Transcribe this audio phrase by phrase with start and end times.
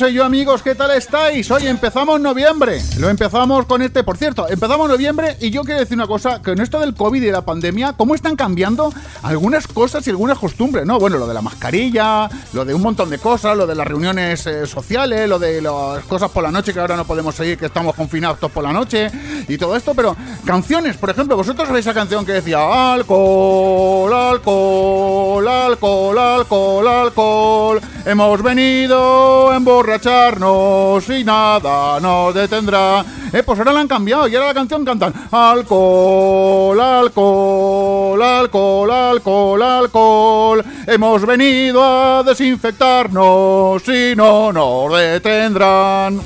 [0.00, 1.50] soy yo amigos, ¿qué tal estáis?
[1.50, 5.94] Hoy empezamos noviembre, lo empezamos con este, por cierto, empezamos noviembre y yo quiero decir
[5.94, 10.06] una cosa, que en esto del COVID y la pandemia, ¿cómo están cambiando algunas cosas
[10.06, 10.86] y algunas costumbres?
[10.86, 13.86] No, bueno, lo de la mascarilla, lo de un montón de cosas, lo de las
[13.86, 17.58] reuniones eh, sociales, lo de las cosas por la noche que ahora no podemos seguir,
[17.58, 19.10] que estamos confinados todos por la noche
[19.48, 25.46] y todo esto, pero canciones, por ejemplo, vosotros sabéis esa canción que decía alcohol, alcohol,
[25.46, 29.56] alcohol, alcohol, alcohol, hemos venido a
[29.90, 33.04] emborracharnos y nada nos detendrá.
[33.32, 39.62] Eh, pues ahora la han cambiado y ahora la canción cantan alcohol, alcohol, alcohol, alcohol,
[39.62, 46.20] alcohol, hemos venido a desinfectarnos y no nos detendrán.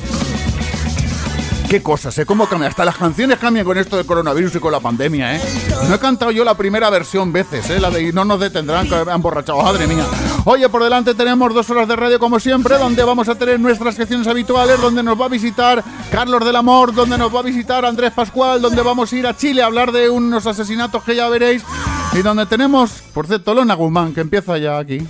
[1.74, 2.24] Qué cosas, ¿eh?
[2.24, 2.68] Cómo cambia.
[2.68, 5.40] Hasta las canciones cambian con esto del coronavirus y con la pandemia, ¿eh?
[5.88, 7.80] No he cantado yo la primera versión veces, ¿eh?
[7.80, 9.60] La de No nos detendrán, que me han borrachado.
[9.60, 10.06] Madre mía.
[10.44, 13.96] Oye, por delante tenemos dos horas de radio como siempre, donde vamos a tener nuestras
[13.96, 15.82] secciones habituales, donde nos va a visitar
[16.12, 19.36] Carlos del Amor, donde nos va a visitar Andrés Pascual, donde vamos a ir a
[19.36, 21.64] Chile a hablar de unos asesinatos que ya veréis,
[22.12, 25.04] y donde tenemos, por cierto, Lona Guzmán, que empieza ya aquí.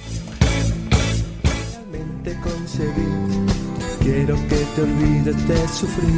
[4.04, 6.10] Quiero que te olvides de sufrir.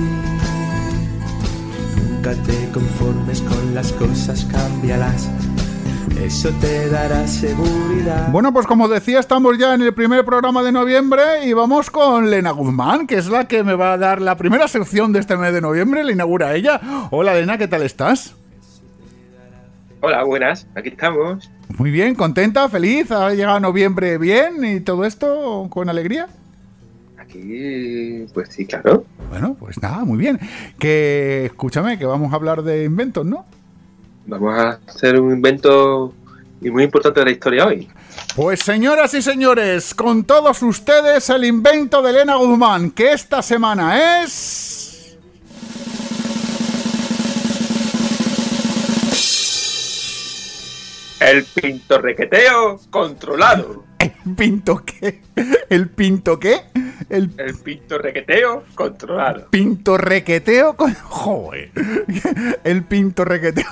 [1.96, 5.30] Nunca te conformes con las cosas, cámbialas.
[6.20, 8.32] Eso te dará seguridad.
[8.32, 12.28] Bueno, pues como decía, estamos ya en el primer programa de noviembre y vamos con
[12.28, 15.36] Lena Guzmán, que es la que me va a dar la primera sección de este
[15.36, 16.80] mes de noviembre, la inaugura ella.
[17.12, 18.34] Hola Lena, ¿qué tal estás?
[20.00, 21.48] Hola, buenas, aquí estamos.
[21.78, 26.26] Muy bien, contenta, feliz, ha llegado noviembre bien y todo esto con alegría.
[28.32, 29.04] Pues sí, claro.
[29.30, 30.38] Bueno, pues nada, muy bien.
[30.78, 33.46] Que escúchame, que vamos a hablar de inventos, ¿no?
[34.26, 36.12] Vamos a hacer un invento
[36.60, 37.88] y muy importante de la historia hoy.
[38.34, 44.22] Pues señoras y señores, con todos ustedes el invento de Elena Guzmán, que esta semana
[44.22, 45.16] es...
[51.18, 53.84] El pintorrequeteo controlado.
[53.98, 55.22] ¿El pinto qué?
[55.70, 56.60] ¿El pinto qué?
[57.10, 59.48] El El pintorrequeteo controlado.
[59.50, 60.94] pinto requeteo con...
[61.02, 61.70] Joder.
[62.64, 63.64] El pinto requeteo...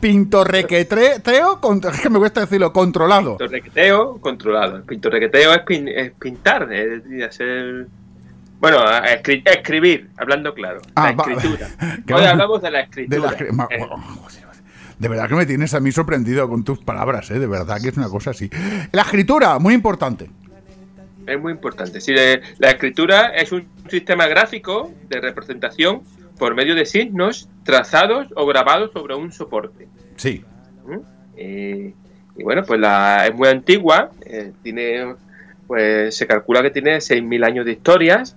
[0.00, 1.80] Pinto requeteo con...
[1.84, 3.36] Es que me cuesta decirlo, controlado.
[3.36, 4.76] Pintorrequeteo controlado.
[4.76, 7.86] El pintorrequeteo es, pin- es pintar, es hacer.
[8.60, 10.80] Bueno, escri- escribir, hablando claro.
[10.94, 11.68] Ah, la escritura.
[12.16, 13.30] Hoy va- hablamos de la De, escritura.
[13.30, 13.78] la cre- ma- Eh,
[14.98, 17.38] de verdad que me tienes a mí sorprendido con tus palabras, ¿eh?
[17.38, 18.50] De verdad que es una cosa así.
[18.92, 20.30] La escritura, muy importante.
[21.30, 21.98] Es muy importante.
[22.08, 26.02] Le- la escritura es un sistema gráfico de representación
[26.38, 29.86] por medio de signos trazados o grabados sobre un soporte.
[30.16, 30.42] Sí.
[30.86, 30.98] ¿Mm?
[31.36, 31.94] Eh,
[32.36, 35.14] y bueno, pues la, es muy antigua, eh, tiene,
[35.66, 38.36] pues se calcula que tiene 6.000 años de historias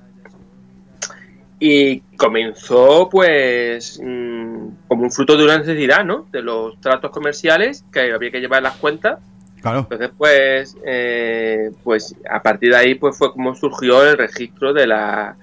[1.60, 6.28] y comenzó pues mm, como un fruto de una necesidad, ¿no?
[6.32, 9.20] De los tratos comerciales que había que llevar las cuentas
[9.64, 9.88] Claro.
[9.90, 14.86] entonces, pues, eh, pues a partir de ahí, pues fue como surgió el registro de
[14.86, 15.38] la,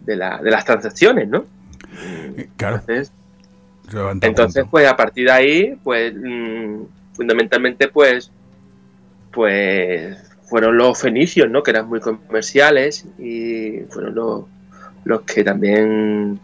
[0.00, 1.44] de, la, de las transacciones, ¿no?
[2.56, 2.76] Claro.
[2.76, 3.12] Entonces,
[4.22, 8.32] entonces, pues a partir de ahí, pues mm, fundamentalmente, pues,
[9.30, 11.62] pues fueron los fenicios, ¿no?
[11.62, 14.44] Que eran muy comerciales y fueron los,
[15.04, 16.40] los que también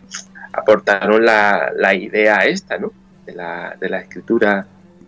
[0.52, 2.92] aportaron la, la idea esta, ¿no?
[3.24, 4.66] De la, de la escritura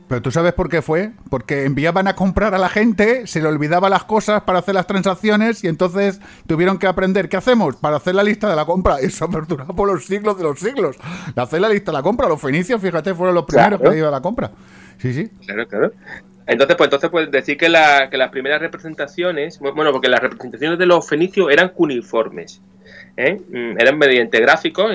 [0.08, 3.48] Pero tú sabes por qué fue, porque enviaban a comprar a la gente, se le
[3.48, 7.96] olvidaba las cosas para hacer las transacciones y entonces tuvieron que aprender qué hacemos para
[7.98, 8.98] hacer la lista de la compra.
[9.00, 10.96] Eso perdurado por los siglos de los siglos.
[11.36, 13.92] Hacer la lista de la compra, los fenicios, fíjate, fueron los primeros Claro.
[13.92, 14.50] que iban a la compra.
[14.98, 15.28] Sí, sí.
[15.46, 15.92] Claro, claro.
[16.46, 20.78] Entonces, pues entonces pues decir que, la- que las primeras representaciones, bueno, porque las representaciones
[20.78, 22.62] de los fenicios eran cuneiformes,
[23.18, 23.38] ¿eh?
[23.50, 24.90] Mm, eran mediante gráficos,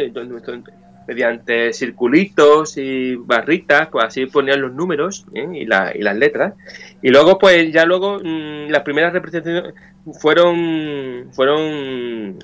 [1.08, 5.48] mediante circulitos y barritas, pues así ponían los números ¿eh?
[5.54, 6.54] y, la- y las letras.
[7.02, 9.74] Y luego, pues ya luego mm, las primeras representaciones
[10.22, 12.38] fueron fueron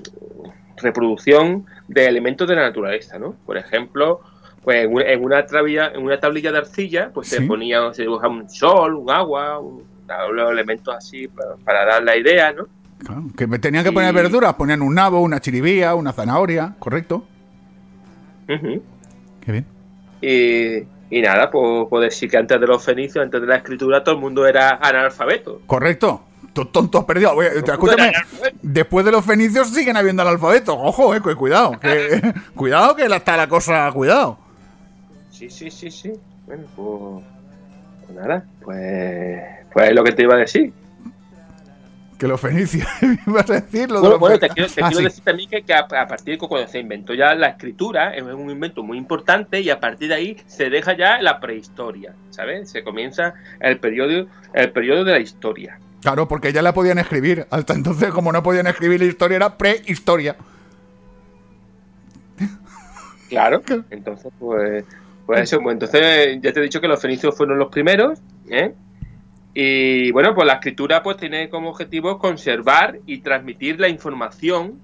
[0.82, 3.34] reproducción de elementos de la naturaleza, ¿no?
[3.46, 4.20] Por ejemplo,
[4.62, 7.36] pues en una, en una tablilla, en una tablilla de arcilla, pues Sí.
[7.36, 9.84] se ponía, se dibujaba un sol, un agua, un-
[10.32, 12.66] los elementos así para, para dar la idea, ¿no?
[12.98, 16.74] Claro, que me tenían que poner Y- verduras, ponían un nabo, una chiribía, una zanahoria,
[16.78, 17.24] correcto.
[19.40, 19.66] Qué bien.
[20.20, 24.02] Y, y nada, pues, pues decir que antes de los fenicios, antes de la escritura,
[24.04, 25.62] todo el mundo era analfabeto.
[25.66, 26.24] Correcto.
[26.52, 28.12] Oye, Todo el mundo escúchame.
[28.60, 30.76] Después de los fenicios siguen habiendo analfabetos.
[30.78, 31.78] Ojo, eh, cu- cuidado.
[31.78, 32.20] Que,
[32.54, 34.36] cuidado que está la cosa, cuidado.
[35.30, 36.12] Sí, sí, sí, sí.
[36.46, 37.24] Bueno, pues,
[38.06, 39.40] pues nada, pues,
[39.72, 40.72] pues es lo que te iba a decir.
[42.20, 42.86] Que los fenicios,
[43.26, 45.04] ibas a decir lo de Bueno, bueno, te quiero, te Ah, quiero sí.
[45.04, 48.22] decir también que, que a, a partir de cuando se inventó ya la escritura, es
[48.22, 52.70] un invento muy importante y a partir de ahí se deja ya la prehistoria, ¿sabes?
[52.70, 55.78] Se comienza el periodo, el periodo de la historia.
[56.02, 57.46] Claro, porque ya la podían escribir.
[57.50, 60.36] Hasta entonces, como no podían escribir la historia, era prehistoria.
[63.30, 63.62] Claro.
[63.90, 64.84] Entonces, pues,
[65.24, 68.18] pues eso, pues entonces ya te he dicho que los fenicios fueron los primeros,
[68.50, 68.74] ¿eh?
[69.54, 74.78] Y bueno, pues la escritura pues tiene como objetivo conservar y transmitir la información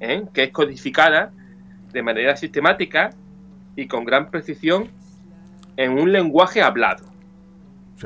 [0.00, 0.22] ¿eh?
[0.32, 1.32] que es codificada
[1.92, 3.10] de manera sistemática
[3.76, 4.88] y con gran precisión
[5.76, 7.04] en un lenguaje hablado.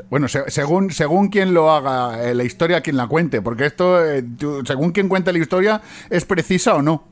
[0.09, 3.41] Bueno, se- según, según quien lo haga, eh, la historia, quien la cuente.
[3.41, 7.03] Porque esto, eh, tú- según quien cuente la historia, ¿es precisa o no?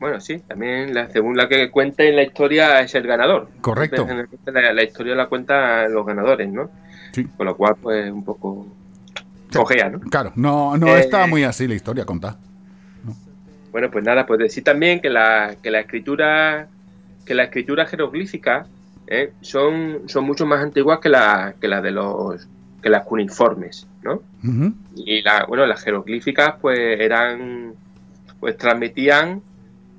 [0.00, 3.48] Bueno, sí, también la- según la que cuente la historia es el ganador.
[3.60, 4.06] Correcto.
[4.46, 6.70] La, la historia la cuentan los ganadores, ¿no?
[7.12, 7.24] Sí.
[7.36, 8.66] Con lo cual, pues un poco
[9.50, 9.58] Sí.
[9.58, 10.00] cojea, ¿no?
[10.00, 12.38] Claro, no, no Eh, está muy así la historia contada.
[13.72, 16.68] Bueno, pues nada, pues decir también que la, que la escritura
[17.24, 18.66] que la escritura jeroglífica
[19.06, 19.32] ¿eh?
[19.42, 22.48] son, son mucho más antiguas que la, que la de los
[22.82, 24.22] que las cuneiformes, ¿no?
[24.96, 27.72] Y la, bueno, las jeroglíficas pues eran
[28.40, 29.42] pues transmitían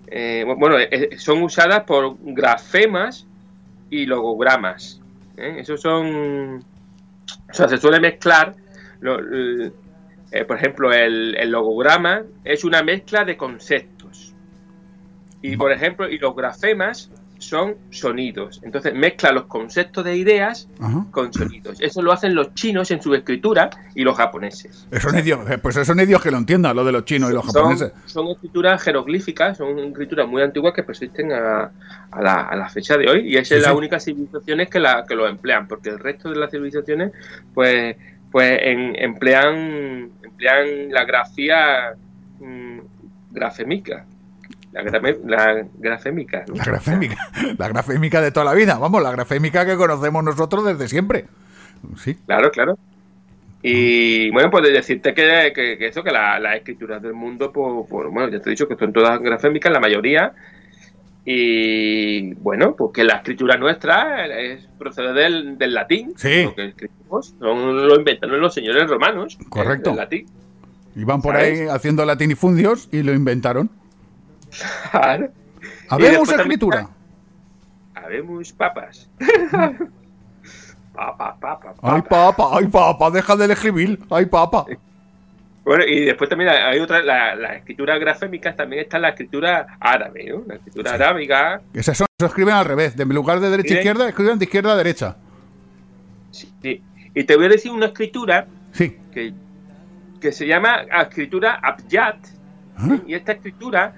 [0.08, 3.28] eh, bueno, eh, son usadas por grafemas
[3.92, 5.00] y logogramas.
[5.38, 5.58] ¿eh?
[5.60, 6.64] Esos son
[7.50, 8.56] o sea, se suele mezclar
[9.02, 9.74] lo- el-
[10.32, 14.34] eh, por ejemplo, el, el logograma es una mezcla de conceptos.
[15.42, 18.60] Y por ejemplo, y los grafemas son sonidos.
[18.64, 21.06] Entonces mezcla los conceptos de ideas Ajá.
[21.12, 21.80] con sonidos.
[21.82, 24.86] Eso lo hacen los chinos en su escritura y los japoneses.
[25.02, 27.92] Son idiomas, pues son idiomas que lo entiendan, lo de los chinos y los japoneses.
[28.06, 31.72] son escrituras jeroglíficas, son escrituras muy antiguas que persisten a,
[32.12, 33.76] a la, a la fecha de hoy y esa Sí, es la sí.
[33.76, 37.12] única civilizaciones que, la, que lo emplean, porque el resto de las civilizaciones
[37.54, 37.96] pues,
[38.32, 41.94] pues en- emplean, emplean la grafía
[42.40, 42.80] mm,
[43.32, 44.06] grafémica.
[44.72, 46.46] La, la grafémica.
[46.54, 47.18] La grafémica,
[47.58, 51.26] la grafémica de toda la vida, vamos, la grafémica que conocemos nosotros desde siempre.
[51.98, 52.78] Sí, Claro, claro.
[53.62, 57.52] Y bueno, pues de decirte que, que- que eso, que la- las escrituras del mundo,
[57.52, 60.34] pues, pues, bueno, ya te he dicho que son todas grafémicas, la mayoría.
[61.26, 66.14] Y bueno, pues que la escritura nuestra es, procede del, del latín.
[66.16, 66.44] Sí.
[66.44, 69.38] Lo que escribimos son- lo inventaron los señores romanos.
[69.40, 69.46] ¿eh?
[69.50, 69.92] Correcto.
[69.92, 70.26] El latín.
[70.96, 71.62] iban por ¿Sabes?
[71.62, 73.70] ahí haciendo latinifundios y lo inventaron.
[74.92, 75.30] Claro.
[75.90, 76.88] Habemos escritura.
[77.96, 79.10] Habemos papas.
[80.94, 82.36] papa, papa, Ay, papa.
[82.36, 84.00] papa, ay, papa, deja de escribir.
[84.10, 84.66] Ay, papa.
[85.64, 90.26] Bueno, y después también hay otra, la, la escritura grafémica, también está la escritura árabe,
[90.30, 90.44] ¿no?
[90.48, 92.96] La escritura arábiga, Esas son, eso escriben al revés.
[92.96, 93.78] De en lugar de derecha a Sí.
[93.80, 95.18] izquierda, escriben de izquierda a derecha.
[96.32, 96.82] sí.
[97.16, 98.96] Y te voy a decir una escritura Sí.
[99.12, 99.34] que,
[100.22, 102.16] que se llama escritura abyad,
[102.78, 102.98] ¿Ah?
[103.06, 103.94] y esta escritura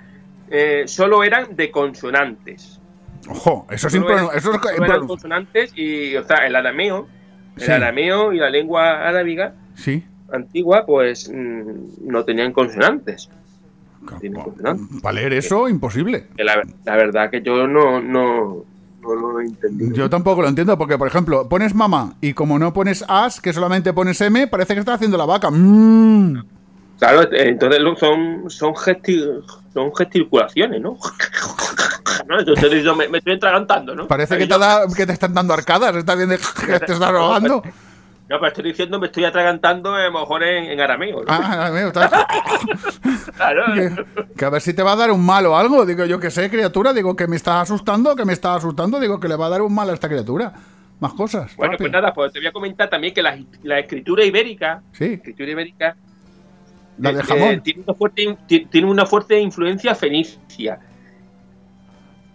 [0.51, 2.79] eh, solo eran de consonantes.
[3.29, 7.07] Ojo, eso es impronun- eso es eran consonantes y, o sea, el arameo,
[7.55, 7.71] el Sí.
[7.71, 10.03] arameo y la lengua arábiga Sí.
[10.31, 13.29] antigua, pues mm, no tenían consonantes.
[15.01, 16.27] Para leer eso, imposible.
[16.35, 18.65] Que la, la verdad que yo no, no,
[19.01, 19.93] no lo he entendido.
[19.93, 23.53] Yo tampoco lo entiendo, porque, por ejemplo, pones mamá y como no pones as, que
[23.53, 25.51] solamente pones m, parece que estás haciendo la vaca.
[25.51, 26.43] Mm.
[26.97, 30.97] Claro, entonces son, son, gesti- son gesticulaciones, ¿no?
[32.27, 32.39] ¿no?
[32.39, 34.07] Entonces diciendo, me, me estoy atragantando, ¿no?
[34.07, 36.93] Parece que Yo- te, da- que te están dando arcadas, está bien de que te
[36.93, 37.63] estás ahogando.
[38.29, 41.17] No, pero estoy diciendo, me estoy atragantando a lo mejor en, en arameo.
[41.17, 41.25] ¿no?
[41.27, 42.09] Ah, amigo, está-
[43.35, 43.63] Claro.
[43.73, 44.05] que,
[44.37, 45.85] que a ver si te va a dar un mal o algo.
[45.85, 49.19] Digo, yo que sé, criatura, digo que me está asustando, que me está asustando, digo
[49.19, 50.53] que le va a dar un mal a esta criatura.
[51.01, 51.53] Más cosas.
[51.57, 51.89] Bueno, rápido.
[51.89, 55.13] pues nada, pues te voy a comentar también que la, la escritura ibérica, Sí, la
[55.15, 55.95] escritura ibérica
[57.01, 57.61] la de eh, jamón.
[57.61, 60.79] tiene, una fuerte, tiene una fuerte influencia fenicia.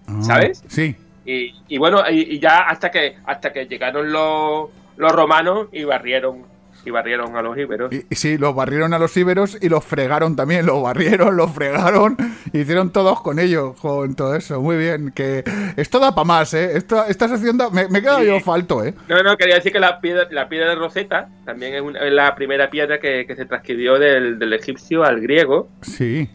[0.06, 0.62] Ah, ¿sabes?
[0.68, 0.94] Sí.
[1.24, 5.84] Y, y bueno, y, y ya hasta que hasta que llegaron los, los romanos y
[5.84, 6.44] barrieron
[6.86, 7.92] y barrieron a los íberos.
[7.92, 10.64] Y, sí, los barrieron a los íberos y los fregaron también.
[10.64, 12.16] Los barrieron, los fregaron.
[12.52, 14.60] Hicieron todos con ellos, con todo eso.
[14.62, 15.10] Muy bien.
[15.14, 15.44] Que
[15.76, 16.76] esto da para más, ¿eh?
[16.76, 18.26] Esta, esta sección da- me, me he quedado Sí.
[18.26, 18.94] yo falto, ¿eh?
[19.08, 22.12] No, no, quería decir que la piedra, la piedra de Rosetta también es, una- es
[22.12, 25.68] la primera piedra que, que se transcribió del, del egipcio al griego.
[25.82, 26.30] Sí.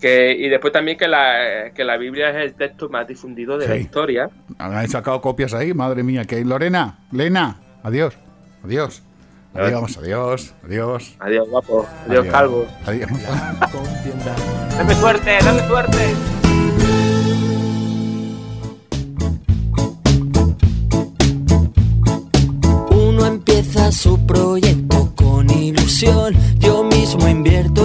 [0.00, 3.66] Que, y después también que la, que la Biblia es el texto más difundido de
[3.66, 4.28] la historia.
[4.58, 6.24] Han sacado copias ahí, madre mía.
[6.26, 8.18] Que Lorena, Lena, adiós.
[8.62, 9.02] Adiós.
[9.58, 11.14] Adiós, adiós, adiós.
[11.18, 11.86] Adiós, guapo.
[12.06, 12.66] Adiós, calvo.
[12.86, 13.10] Adiós.
[13.72, 14.34] Contienda.
[14.76, 16.14] Dame suerte, dame suerte.
[22.90, 27.75] Uno empieza su proyecto con ilusión, yo mismo invierto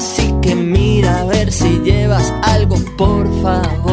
[0.00, 3.89] Así que mira a ver si llevas algo, por favor.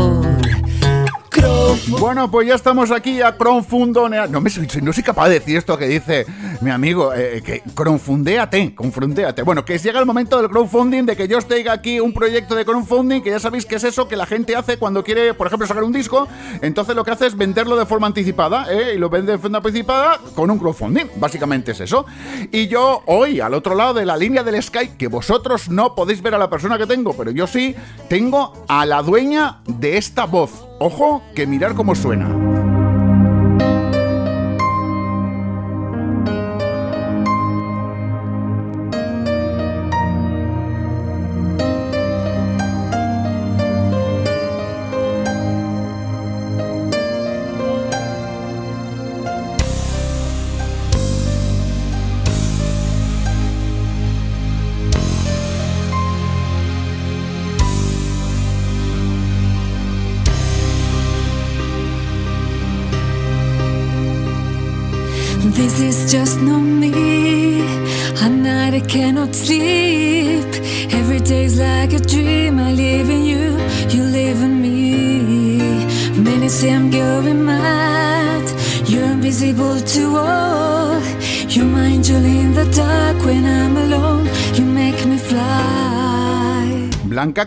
[2.08, 4.30] Bueno, pues ya estamos aquí a crowdfundonear.
[4.30, 4.50] No, me,
[4.82, 6.26] no soy capaz de decir esto que dice
[6.62, 9.42] mi amigo, eh, que crowdfundéate, confrontéate.
[9.42, 12.64] Bueno, que llega el momento del crowdfunding, de que yo os aquí un proyecto de
[12.64, 15.68] crowdfunding, que ya sabéis que es eso que la gente hace cuando quiere, por ejemplo,
[15.68, 16.30] sacar un disco.
[16.62, 18.94] Entonces lo que hace es venderlo de forma anticipada, ¿eh?
[18.96, 21.08] Y lo vende de forma anticipada con un crowdfunding.
[21.18, 22.06] Básicamente es eso.
[22.54, 26.22] Y yo hoy, al otro lado de la línea del Skype, que vosotros no podéis
[26.22, 27.76] ver a la persona que tengo, pero yo sí,
[28.08, 30.67] tengo a la dueña de esta voz.
[30.80, 32.57] Ojo, que mirar cómo suena.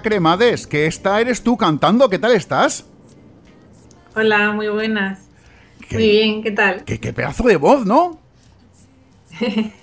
[0.03, 2.87] Cremades, que esta eres tú cantando, ¿qué tal estás?
[4.15, 5.21] Hola, muy buenas.
[5.91, 6.85] Muy bien, ¿qué tal?
[6.85, 8.19] ¿Qué, qué pedazo de voz, ¿no?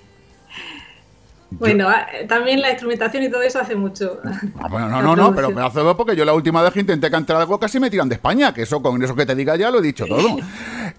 [1.58, 4.20] Bueno, ah, también la instrumentación y todo eso hace mucho.
[4.58, 6.80] Ah, bueno, no, no, no, pero pedazo de voz porque yo la última vez que
[6.80, 9.56] intenté cantar algo casi me tiran de España, que eso con eso que te diga
[9.56, 10.38] ya lo he dicho todo.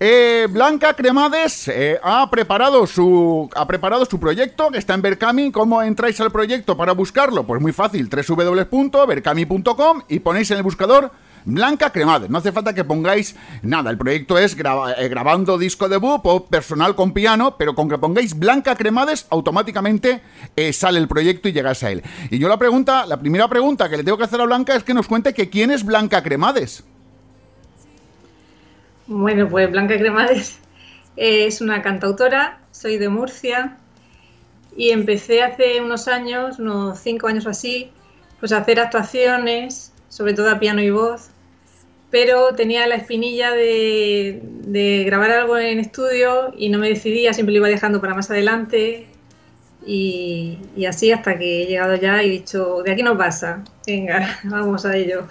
[0.02, 5.52] Eh, Blanca Cremades eh, ha preparado su ha preparado su proyecto que está en Berkami.
[5.52, 7.44] ¿Cómo entráis al proyecto para buscarlo?
[7.46, 11.12] Pues muy fácil, www.berkami.com y ponéis en el buscador
[11.46, 12.30] Blanca Cremades.
[12.30, 13.90] No hace falta que pongáis nada.
[13.90, 18.38] El proyecto es eh, grabando disco debut o personal con piano, pero con que pongáis
[18.38, 20.22] Blanca Cremades, automáticamente
[20.56, 22.04] eh, sale el proyecto y llegáis a él.
[22.30, 24.84] Y yo la pregunta, la primera pregunta que le tengo que hacer a Blanca es
[24.84, 26.84] que nos cuente que quién es Blanca Cremades.
[29.08, 30.60] Bueno, pues Blanca Cremades
[31.16, 33.78] es una cantautora, soy de Murcia
[34.78, 37.92] y empecé hace unos años, unos cinco años o así,
[38.40, 41.30] pues a hacer actuaciones, sobre todo a piano y voz,
[42.12, 47.54] pero tenía la espinilla de, de grabar algo en estudio y no me decidía, siempre
[47.54, 49.08] lo iba dejando para más adelante
[49.86, 53.64] y, y así hasta que he llegado ya y he dicho, de aquí no pasa,
[53.86, 55.26] venga, vamos a ello.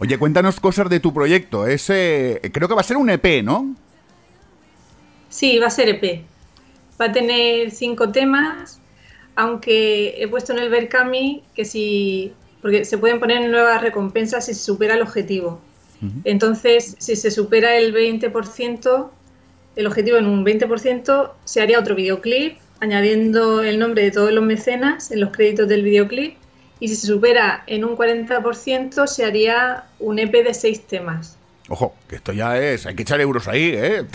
[0.00, 1.66] Oye, cuéntanos cosas de tu proyecto.
[1.66, 3.74] Ese, creo que va a ser un EP, ¿no?
[5.28, 6.24] Sí, va a ser EP.
[7.00, 8.80] Va a tener cinco temas,
[9.34, 12.32] aunque he puesto en el Berkami que si.
[12.62, 15.60] Porque se pueden poner nuevas recompensas si se supera el objetivo.
[16.24, 19.10] Entonces, si se supera el 20%,
[19.76, 24.42] el objetivo en un 20%, se haría otro videoclip añadiendo el nombre de todos los
[24.42, 26.34] mecenas en los créditos del videoclip
[26.80, 31.38] y si se supera en un 40% se haría un EP de seis temas.
[31.72, 34.06] Ojo, que esto ya es, hay que echar euros ahí, ¿eh?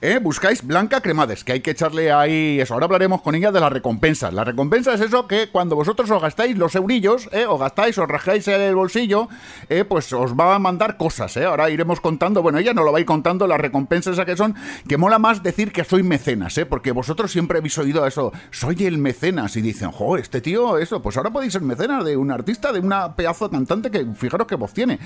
[0.00, 0.18] ¿eh?
[0.18, 2.72] buscáis Blanca Cremades, que hay que echarle ahí eso.
[2.72, 4.32] Ahora hablaremos con ella de las recompensas.
[4.32, 7.44] La recompensa es eso que cuando vosotros os gastáis los eurillos, ¿eh?
[7.44, 9.28] os gastáis, os rajáis el bolsillo,
[9.68, 9.84] ¿eh?
[9.84, 11.44] pues os va a mandar cosas, ¿eh?
[11.44, 14.38] Ahora iremos contando, bueno, ella no lo va a ir contando, las recompensas a que
[14.38, 14.54] son,
[14.88, 16.64] que mola más decir que soy mecenas, ¿eh?
[16.64, 21.02] Porque vosotros siempre habéis oído eso, soy el mecenas, y dicen, jo, este tío, eso,
[21.02, 24.46] pues ahora podéis ser mecenas de un artista, de una pedazo de cantante que, fijaros
[24.46, 24.98] qué voz tiene.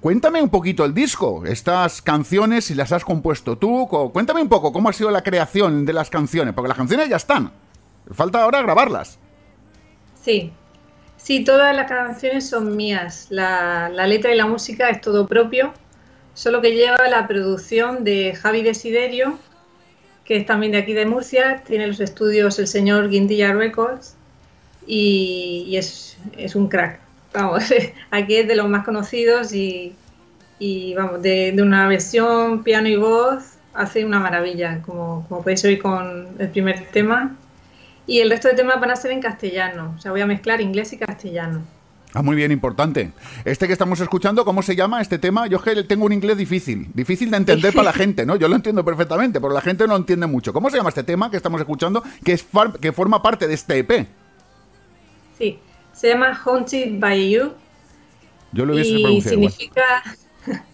[0.00, 3.88] Cuéntame un poquito el disco, estas canciones, si las has compuesto tú.
[4.12, 7.16] Cuéntame un poco cómo ha sido la creación de las canciones, porque las canciones ya
[7.16, 7.52] están.
[8.10, 9.18] Falta ahora grabarlas.
[10.22, 10.52] Sí,
[11.16, 13.28] sí, todas las canciones son mías.
[13.30, 15.72] La, letra y la música es todo propio,
[16.34, 19.38] solo que lleva la producción de Javi Desiderio,
[20.24, 24.16] que es también de aquí de Murcia, tiene los estudios el señor Guindilla Records
[24.86, 27.03] y, es, es un crack
[27.34, 27.64] vamos,
[28.10, 29.94] aquí es de los más conocidos y,
[30.96, 36.28] vamos, de, una versión piano y voz hace una maravilla, como, como podéis oír con
[36.38, 37.36] el primer tema.
[38.06, 40.60] Y el resto de temas van a ser en castellano, o sea, voy a mezclar
[40.60, 41.62] inglés y castellano.
[42.16, 43.10] Ah, muy bien, importante.
[43.44, 45.48] Este que estamos escuchando, ¿cómo se llama este tema?
[45.48, 48.36] Yo es que tengo un inglés difícil, difícil de entender para la gente, ¿no?
[48.36, 50.52] Yo lo entiendo perfectamente, pero la gente no entiende mucho.
[50.52, 52.46] ¿Cómo se llama este tema que estamos escuchando, que, es
[52.80, 54.06] que forma parte de este EP?
[55.36, 55.58] Sí,
[55.94, 57.52] se llama Haunted by You.
[58.52, 60.02] Yo lo hubiese y significa,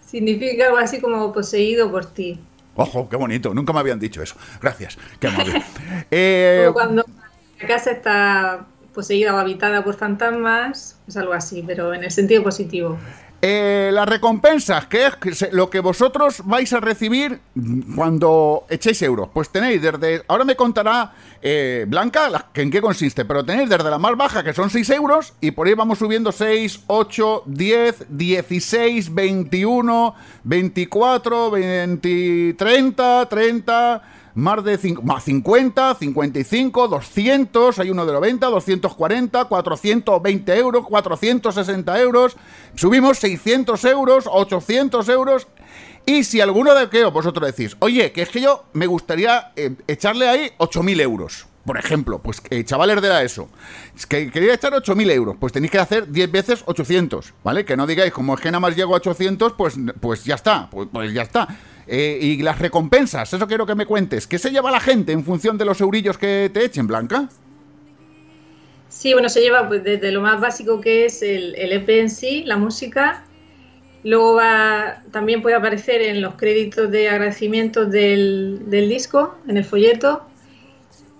[0.00, 2.40] significa algo así como poseído por ti.
[2.76, 3.54] Ojo, qué bonito.
[3.54, 4.36] Nunca me habían dicho eso.
[4.60, 4.98] Gracias.
[5.20, 5.62] Qué amable.
[6.10, 6.70] eh...
[6.72, 7.04] cuando
[7.60, 12.42] la casa está poseída o habitada por fantasmas, es algo así, pero en el sentido
[12.42, 12.98] positivo.
[13.46, 17.40] Eh, las recompensas, que es lo que vosotros vais a recibir
[17.94, 19.28] cuando echéis euros.
[19.34, 20.24] Pues tenéis desde.
[20.28, 24.54] Ahora me contará eh, Blanca en qué consiste, pero tenéis desde la más baja, que
[24.54, 32.54] son 6 euros, y por ahí vamos subiendo 6, 8, 10, 16, 21, 24, 20,
[32.56, 34.02] 30, 30
[34.34, 42.36] más de 50, 55, 200, hay uno de 90, 240, 420 euros, 460 euros,
[42.74, 45.46] subimos 600 euros, 800 euros.
[46.06, 49.74] Y si alguno de que vosotros decís, oye, que es que yo me gustaría eh,
[49.86, 53.48] echarle ahí 8.000 euros, por ejemplo, pues eh, chavales de la ESO,
[54.08, 57.64] que quería echar 8.000 euros, pues tenéis que hacer 10 veces 800, ¿vale?
[57.64, 60.68] Que no digáis, como es que nada más llego a 800, pues, pues ya está,
[60.68, 61.48] pues, pues ya está.
[61.86, 64.26] Eh, y las recompensas, eso quiero que me cuentes.
[64.26, 67.28] ¿Qué se lleva la gente en función de los eurillos que te echen, Blanca?
[68.88, 72.44] Sí, bueno, se lleva pues, desde lo más básico que es el, EP en sí,
[72.44, 73.24] la música.
[74.02, 79.64] Luego va, también puede aparecer en los créditos de agradecimiento del, del disco, en el
[79.64, 80.22] folleto.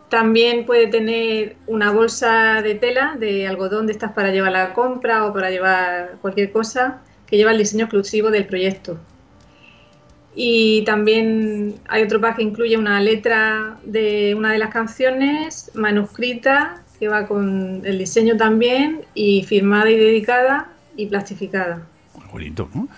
[0.09, 5.27] También puede tener una bolsa de tela de algodón de estas para llevar la compra
[5.27, 8.99] o para llevar cualquier cosa que lleva el diseño exclusivo del proyecto.
[10.35, 16.83] Y también hay otro pack que incluye una letra de una de las canciones manuscrita
[16.99, 21.87] que va con el diseño también y firmada y dedicada y plastificada.
[22.15, 22.89] Muy bonito, ¿no?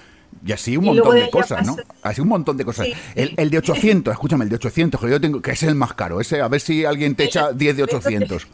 [0.44, 1.76] Y así un montón de, cosas, ¿no?
[2.02, 2.86] Así un montón de cosas.
[3.14, 6.20] El, de 800, escúchame, el de 800, que yo tengo, que es el más caro.
[6.20, 8.46] Ese, a ver si alguien te echa 10 de 800.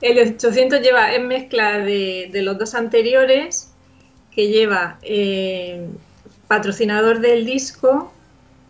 [0.00, 3.72] El de 800 lleva, en mezcla de, de los dos anteriores,
[4.34, 5.86] que lleva eh,
[6.52, 8.12] patrocinador del disco,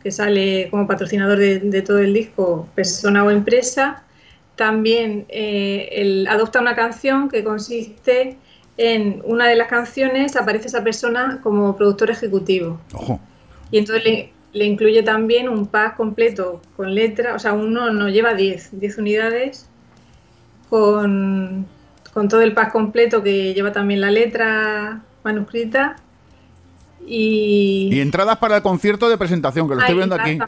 [0.04, 4.04] que sale como patrocinador de, todo el disco, persona o empresa,
[4.54, 8.36] también eh, adopta una canción que consiste
[8.76, 12.80] en una de las canciones aparece esa persona como productor ejecutivo.
[13.72, 14.04] Y entonces
[14.52, 18.98] le, incluye también un pack completo con letra, o sea, uno no lleva 10, 10
[18.98, 19.66] unidades
[20.70, 21.66] con,
[22.14, 25.96] con todo el pack completo que lleva también la letra manuscrita
[27.06, 28.00] y...
[28.00, 30.38] entradas para el concierto de presentación, que lo estoy viendo aquí.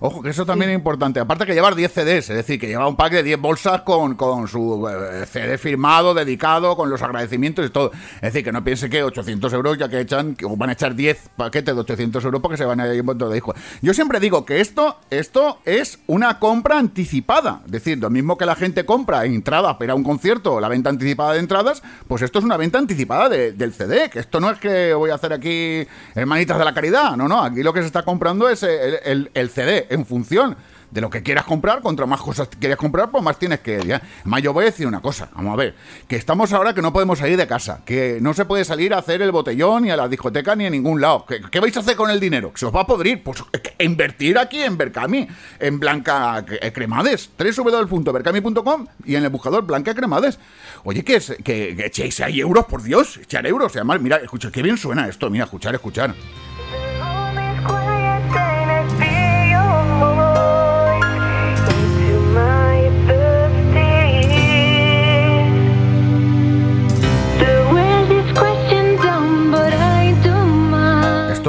[0.00, 1.20] Ojo, que eso también es importante.
[1.20, 4.14] Aparte que llevar 10 CDs, es decir, que lleva un pack de 10 bolsas con,
[4.14, 7.92] con su eh, CD firmado, dedicado, con los agradecimientos y todo.
[8.16, 10.94] Es decir, que no piense que 800 euros, ya que echan, que van a echar
[10.94, 13.56] 10 paquetes de 800 euros porque se van a ir un montón de discos.
[13.82, 17.62] Yo siempre digo que esto, esto es una compra anticipada.
[17.66, 21.34] Es decir, lo mismo que la gente compra entradas para un concierto, la venta anticipada
[21.34, 24.10] de entradas, pues esto es una venta anticipada del CD.
[24.10, 27.16] Que esto no es que voy a hacer aquí hermanitas de la caridad.
[27.16, 30.56] No, no, aquí lo que se está comprando es el, CD en función
[30.90, 33.82] de lo que quieras comprar, contra más cosas quieres comprar, pues más tienes que...
[33.84, 34.02] ¿ya?
[34.20, 35.74] Además, yo voy a decir una cosa, vamos a ver,
[36.06, 38.98] que estamos ahora que no podemos salir de casa, que no se puede salir a
[38.98, 41.24] hacer el botellón, ni a la discoteca, ni a ningún lado.
[41.26, 42.52] ¿Qué, qué vais a hacer con el dinero?
[42.52, 43.22] ¿Que se os va a podrir?
[43.22, 49.66] Pues eh, invertir aquí en Berkami, en Blanca eh, Cremades, www.berkami.com y en el buscador
[49.66, 50.38] Blanca Cremades.
[50.84, 53.74] Oye, que, que, que echéis ahí euros, por Dios, echar euros.
[53.76, 56.14] Además, mira, escucha, qué bien suena esto, mira, escuchar, escuchar.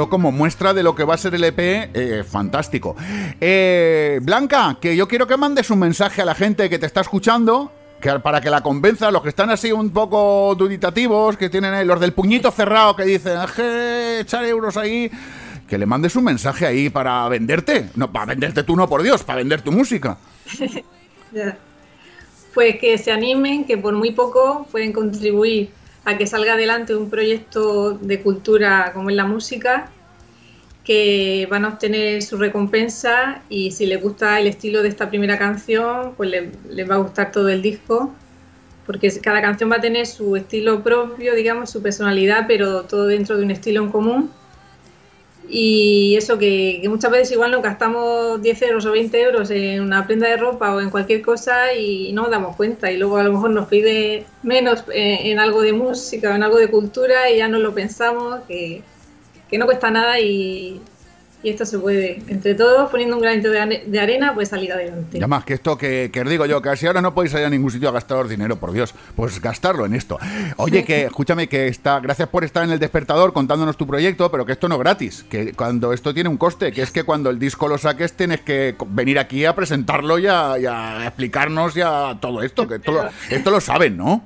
[0.08, 2.96] Como muestra de lo que va a ser el EP, eh, fantástico.
[3.40, 7.00] Eh, Blanca, que yo quiero que mandes un mensaje a la gente que te está
[7.02, 11.74] escuchando, que para que la convenza, los que están así un poco duditativos, que tienen
[11.74, 15.10] ahí, los del puñito cerrado, que dicen, "Aje, echar euros ahí,
[15.68, 17.90] que le mandes un mensaje ahí para venderte.
[17.94, 20.18] No, para venderte tú, no, por Dios, para vender tu música.
[22.52, 25.70] Pues que se animen, que por muy poco pueden contribuir
[26.04, 29.92] a que salga adelante un proyecto de cultura como es la música,
[30.84, 35.38] que van a obtener su recompensa y si les gusta el estilo de esta primera
[35.38, 38.18] canción, pues le- les va a gustar todo el disco,
[38.86, 43.36] porque cada canción va a tener su estilo propio, digamos, su personalidad, pero todo dentro
[43.38, 44.39] de un estilo en común.
[45.50, 49.82] Y eso que, que muchas veces igual nos gastamos 10 euros o 20 euros en
[49.82, 52.90] una prenda de ropa o en cualquier cosa y no nos damos cuenta.
[52.90, 56.44] Y luego a lo mejor nos pide menos eh, en algo de música o en
[56.44, 58.82] algo de cultura y ya no lo pensamos, que,
[59.50, 60.80] que no cuesta nada y,
[61.42, 65.18] y esto se puede, entre todos, poniendo un granito de, arena, pues salir adelante.
[65.18, 67.38] Ya más que esto que, que os digo yo, que si ahora no podéis ir
[67.44, 70.18] a ningún sitio a gastaros dinero, por Dios, pues gastarlo en esto.
[70.56, 74.44] Oye, que escúchame que está, gracias por estar en el despertador contándonos tu proyecto, pero
[74.44, 77.30] que esto no es gratis, que cuando esto tiene un coste, que es que cuando
[77.30, 81.74] el disco lo saques tienes que venir aquí a presentarlo y a, y a explicarnos
[81.74, 84.22] ya todo esto, que esto lo, esto lo saben, ¿no?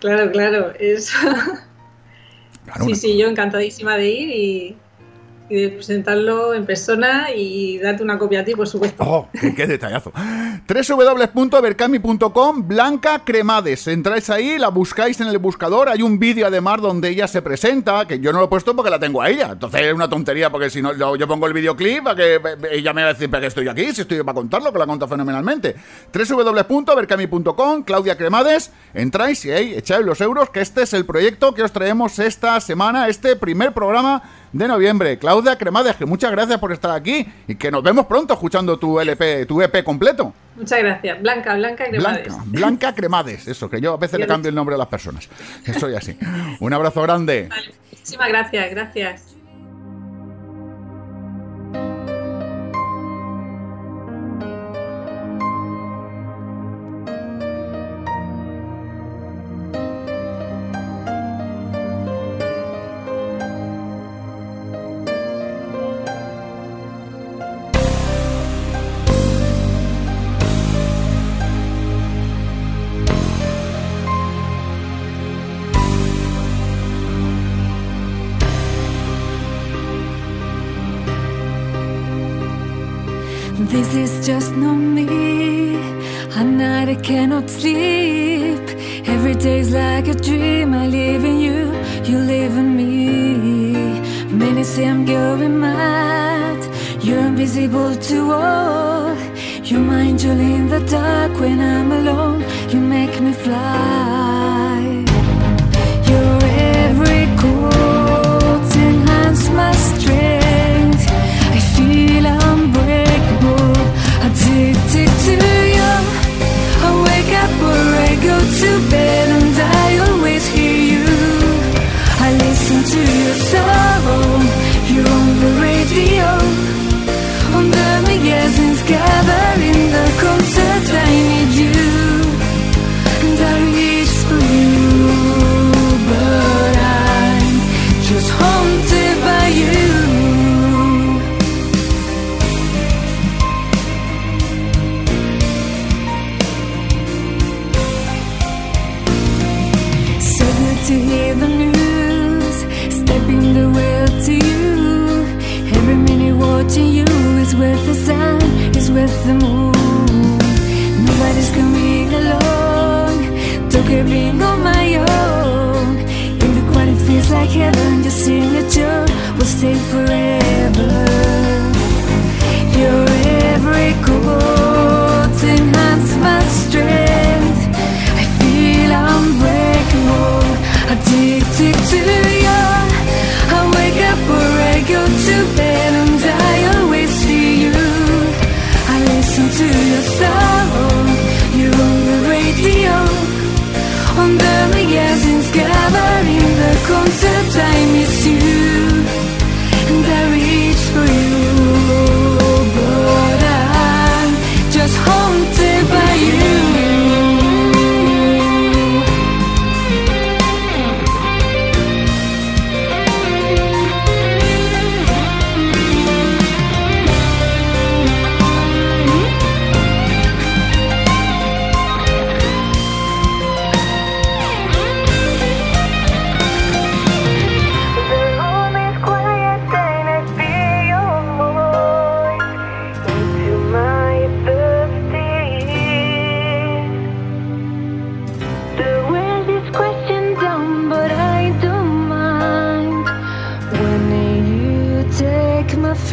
[0.00, 1.16] Claro, claro, eso.
[2.64, 4.76] Claro, Sí, una- sí, yo encantadísima de ir y,
[5.48, 9.04] y presentarlo en persona y darte una copia a ti, por supuesto.
[9.06, 10.10] Oh, qué, qué detallazo.
[10.66, 13.86] www.berkami.com Blanca Cremades.
[13.88, 15.90] Entráis ahí, la buscáis en el buscador.
[15.90, 18.90] Hay un vídeo además donde ella se presenta, que yo no lo he puesto porque
[18.90, 19.50] la tengo a ella.
[19.52, 22.40] Entonces es una tontería porque si no yo, pongo el videoclip para que
[22.72, 25.06] ella me va a decir qué estoy aquí, si estoy para contarlo, que la cuenta
[25.06, 25.76] fenomenalmente.
[26.12, 28.70] www.berkami.com Claudia Cremades.
[28.94, 32.58] Entráis y ahí echáis los euros, que este es el proyecto que os traemos esta
[32.60, 34.22] semana, este primer programa
[34.54, 35.18] de noviembre.
[35.18, 39.00] Claudia Cremades, que muchas gracias por estar aquí y que nos vemos pronto escuchando tu
[39.00, 40.32] LP, tu EP completo.
[40.56, 41.20] Muchas gracias.
[41.20, 42.26] Blanca, Blanca Cremades.
[42.28, 45.28] Blanca, Blanca Cremades, eso, que yo a veces le cambio el nombre a las personas.
[45.78, 46.16] Soy así.
[46.60, 47.48] Un abrazo grande.
[47.50, 49.34] Vale, muchísimas gracias, gracias.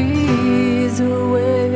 [0.09, 1.70] fears away.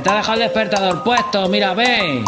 [0.00, 2.24] Te ha dejado el despertador puesto, mira, ve.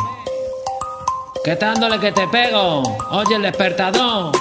[1.44, 2.82] Que está dándole que te pego.
[3.10, 4.32] Oye, el despertador.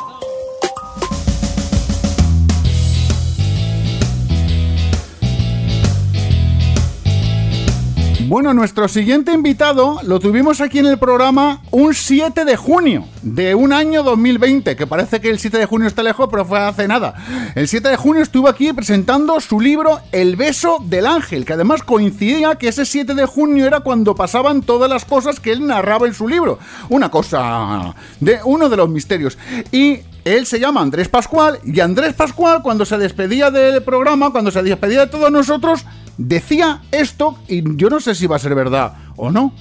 [8.29, 13.55] Bueno, nuestro siguiente invitado lo tuvimos aquí en el programa un 7 de junio de
[13.55, 16.87] un año 2020, que parece que el 7 de junio está lejos, pero fue hace
[16.87, 17.15] nada.
[17.55, 21.81] El 7 de junio estuvo aquí presentando su libro El beso del ángel, que además
[21.81, 26.05] coincidía que ese 7 de junio era cuando pasaban todas las cosas que él narraba
[26.05, 26.59] en su libro.
[26.89, 29.39] Una cosa de uno de los misterios.
[29.71, 34.51] Y él se llama Andrés Pascual y Andrés Pascual cuando se despedía del programa, cuando
[34.51, 35.85] se despedía de todos nosotros,
[36.17, 39.53] decía esto y yo no sé si va a ser verdad o no.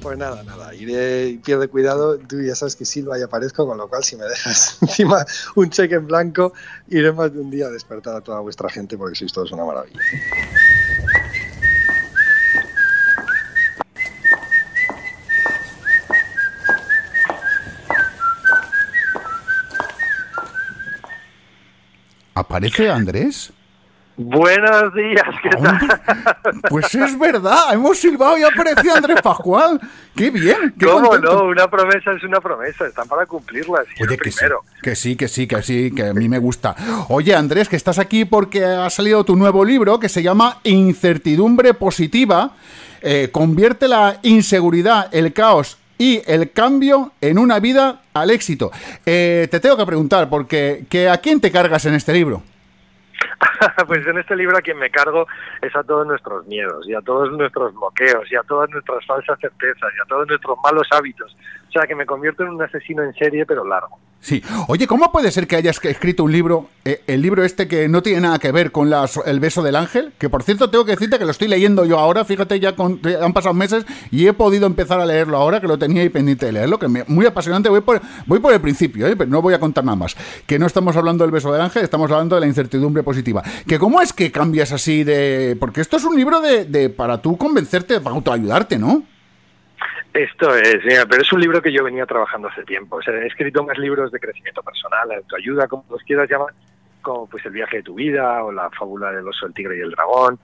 [0.00, 3.88] Pues nada, nada, iré, pierde cuidado, tú ya sabes que Silva y aparezco, con lo
[3.88, 6.52] cual si me dejas encima un cheque en blanco,
[6.88, 9.64] iré más de un día a despertar a toda vuestra gente porque sois todos una
[9.64, 9.98] maravilla.
[22.36, 23.50] ¿Aparece Andrés?
[24.18, 25.78] Buenos días, ¿qué tal?
[26.68, 29.80] Pues es verdad, hemos silbado y aparece Andrés Pascual.
[30.14, 30.74] ¡Qué bien!
[30.78, 31.34] Qué ¿Cómo contento.
[31.34, 31.44] no?
[31.48, 33.84] Una promesa es una promesa, están para cumplirla.
[33.94, 34.60] si Oye, que sí, primero.
[34.82, 36.76] que sí, que sí, que sí, que a mí me gusta.
[37.08, 41.72] Oye, Andrés, que estás aquí porque ha salido tu nuevo libro que se llama Incertidumbre
[41.72, 42.52] Positiva.
[43.00, 48.70] Eh, convierte la inseguridad, el caos y el cambio en una vida al éxito.
[49.04, 52.42] Eh, te tengo que preguntar, porque que ¿a quién te cargas en este libro?
[53.86, 55.26] pues en este libro a quien me cargo
[55.62, 59.38] es a todos nuestros miedos y a todos nuestros bloqueos y a todas nuestras falsas
[59.40, 61.36] certezas y a todos nuestros malos hábitos.
[61.86, 63.98] Que me convierto en un asesino en serie, pero largo.
[64.20, 64.42] Sí.
[64.68, 68.02] Oye, ¿cómo puede ser que hayas escrito un libro, eh, el libro este que no
[68.02, 70.14] tiene nada que ver con las- el beso del ángel?
[70.18, 72.74] Que por cierto tengo que decirte que lo estoy leyendo yo ahora, fíjate, ya
[73.22, 76.46] han pasado meses y he podido empezar a leerlo ahora, que lo tenía ahí pendiente
[76.46, 79.14] de leerlo, que me, muy apasionante, voy por, voy por el principio, ¿eh?
[79.16, 80.16] pero no voy a contar nada más.
[80.46, 83.42] Que no estamos hablando del beso del ángel, estamos hablando de la incertidumbre positiva.
[83.68, 85.56] Que cómo es que cambias así de...
[85.60, 89.02] Porque esto es un libro de, de para tú convencerte, para autoayudarte, ¿no?
[90.16, 92.96] Esto es, mira, pero es un libro que yo venía trabajando hace tiempo.
[92.96, 96.54] O sea, he escrito más libros de crecimiento personal, autoayuda, como los quieras llamar,
[97.02, 99.82] como pues el viaje de tu vida o la fábula del oso, el tigre y
[99.82, 100.38] el dragón,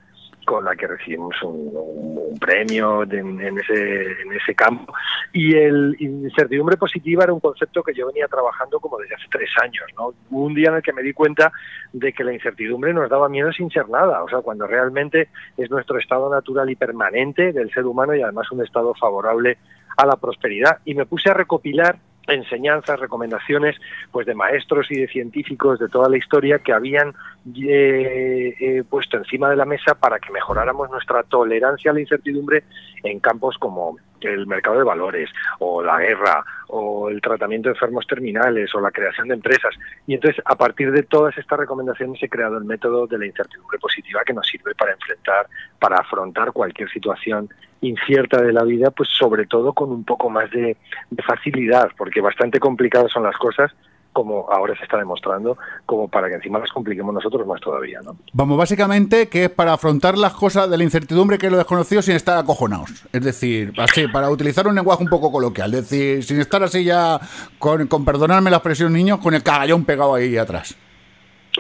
[0.45, 4.93] con la que recibimos un, premio en, ese, en ese campo.
[5.33, 9.51] Y el incertidumbre positiva era un concepto que yo venía trabajando como desde hace tres
[9.63, 9.85] años.
[9.97, 10.15] ¿no?
[10.31, 11.53] Un día en el que me di cuenta
[11.93, 15.71] de que la incertidumbre nos daba miedo sin ser nada, o sea, cuando realmente es
[15.71, 19.59] nuestro estado natural y permanente del ser humano y además un estado favorable
[19.97, 20.79] a la prosperidad.
[20.85, 23.77] Y me puse a recopilar enseñanzas, recomendaciones
[24.11, 27.15] pues de maestros y de científicos de toda la historia que habían
[27.57, 32.65] eh, eh, puesto encima de la mesa para que mejoráramos nuestra tolerancia a la incertidumbre
[33.03, 38.07] en campos como el mercado de valores o la guerra o el tratamiento de enfermos
[38.07, 39.75] terminales o la creación de empresas.
[40.07, 43.79] Y entonces, a partir de todas estas recomendaciones, he creado el método de la incertidumbre
[43.79, 45.49] positiva que nos sirve para enfrentar,
[45.81, 47.49] para afrontar cualquier situación
[47.83, 50.77] incierta de la vida, pues sobre todo con un poco más de,
[51.11, 53.71] de facilidad, porque bastante complicadas son las cosas,
[54.13, 58.17] como ahora se está demostrando, como para que encima las compliquemos nosotros más todavía, ¿no?
[58.33, 62.03] Vamos, básicamente que es para afrontar las cosas de la incertidumbre que es lo desconocido
[62.03, 62.91] sin estar acojonados.
[63.13, 65.73] Es decir, así, para utilizar un lenguaje un poco coloquial.
[65.75, 67.19] Es decir, sin estar así ya,
[67.59, 70.77] con, con perdonarme la expresión niños, con el cagallón pegado ahí atrás.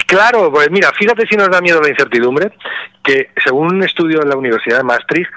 [0.07, 2.53] Claro, pues mira, fíjate si nos da miedo la incertidumbre,
[3.03, 5.31] que según un estudio en la Universidad de Maastricht,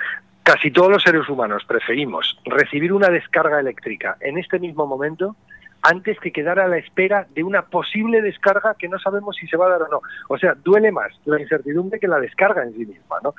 [0.46, 5.36] casi todos los seres humanos preferimos recibir una descarga eléctrica en este mismo momento
[5.82, 9.58] antes que quedar a la espera de una posible descarga que no sabemos si se
[9.58, 10.02] va a dar o no.
[10.30, 13.34] O sea, duele más la incertidumbre que la descarga en sí misma, ¿no?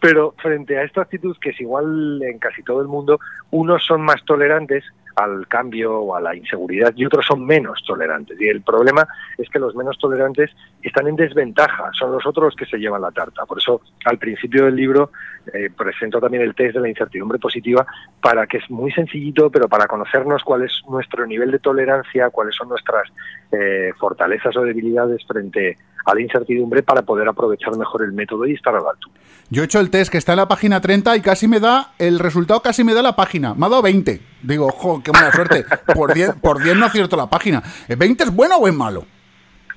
[0.00, 3.18] Pero frente a esta actitud, que es igual en casi todo el mundo,
[3.50, 4.84] unos son más tolerantes
[5.16, 8.40] al cambio o a la inseguridad y otros son menos tolerantes.
[8.40, 9.06] Y el problema
[9.38, 10.50] es que los menos tolerantes
[10.82, 13.46] están en desventaja, son los otros los que se llevan la tarta.
[13.46, 15.10] Por eso al principio del libro
[15.52, 17.86] eh, presento también el test de la incertidumbre positiva
[18.20, 22.54] para que es muy sencillito, pero para conocernos cuál es nuestro nivel de tolerancia, cuáles
[22.56, 23.08] son nuestras
[23.52, 28.54] eh, fortalezas o debilidades frente a la incertidumbre para poder aprovechar mejor el método y
[28.54, 29.14] estar a la altura.
[29.50, 31.92] Yo he hecho el test que está en la página 30 y casi me da,
[31.98, 33.54] el resultado casi me da la página.
[33.54, 34.20] Me ha dado 20.
[34.42, 35.64] Digo, ojo, qué mala suerte.
[35.94, 37.62] Por 10, por 10 no acierto la página.
[37.88, 39.04] ¿20 es bueno o es malo?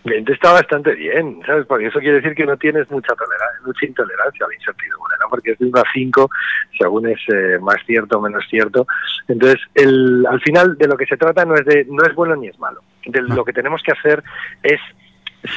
[0.06, 1.66] 20 está bastante bien, ¿sabes?
[1.66, 5.30] Porque eso quiere decir que no tienes mucha tolerancia, mucha intolerancia a la incertidumbre, ¿no?
[5.30, 6.30] Porque es de 1 a 5,
[6.78, 8.86] según es eh, más cierto o menos cierto.
[9.28, 12.36] Entonces, el, al final de lo que se trata no es de no es bueno
[12.36, 12.82] ni es malo.
[13.06, 14.24] De, lo que tenemos que hacer
[14.62, 14.80] es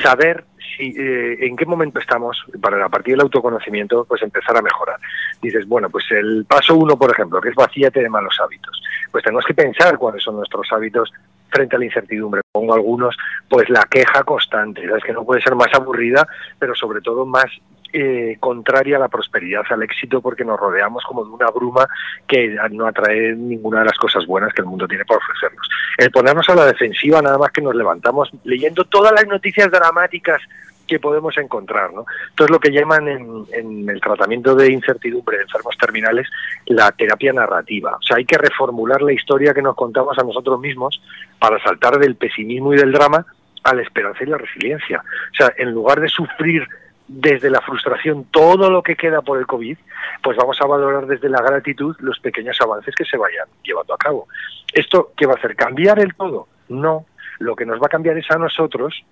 [0.03, 0.45] saber
[0.77, 4.99] si, eh, en qué momento estamos para a partir del autoconocimiento pues empezar a mejorar.
[5.41, 8.83] Dices, bueno, pues el paso uno, por ejemplo, que es vacíate de malos hábitos.
[9.11, 11.13] Pues tenemos que pensar cuáles son nuestros hábitos
[11.51, 12.43] frente a la incertidumbre.
[12.53, 13.17] Pongo algunos,
[13.49, 15.05] pues la queja constante, ¿sabes?
[15.05, 16.27] que no puede ser más aburrida,
[16.59, 17.47] pero sobre todo más
[17.93, 21.89] eh, contraria a la prosperidad, al éxito, porque nos rodeamos como de una bruma
[22.27, 25.69] que no atrae ninguna de las cosas buenas que el mundo tiene para ofrecernos.
[25.97, 30.41] El ponernos a la defensiva, nada más que nos levantamos leyendo todas las noticias dramáticas
[30.89, 31.93] que podemos encontrar.
[31.93, 32.05] ¿no?
[32.31, 36.27] Entonces, lo que llaman en, el tratamiento de incertidumbre de enfermos terminales
[36.67, 37.97] la terapia narrativa.
[37.97, 41.01] O sea, hay que reformular la historia que nos contamos a nosotros mismos
[41.39, 43.25] para saltar del pesimismo y del drama
[43.63, 45.03] a la esperanza y la resiliencia.
[45.33, 46.67] O sea, en lugar de sufrir
[47.09, 49.77] desde la frustración todo lo que queda por el COVID,
[50.23, 53.99] pues vamos a valorar desde la gratitud los pequeños avances que se vayan llevando a
[53.99, 54.29] cabo.
[54.73, 55.57] ¿Esto qué va a hacer?
[55.57, 56.49] ¿Cambiar el todo?
[56.69, 57.07] No.
[57.39, 59.05] Lo que nos va a cambiar es a nosotros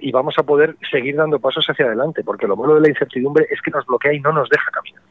[0.00, 3.46] y vamos a poder seguir dando pasos hacia adelante, porque lo malo de la incertidumbre
[3.50, 5.02] es que nos bloquea y no nos deja caminar.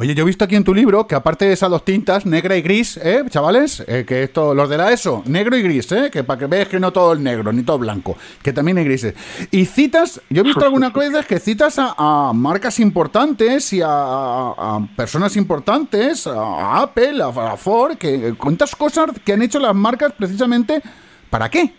[0.00, 2.56] Oye, yo he visto aquí en tu libro que aparte de esas dos tintas, negra
[2.56, 3.84] y gris, ¿eh, chavales?
[3.88, 6.08] Eh, que esto, los de la ESO, negro y gris, ¿eh?
[6.08, 8.84] Que para que veas que no todo es negro, ni todo blanco, que también hay
[8.84, 9.16] grises.
[9.50, 13.88] Y citas, yo he visto algunas cosas que citas a, a marcas importantes y a,
[13.88, 20.12] a, personas importantes, a Apple, a, Ford, que cuentas cosas que han hecho las marcas
[20.12, 20.80] precisamente,
[21.28, 21.74] ¿para qué?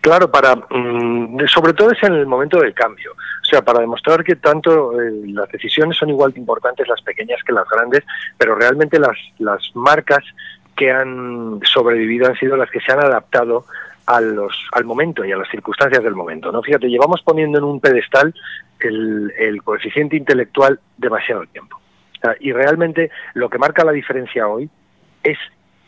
[0.00, 3.16] Claro, para mmm, sobre todo es en el momento del cambio.
[3.52, 7.52] Sea, para demostrar que tanto eh, las decisiones son igual de importantes las pequeñas que
[7.52, 8.02] las grandes,
[8.38, 10.24] pero realmente las, las marcas
[10.74, 13.66] que han sobrevivido han sido las que se han adaptado
[14.22, 16.50] los, al momento y a las circunstancias del momento.
[16.50, 16.62] ¿no?
[16.62, 18.34] Fíjate, llevamos poniendo en un pedestal
[18.80, 21.78] el, el coeficiente intelectual demasiado tiempo.
[22.40, 24.70] Y realmente lo que marca la diferencia hoy
[25.22, 25.36] es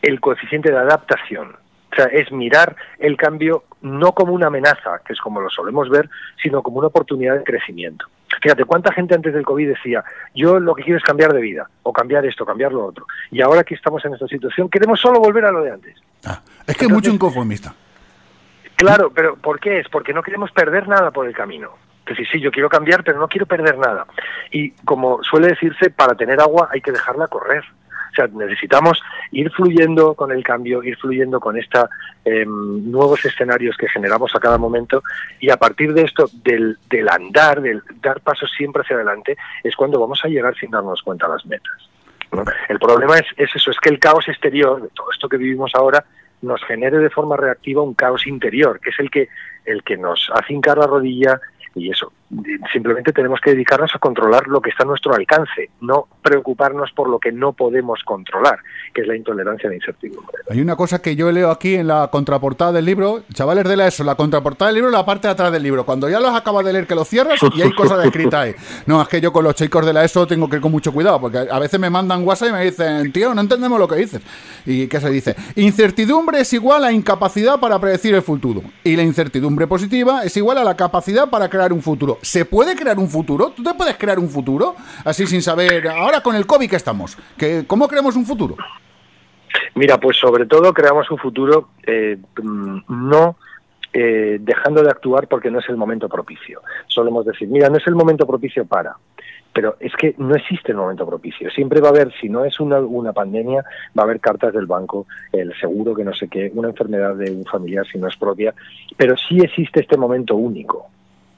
[0.03, 1.55] el coeficiente de adaptación.
[1.95, 5.89] O sea, es mirar el cambio no como una amenaza, que es como lo solemos
[5.89, 6.09] ver,
[6.43, 8.05] sino como una oportunidad de crecimiento.
[8.41, 11.69] Fíjate, ¿cuánta gente antes del COVID decía, yo lo que quiero es cambiar de vida,
[11.83, 13.05] o cambiar esto, cambiar lo otro?
[13.31, 15.95] Y ahora que estamos en esta situación, queremos solo volver a lo de antes.
[16.25, 17.73] Ah, es que es mucho inconformista.
[18.75, 19.87] Claro, pero ¿por qué es?
[19.87, 21.71] Porque no queremos perder nada por el camino.
[22.05, 24.05] Que sí, sí, yo quiero cambiar, pero no quiero perder nada.
[24.51, 27.63] Y como suele decirse, para tener agua hay que dejarla correr.
[28.15, 29.01] O sea, necesitamos
[29.31, 31.89] ir fluyendo con el cambio, ir fluyendo con estos
[32.23, 35.03] eh, nuevos escenarios que generamos a cada momento
[35.41, 39.75] y a partir de esto, del, del andar, del dar pasos siempre hacia adelante, es
[39.75, 41.89] cuando vamos a llegar sin darnos cuenta a las metas.
[42.69, 45.71] El problema es, es eso, es que el caos exterior, de todo esto que vivimos
[45.75, 46.05] ahora,
[46.41, 49.27] nos genere de forma reactiva un caos interior, que es el que,
[49.65, 51.39] el que nos hace hincar la rodilla
[51.75, 52.11] y eso.
[52.73, 57.07] Simplemente tenemos que dedicarnos a controlar lo que está a nuestro alcance, no preocuparnos por
[57.07, 58.59] lo que no podemos controlar,
[58.93, 60.37] que es la intolerancia a la incertidumbre.
[60.49, 63.87] Hay una cosa que yo leo aquí en la contraportada del libro, chavales de la
[63.87, 65.85] ESO, la contraportada del libro, la parte de atrás del libro.
[65.85, 68.55] Cuando ya los acabas de leer que lo cierras y hay cosas escritas ahí.
[68.87, 70.91] No, es que yo con los chicos de la ESO tengo que ir con mucho
[70.91, 73.95] cuidado, porque a veces me mandan WhatsApp y me dicen, tío, no entendemos lo que
[73.95, 74.21] dices.
[74.65, 75.35] ¿Y qué se dice?
[75.55, 78.61] Incertidumbre es igual a incapacidad para predecir el futuro.
[78.83, 82.14] Y la incertidumbre positiva es igual a la capacidad para crear un futuro.
[82.21, 83.51] ¿Se puede crear un futuro?
[83.55, 84.75] ¿Tú te puedes crear un futuro?
[85.03, 88.55] Así sin saber, ahora con el COVID que estamos, ¿que, ¿cómo creamos un futuro?
[89.75, 92.17] Mira, pues sobre todo creamos un futuro eh,
[92.87, 93.35] no
[93.93, 96.61] eh, dejando de actuar porque no es el momento propicio.
[96.87, 98.95] Solemos decir, mira, no es el momento propicio para.
[99.53, 101.49] pero es que no existe el momento propicio.
[101.49, 103.63] Siempre va a haber, si no es una, una pandemia,
[103.97, 107.31] va a haber cartas del banco, el seguro que no sé qué, una enfermedad de
[107.31, 108.53] un familiar si no es propia,
[108.97, 110.89] pero sí existe este momento único.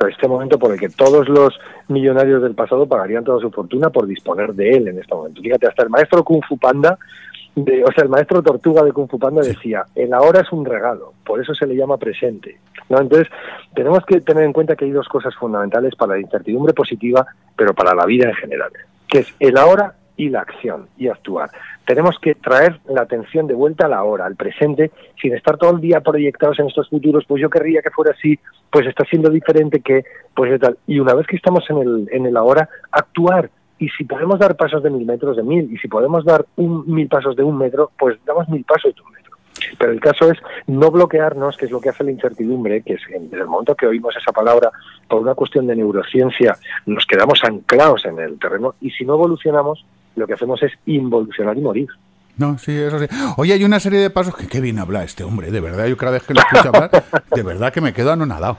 [0.07, 4.05] Este momento por el que todos los millonarios del pasado pagarían toda su fortuna por
[4.05, 5.41] disponer de él en este momento.
[5.41, 6.97] Fíjate, hasta el maestro Kung Fu Panda
[7.55, 10.63] de- o sea, el maestro Tortuga de Kung Fu Panda decía, el ahora es un
[10.63, 12.59] regalo, por eso se le llama presente.
[12.89, 12.99] ¿no?
[13.01, 13.27] Entonces,
[13.73, 17.25] tenemos que tener en cuenta que hay dos cosas fundamentales para la incertidumbre positiva,
[17.55, 18.69] pero para la vida en general,
[19.09, 21.49] que es el ahora y la acción y actuar.
[21.87, 25.71] Tenemos que traer la atención de vuelta a la hora, al presente, sin estar todo
[25.71, 28.37] el día proyectados en estos futuros, pues yo querría que fuera así,
[28.69, 30.03] pues está siendo diferente que,
[30.35, 30.77] pues tal.
[30.85, 34.57] Y una vez que estamos en el, en el ahora, actuar, y si podemos dar
[34.57, 37.57] pasos de mil metros, de mil, y si podemos dar un, mil pasos de un
[37.57, 39.37] metro, pues damos mil pasos de un metro.
[39.79, 43.01] Pero el caso es no bloquearnos, que es lo que hace la incertidumbre, que es
[43.11, 44.71] en- el momento que oímos esa palabra,
[45.07, 49.85] por una cuestión de neurociencia, nos quedamos anclados en el terreno, y si no evolucionamos,
[50.17, 51.87] lo que hacemos es involucionar y morir.
[52.37, 53.07] No, sí, eso sí.
[53.37, 55.85] Oye, hay una serie de pasos que qué bien habla este hombre, de verdad.
[55.87, 56.91] Yo cada vez que lo escucho hablar,
[57.35, 58.57] de verdad que me quedo anonadado.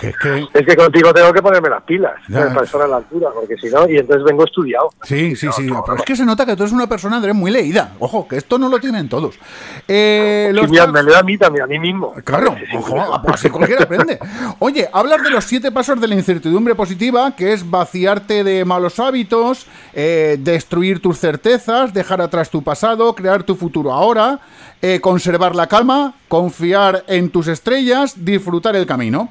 [0.00, 2.52] Que, que- Es que contigo tengo que ponerme las pilas Ya.
[2.52, 4.90] para estar a la altura, porque si no, y entonces vengo estudiado.
[5.02, 5.66] Sí, sí, sí.
[5.86, 7.92] Pero es que se nota que tú eres una persona, Andrés, muy leída.
[7.98, 9.38] Ojo, que esto no lo tienen todos.
[9.86, 12.12] Eh, mira, me lo da a mí también, a mí mismo.
[12.22, 14.18] Claro, Sí, sí, ojo, pues así cualquiera aprende.
[14.58, 19.00] Oye, hablas de los siete pasos de la incertidumbre positiva, que es vaciarte de malos
[19.00, 24.40] hábitos, eh, destruir tus certezas, dejar atrás tu pasado, crear tu futuro ahora,
[24.80, 29.28] eh, conservar la calma, confiar en tus estrellas, disfrutar el camino.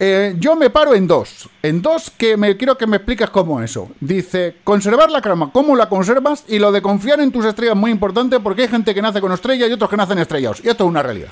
[0.00, 3.60] Eh, yo me paro en dos, en dos que me quiero que me expliques cómo
[3.60, 3.90] eso.
[4.00, 6.44] Dice, conservar la calma, ¿cómo la conservas?
[6.48, 9.20] Y lo de confiar en tus estrellas es muy importante porque hay gente que nace
[9.20, 10.64] con estrellas y otros que nacen estrellados.
[10.64, 11.30] Y esto es una realidad.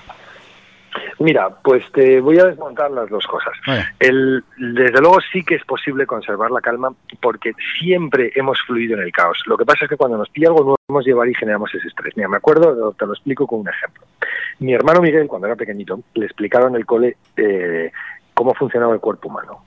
[1.18, 3.52] Mira, pues te voy a desmontar las dos cosas.
[3.98, 9.04] El, desde luego sí que es posible conservar la calma porque siempre hemos fluido en
[9.04, 9.38] el caos.
[9.46, 11.88] Lo que pasa es que cuando nos pilla algo nuevo, hemos llevar y generamos ese
[11.88, 12.16] estrés.
[12.16, 14.04] Mira, me acuerdo, te lo explico con un ejemplo.
[14.58, 17.90] Mi hermano Miguel, cuando era pequeñito, le explicaron en el cole eh,
[18.34, 19.64] cómo funcionaba el cuerpo humano.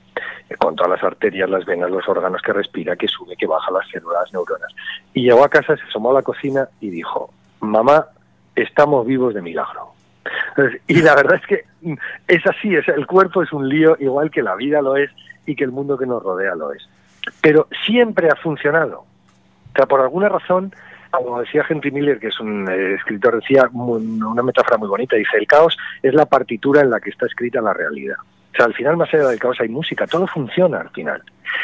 [0.50, 3.72] Eh, Con todas las arterias, las venas, los órganos que respira, que sube, que baja,
[3.72, 4.74] las células, las neuronas.
[5.14, 8.08] Y llegó a casa, se asomó a la cocina y dijo, mamá,
[8.56, 9.97] estamos vivos de milagro.
[10.88, 11.66] Y la verdad es que
[12.28, 15.12] es así, es, el cuerpo es un lío igual que la vida lo es
[15.46, 16.88] y que el mundo que nos rodea lo es.
[17.42, 19.00] Pero siempre ha funcionado.
[19.00, 20.74] O sea, por alguna razón,
[21.12, 25.38] como decía Henry Miller, que es un eh, escritor, decía una metáfora muy bonita, dice,
[25.38, 28.18] el caos es la partitura en la que está escrita la realidad.
[28.20, 31.22] O sea, al final, más allá del caos, hay música, todo funciona al final.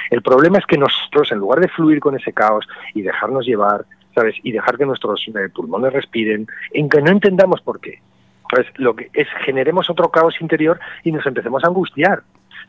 [0.10, 3.86] El problema es que nosotros, en lugar de fluir con ese caos y dejarnos llevar,
[4.14, 4.36] ¿sabes?
[4.44, 8.00] Y dejar que nuestros eh, pulmones respiren, en que no entendamos por qué.
[8.54, 12.22] Pues lo que es generemos otro caos interior y nos empecemos a angustiar.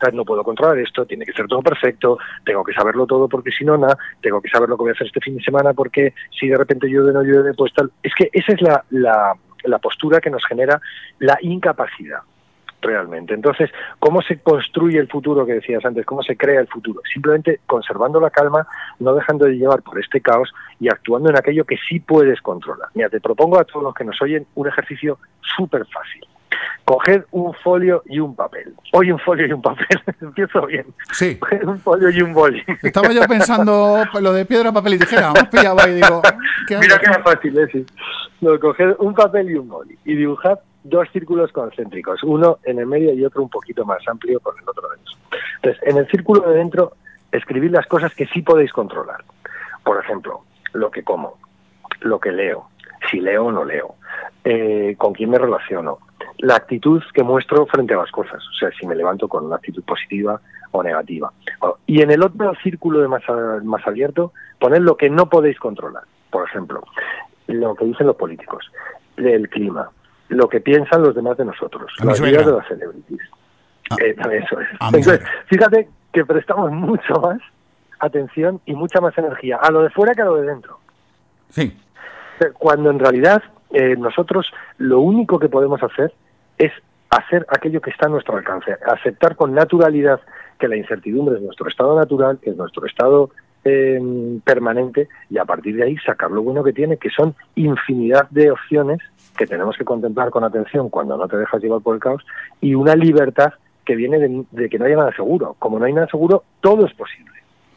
[0.03, 3.51] O no puedo controlar esto, tiene que ser todo perfecto, tengo que saberlo todo porque
[3.51, 5.73] si no, nada, tengo que saber lo que voy a hacer este fin de semana
[5.73, 7.91] porque si de repente llueve, no llueve, pues tal.
[8.01, 10.81] Es que esa es la, la, la postura que nos genera
[11.19, 12.21] la incapacidad
[12.85, 13.33] realmente.
[13.33, 13.69] Entonces,
[13.99, 16.05] ¿cómo se construye el futuro que decías antes?
[16.05, 17.01] ¿Cómo se crea el futuro?
[17.11, 18.67] Simplemente conservando la calma,
[18.99, 22.89] no dejando de llevar por este caos y actuando en aquello que sí puedes controlar.
[22.93, 25.17] Mira, te propongo a todos los que nos oyen un ejercicio
[25.55, 26.25] súper fácil.
[26.85, 28.73] Coged un folio y un papel.
[28.93, 29.87] Hoy un folio y un papel.
[30.21, 30.85] Empiezo bien.
[31.11, 31.37] Sí.
[31.37, 32.63] Coged un folio y un boli.
[32.83, 35.33] Estaba yo pensando lo de piedra, papel y tijera.
[35.51, 36.21] Pillado ahí y digo.
[36.67, 37.67] ¿qué Mira era fácil, ¿eh?
[37.71, 37.85] Sí.
[38.41, 42.85] No, coged un papel y un boli y dibujad dos círculos concéntricos, uno en el
[42.85, 45.13] medio y otro un poquito más amplio con el otro dentro.
[45.55, 46.93] Entonces, en el círculo de dentro,
[47.31, 49.23] escribid las cosas que sí podéis controlar.
[49.83, 50.41] Por ejemplo,
[50.73, 51.37] lo que como,
[52.01, 52.69] lo que leo,
[53.09, 53.95] si leo o no leo,
[54.43, 55.97] eh, con quién me relaciono,
[56.37, 59.55] la actitud que muestro frente a las cosas, o sea, si me levanto con una
[59.55, 60.39] actitud positiva
[60.71, 61.31] o negativa.
[61.87, 63.23] Y en el otro círculo de más,
[63.63, 66.03] más abierto, poned lo que no podéis controlar.
[66.29, 66.83] Por ejemplo,
[67.47, 68.69] lo que dicen los políticos,
[69.17, 69.89] el clima,
[70.29, 73.21] lo que piensan los demás de nosotros, A las vidas de las celebrities.
[73.89, 74.67] Ah, Eh, eso es.
[74.81, 77.39] Entonces, fíjate que prestamos mucho más
[77.99, 80.79] atención y mucha más energía a lo de fuera que a lo de dentro.
[81.49, 81.77] Sí.
[82.57, 86.13] Cuando en realidad eh, nosotros lo único que podemos hacer
[86.57, 86.71] es
[87.09, 90.19] hacer aquello que está a nuestro alcance, aceptar con naturalidad
[90.59, 93.29] que la incertidumbre es nuestro estado natural, que es nuestro estado
[93.65, 93.99] eh,
[94.43, 98.51] permanente y a partir de ahí sacar lo bueno que tiene, que son infinidad de
[98.51, 98.99] opciones
[99.35, 102.25] que tenemos que contemplar con atención cuando no te dejas llevar por el caos
[102.61, 103.53] y una libertad
[103.83, 105.55] que viene de, de que no hay nada seguro.
[105.59, 107.31] Como no hay nada seguro, todo es posible.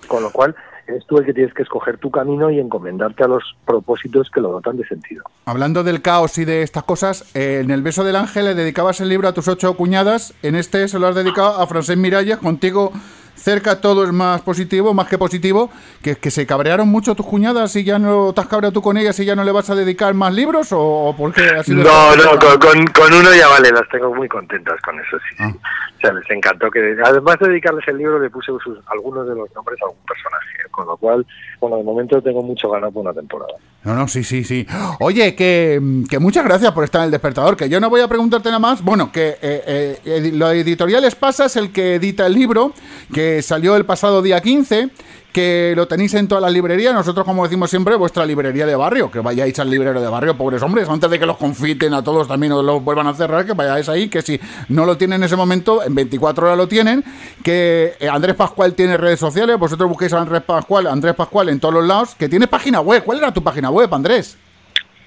[0.06, 0.54] Con lo cual,
[0.88, 4.40] eres tú el que tienes que escoger tu camino y encomendarte a los propósitos que
[4.40, 5.24] lo dotan de sentido.
[5.44, 9.00] Hablando del caos y de estas cosas, eh, en El beso del ángel le dedicabas
[9.00, 10.34] el libro a tus ocho cuñadas.
[10.42, 12.38] En este se lo has dedicado a Francés Miralles.
[12.38, 12.92] Contigo
[13.38, 15.70] cerca todo es más positivo, más que positivo,
[16.02, 18.96] que, que se cabrearon mucho tus cuñadas y ya no te has cabreado tú con
[18.96, 21.62] ellas y ya no le vas a dedicar más libros o, o por qué ha
[21.62, 25.16] sido No, no, con, con, con uno ya vale, las tengo muy contentas con eso,
[25.30, 25.36] sí.
[25.38, 25.52] Ah.
[25.96, 29.34] O sea, les encantó que, además de dedicarles el libro, le puse sus- algunos de
[29.34, 31.26] los nombres a algún personaje, con lo cual,
[31.60, 33.54] bueno, de momento tengo mucho ganado por una temporada.
[33.82, 34.64] No, no, sí, sí, sí.
[35.00, 38.06] Oye, que, que muchas gracias por estar en el despertador, que yo no voy a
[38.06, 38.84] preguntarte nada más.
[38.84, 42.72] Bueno, que eh, eh, lo editoriales pasa es el que edita el libro,
[43.12, 44.90] que salió el pasado día 15,
[45.32, 46.94] que lo tenéis en todas las librerías.
[46.94, 50.62] Nosotros, como decimos siempre, vuestra librería de barrio, que vayáis al librero de barrio, pobres
[50.62, 53.52] hombres, antes de que los confiten a todos también o los vuelvan a cerrar, que
[53.52, 57.04] vayáis ahí, que si no lo tienen en ese momento, en 24 horas lo tienen,
[57.44, 61.60] que eh, Andrés Pascual tiene redes sociales, vosotros busquéis a Andrés Pascual, Andrés Pascual en
[61.60, 63.02] todos los lados, que tiene página web.
[63.04, 64.36] ¿Cuál era tu página web, Andrés?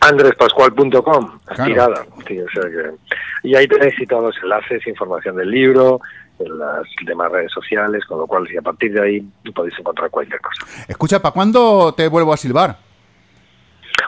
[0.04, 1.40] andrespascual.com, Claro.
[1.48, 2.06] aspirada.
[2.28, 6.00] Sí, o sea que- y ahí tenéis todos los enlaces, información del libro,
[6.46, 10.10] en las demás redes sociales, con lo cual, si a partir de ahí podéis encontrar
[10.10, 10.66] cualquier cosa.
[10.88, 12.91] Escucha, ¿para cuándo te vuelvo a silbar?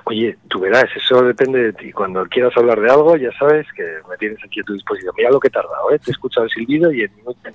[0.05, 1.91] Oye, tú verás, eso depende de ti.
[1.91, 5.13] Cuando quieras hablar de algo, ya sabes que me tienes aquí a tu disposición.
[5.17, 5.99] Mira lo que he tardado, ¿eh?
[5.99, 7.11] Te he escuchado el silbido y en,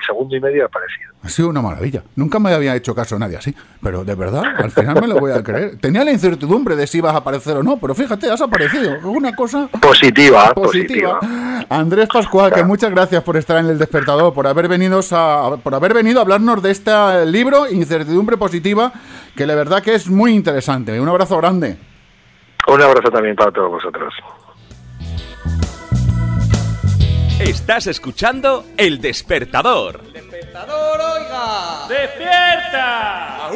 [0.06, 1.12] segundo y medio ha aparecido.
[1.22, 2.02] Ha sido una maravilla.
[2.16, 3.54] Nunca me había hecho caso nadie así.
[3.82, 5.76] Pero de verdad, al final me lo voy a creer.
[5.80, 8.98] Tenía la incertidumbre de si ibas a aparecer o no, pero fíjate, has aparecido.
[9.08, 11.20] Una cosa Positiva, positiva.
[11.20, 11.66] positiva.
[11.68, 15.74] Andrés Pascual, que muchas gracias por estar en el despertador, por haber venido a, por
[15.74, 18.92] haber venido a hablarnos de este libro, Incertidumbre Positiva,
[19.36, 20.98] que la verdad que es muy interesante.
[21.00, 21.76] Un abrazo grande.
[22.68, 24.12] Un abrazo también para todos vosotros.
[27.40, 30.02] Estás escuchando El Despertador.
[31.88, 33.48] ¡Despierta!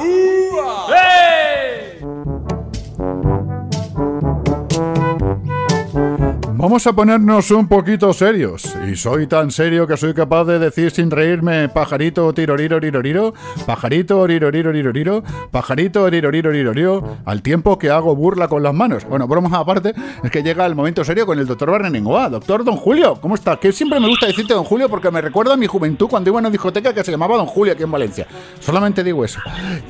[6.62, 8.76] Vamos a ponernos un poquito serios.
[8.88, 13.34] Y soy tan serio que soy capaz de decir sin reírme pajarito tiroriro riroriro,
[13.66, 19.04] pajarito oriroriro riroriro, pajarito oriroriro riroriro, al tiempo que hago burla con las manos.
[19.04, 19.92] Bueno, bromas aparte,
[20.22, 22.28] es que llega el momento serio con el doctor Barrenengoa.
[22.28, 23.56] Doctor Don Julio, ¿cómo está?
[23.56, 26.38] Que siempre me gusta decirte Don Julio porque me recuerda a mi juventud cuando iba
[26.38, 28.28] a una discoteca que se llamaba Don Julio aquí en Valencia.
[28.60, 29.40] Solamente digo eso.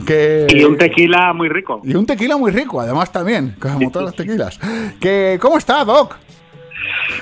[0.07, 0.47] Que...
[0.49, 1.83] Y un tequila muy rico.
[1.85, 4.59] Y un tequila muy rico, además también, como todas las tequilas.
[4.99, 6.17] Que, ¿Cómo está, Doc?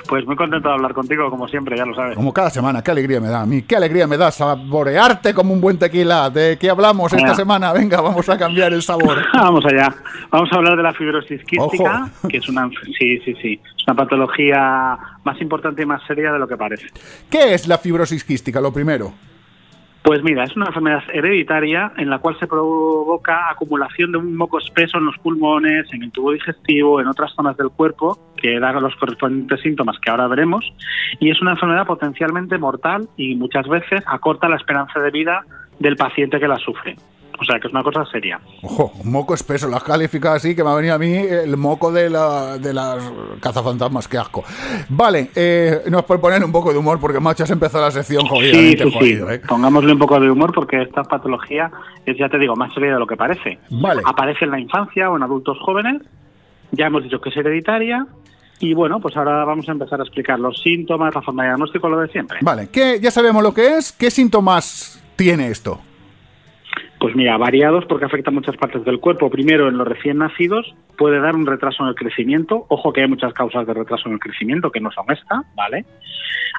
[0.08, 2.16] Pues muy contento de hablar contigo, como siempre, ya lo sabes.
[2.16, 5.52] Como cada semana, qué alegría me da a mí, qué alegría me da saborearte como
[5.52, 6.30] un buen tequila.
[6.30, 7.72] ¿De qué hablamos esta semana?
[7.72, 9.18] Venga, vamos a cambiar el sabor.
[9.34, 9.94] Vamos allá.
[10.30, 12.28] Vamos a hablar de la fibrosis quística, Ojo.
[12.28, 16.38] que es una, sí, sí, sí, es una patología más importante y más seria de
[16.38, 16.86] lo que parece.
[17.30, 18.61] ¿Qué es la fibrosis quística?
[18.61, 19.12] Lo primero.
[20.02, 24.58] Pues mira, es una enfermedad hereditaria en la cual se provoca acumulación de un moco
[24.58, 28.72] espeso en los pulmones, en el tubo digestivo, en otras zonas del cuerpo, que da
[28.72, 30.64] los correspondientes síntomas que ahora veremos,
[31.18, 35.45] y es una enfermedad potencialmente mortal y muchas veces acorta la esperanza de vida
[35.78, 36.97] del paciente que la sufre.
[37.41, 38.38] O sea, que es una cosa seria.
[38.62, 41.57] Ojo, un moco espeso, lo has calificado así, que me ha venido a mí el
[41.57, 42.99] moco de, la, de las
[43.41, 44.45] cazafantasmas, qué asco.
[44.91, 48.22] Vale, eh, nos por poner un poco de humor, porque macho, has empezado la sección
[48.22, 48.99] Sí, jodidamente sí, sí.
[48.99, 49.41] jodido, ¿eh?
[49.49, 51.70] Pongámosle un poco de humor porque esta patología
[52.05, 53.59] es, ya te digo, más seria de lo que parece.
[53.70, 54.03] Vale.
[54.05, 56.03] Aparece en la infancia o en adultos jóvenes.
[56.73, 58.07] Ya hemos dicho que es hereditaria.
[58.61, 61.89] Y bueno, pues ahora vamos a empezar a explicar los síntomas, la forma de diagnóstico,
[61.89, 62.39] lo de siempre.
[62.43, 63.93] Vale, ¿qué, ya sabemos lo que es.
[63.93, 65.81] ¿Qué síntomas tiene esto?
[67.01, 69.31] Pues mira, variados porque afecta a muchas partes del cuerpo.
[69.31, 72.66] Primero, en los recién nacidos puede dar un retraso en el crecimiento.
[72.68, 75.87] Ojo que hay muchas causas de retraso en el crecimiento que no son esta, ¿vale?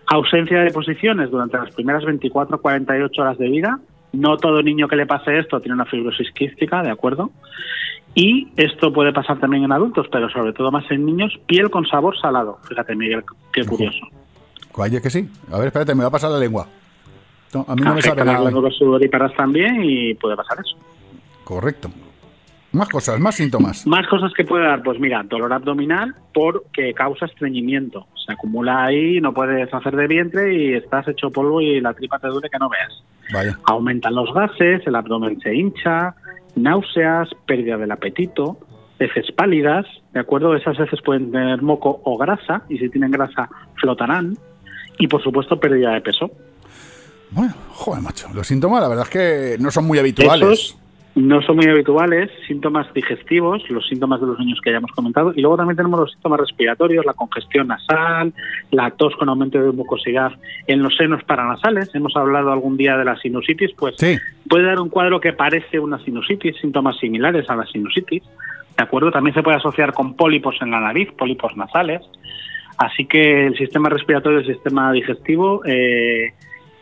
[0.07, 3.79] Ausencia de deposiciones durante las primeras 24 48 horas de vida.
[4.13, 7.31] No todo niño que le pase esto tiene una fibrosis quística, ¿de acuerdo?
[8.13, 11.85] Y esto puede pasar también en adultos, pero sobre todo más en niños, piel con
[11.85, 12.59] sabor salado.
[12.67, 14.05] Fíjate, Miguel, qué curioso.
[14.73, 15.29] Oye, que sí.
[15.51, 16.67] A ver, espérate, me va a pasar la lengua.
[17.53, 18.41] No, a mí no me sabe las nada.
[18.41, 20.77] glándulas sudoríparas también y puede pasar eso.
[21.43, 21.89] Correcto.
[22.73, 23.85] Más cosas, más síntomas.
[23.85, 28.07] Más cosas que puede dar, pues mira, dolor abdominal porque causa estreñimiento.
[28.25, 32.17] Se acumula ahí, no puedes hacer de vientre y estás hecho polvo y la tripa
[32.19, 33.03] te duele que no veas.
[33.31, 33.57] Vaya.
[33.65, 36.15] Aumentan los gases, el abdomen se hincha,
[36.55, 38.57] náuseas, pérdida del apetito,
[38.99, 40.55] heces pálidas, ¿de acuerdo?
[40.55, 44.37] Esas heces pueden tener moco o grasa y si tienen grasa flotarán.
[44.99, 46.29] Y por supuesto, pérdida de peso.
[47.31, 48.27] Bueno, joder, macho.
[48.33, 50.47] Los síntomas, la verdad es que no son muy habituales.
[50.47, 50.77] Esos
[51.15, 55.33] no son muy habituales, síntomas digestivos, los síntomas de los niños que ya hemos comentado,
[55.35, 58.33] y luego también tenemos los síntomas respiratorios, la congestión nasal,
[58.71, 60.31] la tos con aumento de mucosidad
[60.67, 61.93] en los senos paranasales.
[61.93, 63.95] Hemos hablado algún día de la sinusitis, pues
[64.47, 68.23] puede dar un cuadro que parece una sinusitis, síntomas similares a la sinusitis.
[68.77, 69.11] ¿De acuerdo?
[69.11, 72.01] También se puede asociar con pólipos en la nariz, pólipos nasales.
[72.77, 76.33] Así que el sistema respiratorio y el sistema digestivo eh,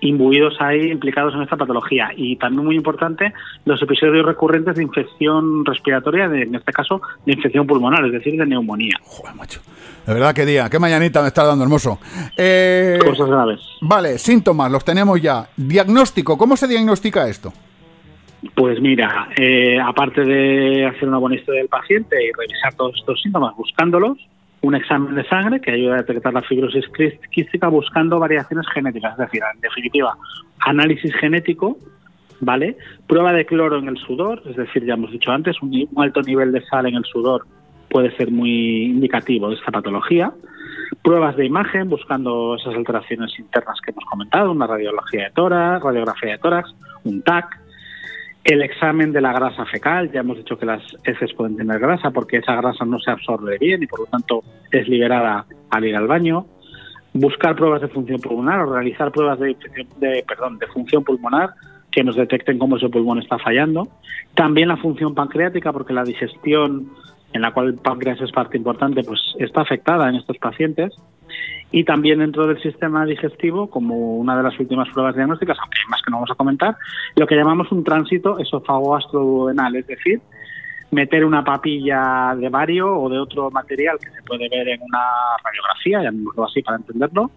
[0.02, 2.10] imbuidos ahí, implicados en esta patología.
[2.16, 3.34] Y también muy importante,
[3.66, 8.38] los episodios recurrentes de infección respiratoria, de- en este caso de infección pulmonar, es decir,
[8.38, 8.96] de neumonía.
[9.04, 9.62] Joder, macho.
[10.08, 12.00] De verdad, qué día, qué mañanita me está dando, hermoso.
[12.36, 13.60] Eh, Cosas graves.
[13.82, 15.48] Vale, síntomas, los tenemos ya.
[15.56, 17.54] Diagnóstico, ¿cómo se diagnostica esto?
[18.56, 23.22] Pues mira, eh, aparte de hacer una buena historia del paciente y revisar todos estos
[23.22, 24.18] síntomas buscándolos,
[24.62, 29.14] un examen de sangre que ayuda a detectar la fibrosis quís- quística buscando variaciones genéticas,
[29.14, 30.18] es decir, en definitiva,
[30.60, 31.78] análisis genético,
[32.42, 32.78] ¿vale?
[33.08, 36.22] Prueba de cloro en el sudor, es decir, ya hemos dicho antes, un, un alto
[36.22, 37.46] nivel de sal en el sudor
[37.90, 40.32] puede ser muy indicativo de esta patología.
[41.02, 46.32] Pruebas de imagen buscando esas alteraciones internas que hemos comentado, una radiología de tórax, radiografía
[46.34, 46.70] de tórax,
[47.06, 47.60] un TAC,
[48.50, 52.10] el examen de la grasa fecal, ya hemos dicho que las heces pueden tener grasa
[52.10, 55.96] porque esa grasa no se absorbe bien y por lo tanto es liberada al ir
[55.96, 56.48] al baño.
[57.14, 59.56] Buscar pruebas de función pulmonar o realizar pruebas de,
[60.28, 61.52] perdón, de función pulmonar
[61.92, 63.88] que nos detecten cómo ese pulmón está fallando.
[64.34, 66.90] También la función pancreática porque la digestión
[67.34, 70.94] en la cual el páncreas es parte importante pues está afectada en estos pacientes
[71.72, 75.90] y también dentro del sistema digestivo, como una de las últimas pruebas diagnósticas, aunque hay
[75.90, 76.76] más que no vamos a comentar,
[77.16, 80.20] lo que llamamos un tránsito esófago-gastroduodenal, es decir,
[80.90, 85.00] meter una papilla de vario o de otro material que se puede ver en una
[85.44, 87.30] radiografía, llamémoslo así para entenderlo,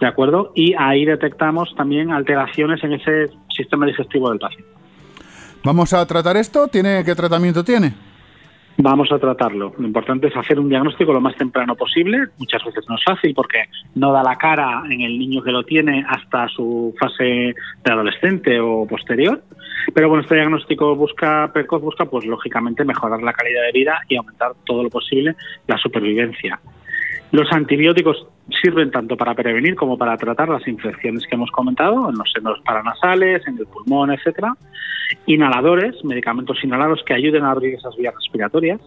[0.00, 0.52] ¿de acuerdo?
[0.54, 4.70] Y ahí detectamos también alteraciones en ese sistema digestivo del paciente.
[5.64, 6.68] ¿Vamos a tratar esto?
[6.68, 8.07] ¿Tiene ¿Qué tratamiento tiene?
[8.80, 9.72] Vamos a tratarlo.
[9.76, 12.28] Lo importante es hacer un diagnóstico lo más temprano posible.
[12.38, 13.64] Muchas veces no es fácil porque
[13.96, 17.24] no da la cara en el niño que lo tiene hasta su fase
[17.84, 19.42] de adolescente o posterior.
[19.92, 24.14] Pero bueno, este diagnóstico busca precoz busca, pues lógicamente mejorar la calidad de vida y
[24.14, 25.34] aumentar todo lo posible
[25.66, 26.60] la supervivencia.
[27.32, 28.28] Los antibióticos
[28.62, 32.60] sirven tanto para prevenir como para tratar las infecciones que hemos comentado en los senos
[32.64, 34.54] paranasales, en el pulmón, etcétera.
[35.26, 38.80] Inhaladores, medicamentos inhalados que ayuden a abrir esas vías respiratorias.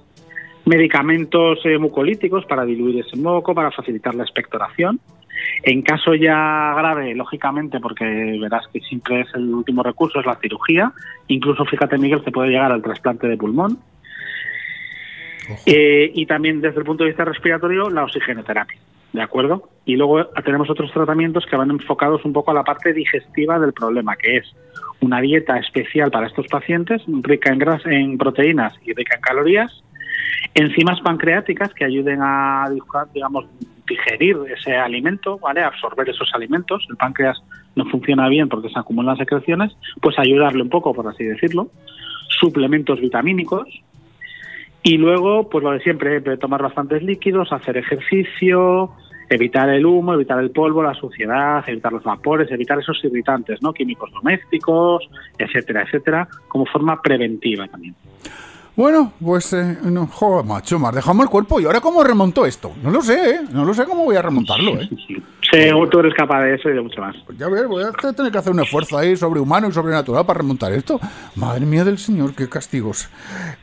[0.65, 4.99] Medicamentos eh, mucolíticos para diluir ese moco, para facilitar la expectoración.
[5.63, 8.05] En caso ya grave, lógicamente, porque
[8.39, 10.91] verás que siempre es el último recurso, es la cirugía.
[11.27, 13.79] Incluso, fíjate, Miguel, se puede llegar al trasplante de pulmón.
[15.65, 18.77] Eh, y también desde el punto de vista respiratorio, la oxigenoterapia.
[19.13, 19.69] ¿De acuerdo?
[19.85, 23.73] Y luego tenemos otros tratamientos que van enfocados un poco a la parte digestiva del
[23.73, 24.55] problema, que es
[25.01, 29.83] una dieta especial para estos pacientes, rica en, grasa, en proteínas y rica en calorías,
[30.53, 32.69] enzimas pancreáticas que ayuden a,
[33.13, 33.45] digamos,
[33.87, 35.61] digerir ese alimento, ¿vale?
[35.61, 36.85] absorber esos alimentos.
[36.89, 37.43] El páncreas
[37.75, 41.69] no funciona bien porque se acumulan secreciones, pues ayudarle un poco, por así decirlo.
[42.39, 43.67] Suplementos vitamínicos,
[44.83, 48.91] y luego, pues lo de siempre, eh, tomar bastantes líquidos, hacer ejercicio,
[49.29, 53.73] evitar el humo, evitar el polvo, la suciedad, evitar los vapores, evitar esos irritantes, ¿no?
[53.73, 55.07] Químicos domésticos,
[55.37, 57.95] etcétera, etcétera, como forma preventiva también.
[58.75, 61.59] Bueno, pues, eh, no, joder, macho, me has dejado mal cuerpo.
[61.59, 62.71] ¿Y ahora cómo remonto esto?
[62.81, 63.39] No lo sé, ¿eh?
[63.51, 64.89] No lo sé cómo voy a remontarlo, ¿eh?
[65.51, 67.13] Sí, tú eres capaz de eso y de mucho más.
[67.25, 70.37] Pues ya ves, voy a tener que hacer un esfuerzo ahí sobrehumano y sobrenatural para
[70.37, 70.97] remontar esto.
[71.35, 73.09] Madre mía del señor, qué castigos.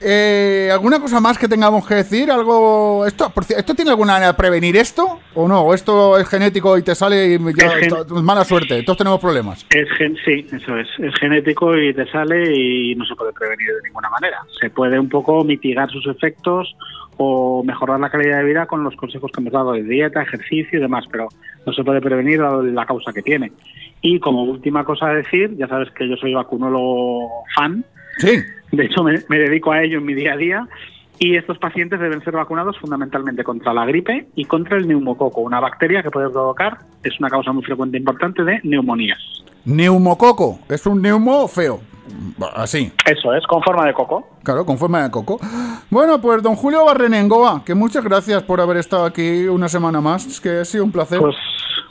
[0.00, 2.30] Eh, ¿Alguna cosa más que tengamos que decir?
[2.30, 3.06] ¿Algo?
[3.06, 5.20] ¿Esto, ¿Esto tiene alguna manera de prevenir esto?
[5.34, 5.62] ¿O no?
[5.62, 8.82] ¿O esto es genético y te sale y ya, gen- mala suerte?
[8.82, 9.64] Todos tenemos problemas.
[9.70, 10.88] Es gen- sí, eso es.
[10.98, 14.38] Es genético y te sale y no se puede prevenir de ninguna manera.
[14.61, 16.76] Se puede un poco mitigar sus efectos
[17.16, 20.78] o mejorar la calidad de vida con los consejos que hemos dado de dieta, ejercicio
[20.78, 21.28] y demás, pero
[21.66, 23.53] no se puede prevenir dado la causa que tiene.
[24.01, 27.84] Y como última cosa a decir, ya sabes que yo soy vacunólogo fan.
[28.18, 28.38] Sí.
[28.70, 30.68] De hecho, me, me dedico a ello en mi día a día.
[31.21, 35.59] Y estos pacientes deben ser vacunados fundamentalmente contra la gripe y contra el neumococo, una
[35.59, 39.19] bacteria que puede provocar, es una causa muy frecuente e importante de neumonías.
[39.64, 40.61] Neumococo.
[40.69, 41.81] Es un neumo feo.
[42.55, 42.91] Así.
[43.05, 44.29] Eso es, con forma de coco.
[44.43, 45.39] Claro, con forma de coco.
[45.91, 50.25] Bueno, pues don Julio Barrenengoa, que muchas gracias por haber estado aquí una semana más.
[50.27, 51.19] Es que ha sido un placer.
[51.21, 51.35] Pues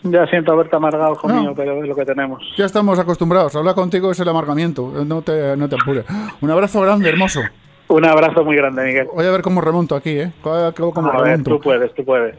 [0.03, 1.41] ya siento haberte amargado, hijo No.
[1.41, 2.41] mío, pero es lo que tenemos.
[2.57, 3.55] Ya estamos acostumbrados.
[3.55, 4.91] Hablar contigo es el amargamiento.
[5.05, 6.05] No te, no te apures.
[6.41, 7.41] Un abrazo grande, hermoso.
[7.89, 9.07] Un abrazo muy grande, Miguel.
[9.13, 10.31] Voy a ver cómo remonto aquí, ¿eh?
[10.41, 12.35] Cómo A ver, tú puedes, tú puedes.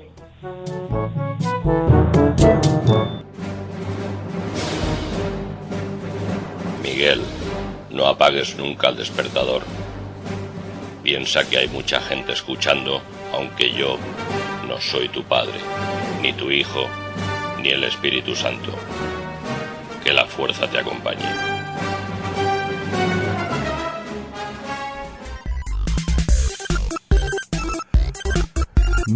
[6.83, 7.21] Miguel,
[7.91, 9.63] no apagues nunca el despertador.
[11.03, 13.01] Piensa que hay mucha gente escuchando,
[13.33, 13.97] aunque yo
[14.69, 15.59] no soy tu padre,
[16.21, 16.87] ni tu hijo,
[17.63, 18.73] ni el Espíritu Santo.
[20.05, 21.58] Que la fuerza te acompañe.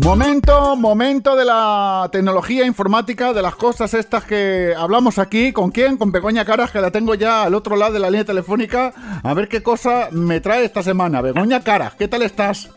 [0.00, 5.52] Momento, momento de la tecnología informática, de las cosas estas que hablamos aquí.
[5.52, 5.98] ¿Con quién?
[5.98, 8.94] Con Begoña Caras, que la tengo ya al otro lado de la línea telefónica.
[9.22, 11.20] A ver qué cosa me trae esta semana.
[11.20, 12.70] Begoña Caras, ¿qué tal estás?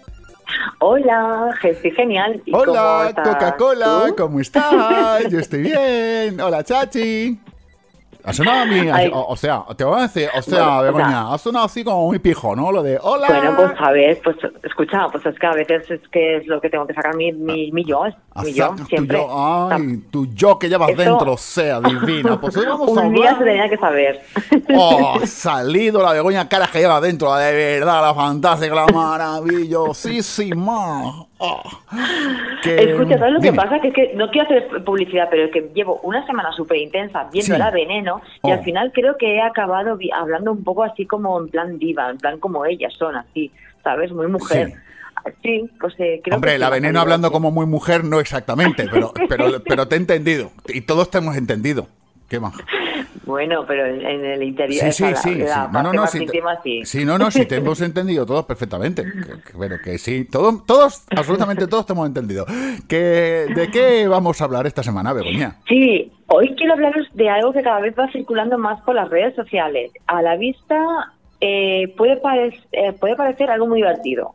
[0.80, 2.42] Hola, estoy genial.
[2.46, 4.16] ¿Y cómo Hola, estás Coca-Cola, tú?
[4.18, 5.30] ¿cómo estás?
[5.30, 6.42] Yo estoy bien.
[6.42, 7.40] Hola, Chachi.
[8.26, 9.10] Ha sonado a mí, Ay.
[9.14, 11.66] o, o sea, te voy a decir, o sea, Bueno, o Begoña, sea- ha sonado
[11.66, 12.72] así como muy pijo, ¿no?
[12.72, 13.28] Lo de hola.
[13.28, 16.60] Bueno, pues a ver, pues escucha, pues es que a veces es que es lo
[16.60, 18.04] que tengo que sacar mi, mi, mi yo,
[18.44, 19.18] mi yo, Sacas tu siempre.
[19.18, 22.38] yo, ay, tu yo que llevas dentro, sea divina.
[22.42, 23.48] Pues hoy vamos a Un día se hablar.
[23.48, 24.22] tenía que saber.
[24.76, 28.86] Oh, ha salido la Begoña Caras que lleva dentro, la de verdad, la fantástica, la
[28.94, 31.26] maravillosísima.
[31.38, 31.62] Oh,
[32.64, 33.80] que- Escucha, ¿sabes lo que pasa?
[33.80, 37.28] Que es que no quiero hacer publicidad, pero es que llevo una semana súper intensa
[37.32, 37.60] viendo Sí.
[37.60, 38.54] la veneno y Oh.
[38.54, 42.18] al final creo que he acabado hablando un poco así como en plan diva, en
[42.18, 43.52] plan como ellas son, así,
[43.84, 44.12] ¿sabes?
[44.12, 44.74] Muy mujer.
[45.42, 47.34] Sí, pues eh, creo Hombre, que sí, la veneno hablando así.
[47.34, 50.52] como muy mujer, no exactamente, pero, pero, pero te he entendido.
[50.68, 51.88] Y todos te hemos entendido.
[52.30, 52.54] ¿Qué más?
[53.26, 55.36] Bueno, pero en, en el interior, Sí, sí, la- sí.
[55.36, 55.70] la sí.
[55.72, 56.08] No, no, no.
[56.08, 56.82] Sí, te- íntima, sí.
[56.86, 59.04] sí, no, no, sí, te hemos entendido todos perfectamente.
[59.04, 59.12] Que-
[59.42, 62.46] que- Pero que sí, todos, todos, absolutamente todos te hemos entendido.
[62.88, 65.58] Que, ¿De qué vamos a hablar esta semana, Begoña?
[65.68, 69.36] Sí, hoy quiero hablaros de algo que cada vez va circulando más por las redes
[69.36, 69.92] sociales.
[70.08, 70.78] A la vista
[71.42, 74.34] eh, puede, parec- eh, puede parecer algo muy divertido,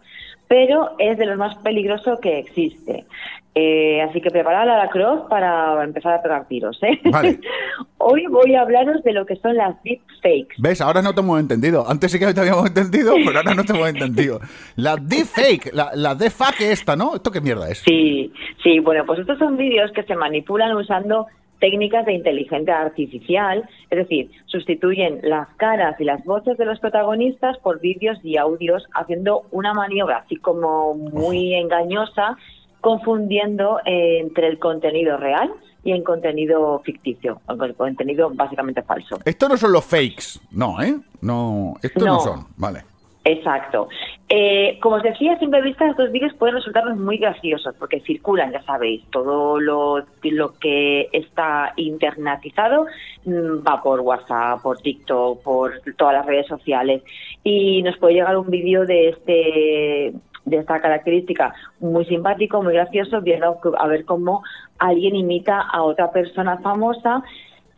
[0.49, 3.05] pero es de lo más peligroso que existe.
[3.53, 6.79] Eh, así que preparad la cross para empezar a pegar tiros.
[6.85, 7.01] ¿eh?
[7.11, 7.41] Vale.
[7.99, 10.55] Hoy voy a hablaros de lo que son las deepfakes.
[10.59, 10.81] ¿Ves?
[10.81, 11.85] Ahora no te hemos entendido.
[11.89, 14.39] Antes sí que te habíamos entendido, pero ahora no te hemos entendido.
[14.77, 17.17] La deepfake, la, la defake esta, ¿no?
[17.17, 17.79] ¿Esto qué mierda es?
[17.81, 18.33] Sí,
[18.63, 21.27] sí, bueno, pues estos son vídeos que se manipulan usando
[21.61, 27.59] técnicas de inteligencia artificial, es decir, sustituyen las caras y las voces de los protagonistas
[27.59, 32.37] por vídeos y audios haciendo una maniobra así como muy engañosa,
[32.81, 35.53] confundiendo eh, entre el contenido real
[35.85, 39.19] y el contenido ficticio, o el contenido básicamente falso.
[39.25, 40.99] Esto no son los fakes, no, ¿eh?
[41.21, 42.21] No, esto no, No.
[42.21, 42.90] son, vale.
[43.23, 43.89] Exacto.
[44.31, 48.51] Eh, como os decía, a simple vista estos vídeos pueden resultarnos muy graciosos porque circulan,
[48.53, 52.87] ya sabéis, todo lo, lo que está internetizado
[53.27, 57.03] mm, va por WhatsApp, por TikTok, por todas las redes sociales
[57.45, 60.13] y nos puede llegar un vídeo de este
[60.47, 64.43] de esta característica muy simpático, muy gracioso, viendo a ver cómo
[64.79, 67.23] alguien imita a otra persona famosa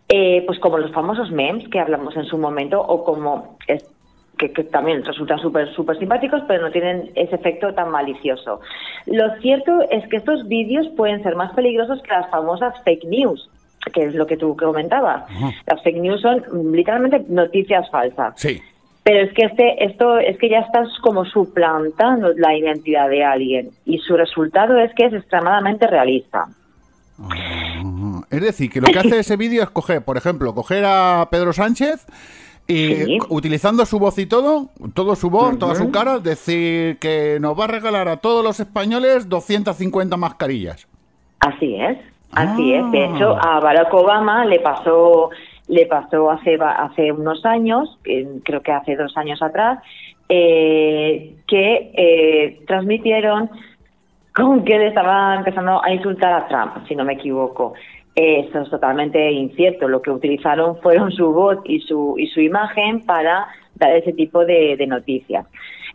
[0.08, 3.91] eh, pues como los famosos memes que hablamos en su momento o como es-
[4.42, 8.60] que, que también resultan súper súper simpáticos pero no tienen ese efecto tan malicioso.
[9.06, 13.48] Lo cierto es que estos vídeos pueden ser más peligrosos que las famosas fake news
[13.92, 15.24] que es lo que tú comentabas.
[15.66, 18.34] Las fake news son literalmente noticias falsas.
[18.36, 18.62] Sí.
[19.02, 23.70] Pero es que este, esto es que ya estás como suplantando la identidad de alguien
[23.84, 26.46] y su resultado es que es extremadamente realista.
[27.18, 27.72] Ajá.
[28.32, 31.52] Es decir, que lo que hace ese vídeo es coger, por ejemplo, coger a Pedro
[31.52, 32.06] Sánchez
[32.66, 33.18] y Sí.
[33.28, 37.64] utilizando su voz y todo, todo su voz, toda su cara, decir que nos va
[37.64, 40.86] a regalar a todos los españoles 250 mascarillas.
[41.40, 41.98] Así es,
[42.32, 42.90] así es.
[42.92, 43.10] De Ah.
[43.14, 45.30] hecho, a Barack Obama le pasó,
[45.68, 47.98] le pasó hace hace unos años,
[48.44, 49.80] creo que hace dos años atrás,
[50.28, 53.50] eh, que eh, transmitieron
[54.34, 57.74] con que le estaba empezando a insultar a Trump, si no me equivoco.
[58.14, 59.88] Eso es totalmente incierto.
[59.88, 63.46] Lo que utilizaron fueron su voz y su, y su imagen para
[63.76, 65.46] dar ese tipo de, de noticias.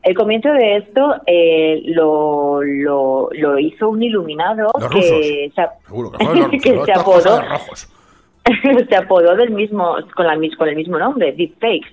[0.03, 5.51] El comienzo de esto eh, lo, lo, lo hizo un iluminado Los que se,
[6.61, 7.41] que se apodó
[8.89, 11.89] se apodó del mismo con, la, mis- con el mismo nombre, Deepfakes.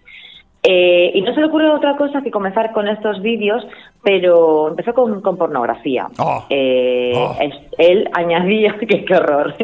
[0.66, 3.66] Eh, y no se le ocurrió otra cosa que comenzar con estos vídeos,
[4.02, 6.06] pero empezó con, con pornografía.
[6.48, 9.54] Eh, es- él añadía, qué, qué horror,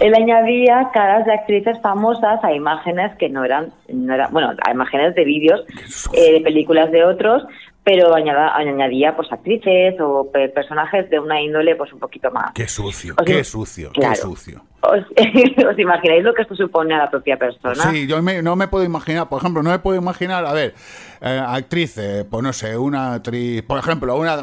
[0.00, 4.70] él añadía caras de actrices famosas a imágenes que no eran, no eran bueno, a
[4.70, 5.64] imágenes de vídeos
[6.12, 7.42] eh, de películas de otros,
[7.84, 12.52] pero añada- añadía pues actrices o pe- personajes de una índole pues un poquito más.
[12.54, 14.12] Qué sucio, qué sucio, claro.
[14.14, 14.62] qué sucio.
[14.82, 15.00] ¿Os,
[15.70, 17.74] os imagináis lo que esto supone a la propia persona?
[17.90, 20.74] Sí, yo me- no me puedo imaginar, por ejemplo, no me puedo imaginar, a ver,
[21.20, 24.36] eh, actrices, pues no sé, una actriz, por ejemplo, una,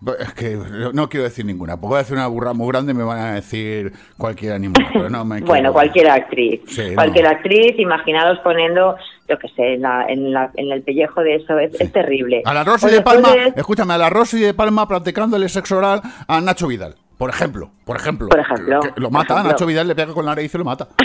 [0.00, 0.56] ver, es que
[0.92, 3.18] no quiero decir ninguna, porque voy a decir una burra muy grande y me van
[3.18, 6.60] a decir cualquier animal, pero no me Bueno, cualquier actriz.
[6.66, 6.94] Sí, no.
[6.94, 8.96] cualquier actriz, imaginaros poniendo,
[9.30, 12.42] yo qué sé, en, la- en, la- en el pellejo de eso, es, es terrible.
[12.44, 16.00] A la Rosy de Palma, de- escúchame, a la Rosy de Palma practicándole sexo oral
[16.26, 18.28] a Nacho Vidal, por ejemplo, por ejemplo.
[18.28, 19.52] Por ejemplo, Que- que lo mata, ejemplo.
[19.52, 20.88] Nacho Vidal le pega con la nariz y lo mata.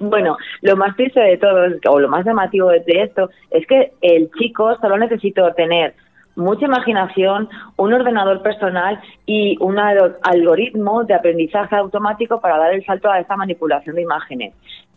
[0.00, 3.92] Bueno, lo más triste de todo, o lo más llamativo de de esto, es que
[4.00, 5.94] el chico solo necesitó tener
[6.36, 12.84] mucha imaginación, un ordenador personal y un al- algoritmo de aprendizaje automático para dar el
[12.84, 14.54] salto a esta manipulación de imágenes.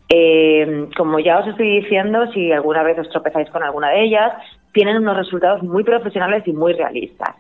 [0.10, 4.34] Eh, como ya os estoy diciendo, si alguna vez os tropezáis con alguna de ellas,
[4.72, 7.36] tienen unos resultados muy profesionales y muy realistas.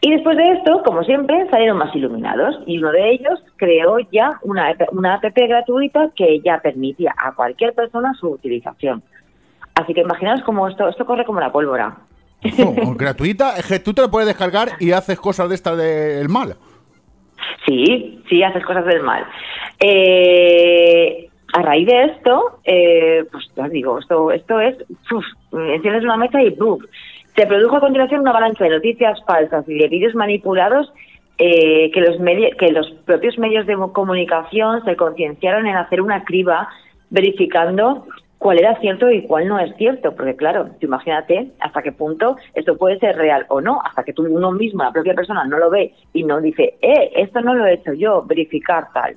[0.00, 4.40] Y después de esto, como siempre, salieron más iluminados y uno de ellos creó ya
[4.42, 9.02] una, una app gratuita que ya permitía a cualquier persona su utilización.
[9.76, 11.98] Así que imaginaos cómo esto, esto corre como la pólvora.
[12.96, 16.56] Gratuita, es que tú te la puedes descargar y haces cosas de estas del mal.
[17.66, 19.24] Sí, sí, haces cosas del mal.
[19.78, 24.76] Eh, a raíz de esto, eh, pues ya digo, esto, esto es,
[25.10, 26.82] uf, enciendes una mesa y ¡buf!
[27.36, 30.92] Se produjo a continuación una avalancha de noticias falsas y de vídeos manipulados
[31.38, 32.16] eh, que, los
[32.58, 36.68] que los propios medios de comunicación se concienciaron en hacer una criba
[37.10, 38.06] verificando
[38.42, 42.36] cuál era cierto y cuál no es cierto, porque claro, tú imagínate hasta qué punto
[42.54, 45.58] esto puede ser real o no, hasta que tú uno mismo, la propia persona, no
[45.58, 49.16] lo ve y no dice, eh, esto no lo he hecho yo, verificar tal.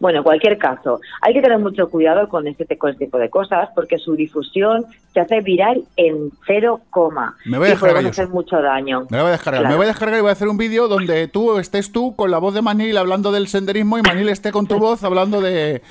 [0.00, 3.28] Bueno, en cualquier caso, hay que tener mucho cuidado con este, con este tipo de
[3.28, 8.28] cosas porque su difusión se hace viral en cero coma Me voy a descargar hacer
[8.28, 9.06] mucho daño.
[9.10, 9.60] Me voy a descargar.
[9.62, 9.72] Claro.
[9.72, 12.30] Me voy a descargar y voy a hacer un vídeo donde tú estés tú con
[12.30, 15.82] la voz de Manil hablando del senderismo y Manil esté con tu voz hablando de.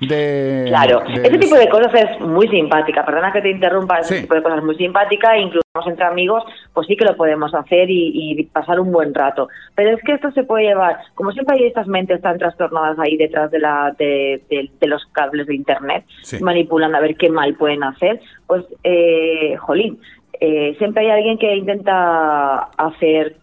[0.00, 3.04] de Claro, de- ese tipo de cosas es muy simpática.
[3.04, 5.36] Perdona que te interrumpa, ese tipo de cosas es muy simpática.
[5.38, 6.42] Incluso entre amigos,
[6.74, 9.48] pues sí que lo podemos hacer y, y pasar un buen rato.
[9.74, 13.16] Pero es que esto se puede llevar, como siempre hay estas mentes tan trastornadas ahí
[13.16, 16.42] detrás de, la, de, de- de los cables de Internet, Sí.
[16.42, 19.98] manipulando a ver qué mal pueden hacer, pues, eh, jolín,
[20.40, 23.36] eh, siempre hay alguien que intenta hacer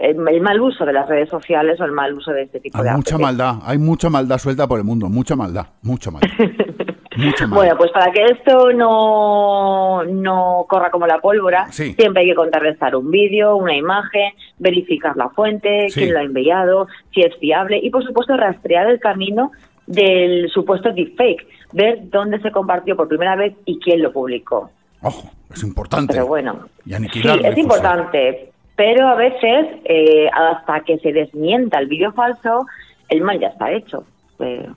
[0.00, 2.78] el, el mal uso de las redes sociales o el mal uso de este tipo
[2.78, 3.22] Hay de mucha apps.
[3.22, 6.28] maldad, hay mucha maldad suelta por el mundo, mucha maldad, mucha maldad.
[7.16, 7.56] mucha maldad.
[7.56, 11.92] Bueno, pues para que esto no, no corra como la pólvora, Sí.
[11.94, 16.00] siempre hay que contrarrestar un vídeo, una imagen, verificar la fuente, Sí.
[16.00, 19.50] quién lo ha enviado, si es fiable y, por supuesto, rastrear el camino
[19.90, 24.70] del supuesto deepfake, ver dónde se compartió por primera vez y quién lo publicó.
[25.52, 26.14] Es importante.
[26.14, 31.88] Pero bueno, Y sí, es importante, pero a veces, eh, hasta que se desmienta el
[31.88, 32.66] vídeo falso,
[33.08, 34.04] el mal ya está hecho.
[34.38, 34.68] Eh,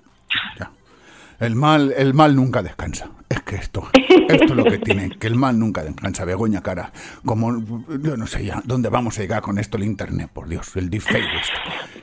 [1.40, 3.10] El mal, el mal nunca descansa.
[3.30, 6.24] Es que esto, esto es lo que tiene, que el mal nunca descansa.
[6.24, 6.92] Begoña cara,
[7.26, 7.52] como
[8.00, 10.90] yo no sé ya dónde vamos a llegar con esto el internet, por Dios, el
[10.90, 11.24] deepfake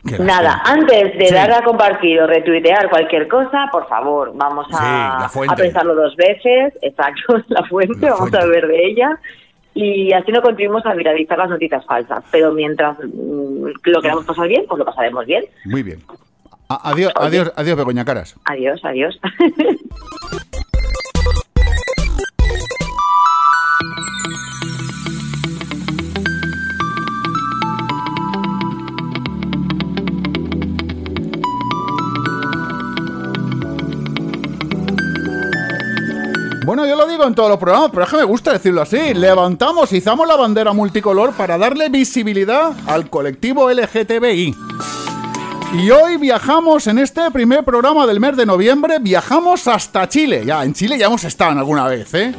[0.03, 1.35] la Nada, antes de Sí.
[1.35, 7.37] dar a compartir o retuitear cualquier cosa, por favor, vamos a, pensarlo dos veces, exacto,
[7.49, 8.39] la fuente, La vamos fuente.
[8.39, 9.18] a ver de ella.
[9.72, 12.24] Y así no contribuimos a viralizar las noticias falsas.
[12.33, 15.45] Pero mientras mm, lo queramos pasar bien, pues lo pasaremos bien.
[15.64, 16.01] Muy bien.
[16.75, 18.29] A- adiós, adiós, adiós, Begoña Caras.
[18.53, 19.14] Adiós, adiós.
[36.64, 39.14] Bueno, yo lo digo en todos los programas, pero es que me gusta decirlo así.
[39.14, 44.55] Levantamos, izamos la bandera multicolor para darle visibilidad al colectivo LGTBI.
[45.73, 50.45] Y hoy viajamos en este primer programa del mes de noviembre, viajamos hasta Chile.
[50.45, 52.35] Ya, en Chile ya hemos estado en alguna vez, ¿eh?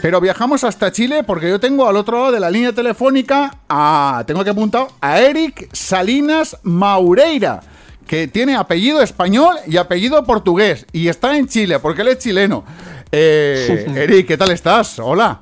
[0.00, 4.22] Pero viajamos hasta Chile porque yo tengo al otro lado de la línea telefónica a,
[4.24, 7.60] tengo que apuntar, a Eric Salinas Maureira,
[8.06, 12.64] que tiene apellido español y apellido portugués, y está en Chile porque él es chileno.
[13.10, 15.00] Eh, Eric, ¿qué tal estás?
[15.00, 15.40] Hola.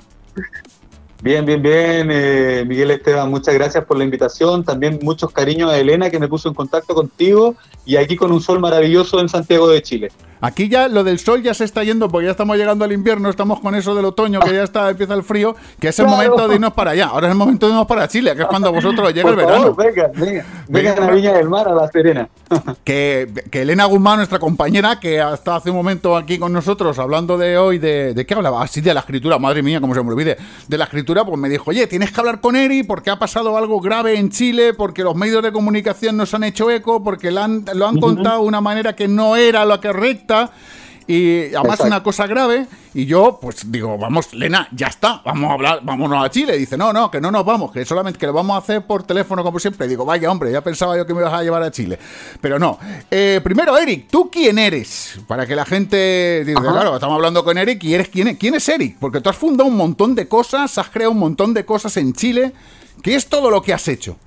[1.20, 2.08] Bien, bien, bien.
[2.12, 4.64] eh, Miguel Esteban, muchas gracias por la invitación.
[4.64, 8.40] También muchos cariños a Elena que me puso en contacto contigo y aquí con un
[8.40, 10.12] sol maravilloso en Santiago de Chile.
[10.40, 13.28] Aquí ya lo del sol ya se está yendo porque ya estamos llegando al invierno,
[13.28, 16.16] estamos con eso del otoño, que ya está empieza el frío, que es el Claro.
[16.22, 17.06] momento de irnos para allá.
[17.06, 19.74] Ahora es el momento de irnos para Chile, que es cuando vosotros llega el verano.
[19.74, 22.28] venga, venga, vengan a Viña del Mar, a La Serena.
[22.84, 27.36] Que, que Elena Guzmán, nuestra compañera, que hasta hace un momento aquí con nosotros, hablando
[27.36, 28.62] de hoy, de, ¿de qué hablaba?
[28.62, 30.38] Así de la escritura, madre mía, como se me olvide.
[30.66, 33.56] De la escritura, pues me dijo, oye, tienes que hablar con Eri porque ha pasado
[33.58, 37.42] algo grave en Chile, porque los medios de comunicación nos han hecho eco, porque lo
[37.42, 39.80] han, lo han contado de una manera que no era la
[41.08, 41.86] Y además Exacto.
[41.86, 46.22] una cosa grave, y yo pues digo, vamos, Lena, ya está, vamos a hablar, vámonos
[46.22, 46.54] a Chile.
[46.54, 48.86] Y dice, no, no, que no nos vamos, que solamente que lo vamos a hacer
[48.86, 49.86] por teléfono como siempre.
[49.86, 51.98] Y digo, vaya hombre, ya pensaba yo que me ibas a llevar a Chile.
[52.42, 52.78] Pero no.
[53.10, 55.18] Eh, primero, Eric, ¿tú quién eres?
[55.26, 58.54] Para que la gente diga, claro, estamos hablando con Eric y eres quién es, quién
[58.54, 61.64] es Eric, porque tú has fundado un montón de cosas, has creado un montón de
[61.64, 62.52] cosas en Chile.
[63.02, 64.18] ¿Qué es todo lo que has hecho?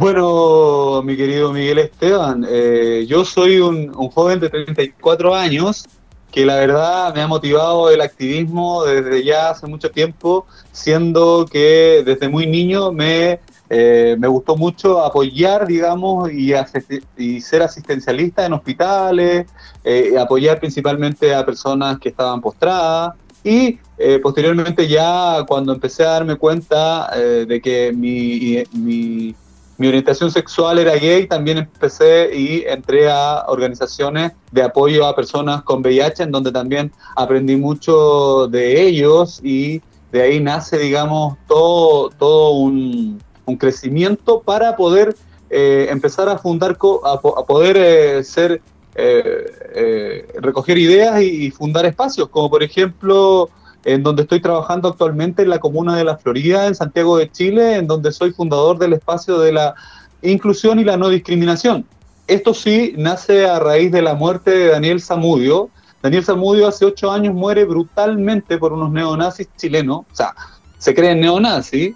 [0.00, 5.88] Bueno, mi querido Miguel Esteban, eh, yo soy un, joven de 34 años
[6.30, 12.04] que la verdad me ha motivado el activismo desde ya hace mucho tiempo, siendo que
[12.06, 13.40] desde muy niño me,
[13.70, 19.48] eh, me gustó mucho apoyar, digamos, y ser asistencialista en hospitales,
[19.82, 23.14] eh, apoyar principalmente a personas que estaban postradas.
[23.42, 29.34] Y eh, posteriormente ya cuando empecé a darme cuenta eh, de que mi, mi,
[29.78, 35.62] mi orientación sexual era gay, también empecé y entré a organizaciones de apoyo a personas
[35.62, 39.80] con VIH, en donde también aprendí mucho de ellos y
[40.12, 45.14] de ahí nace, digamos, todo, todo un, un crecimiento para poder
[45.50, 48.60] eh, empezar a fundar, co- a, po- a poder eh, ser,
[48.96, 53.48] eh, eh, recoger ideas y, y fundar espacios, como por ejemplo
[53.84, 57.76] en donde estoy trabajando actualmente en la comuna de La Florida, en Santiago de Chile,
[57.76, 59.74] en donde soy fundador del espacio de la
[60.22, 61.86] inclusión y la no discriminación.
[62.26, 65.70] Esto sí nace a raíz de la muerte de Daniel Zamudio.
[66.02, 70.00] Daniel Zamudio hace ocho años muere brutalmente por unos neonazis chilenos.
[70.12, 70.34] O sea,
[70.76, 71.94] se creen neonazis,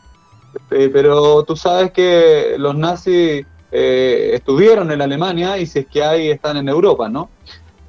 [0.71, 6.03] eh, pero tú sabes que los nazis eh, estuvieron en Alemania y si es que
[6.03, 7.31] hay, están en Europa, ¿no?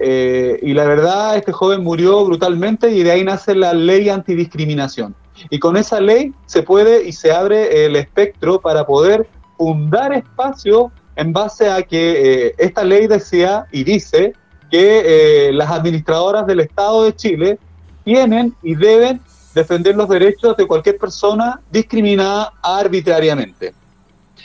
[0.06, 5.16] Eh, y la verdad, este joven murió brutalmente y de ahí nace la ley antidiscriminación.
[5.49, 9.28] Y con esa ley se puede y se abre el espectro para poder
[9.58, 14.34] fundar espacios en base a que eh, esta ley decía y dice
[14.70, 17.60] que eh, las administradoras del Estado de Chile
[18.04, 19.22] tienen y deben
[19.56, 23.74] defender los derechos de cualquier persona discriminada arbitrariamente.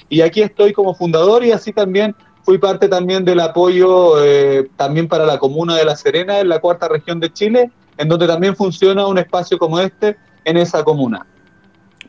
[0.09, 2.15] Y aquí estoy como fundador y así también
[2.49, 6.61] fui parte también del apoyo eh, también para la comuna de La Serena, en la
[6.61, 11.27] cuarta región de Chile, en donde también funciona un espacio como este en esa comuna.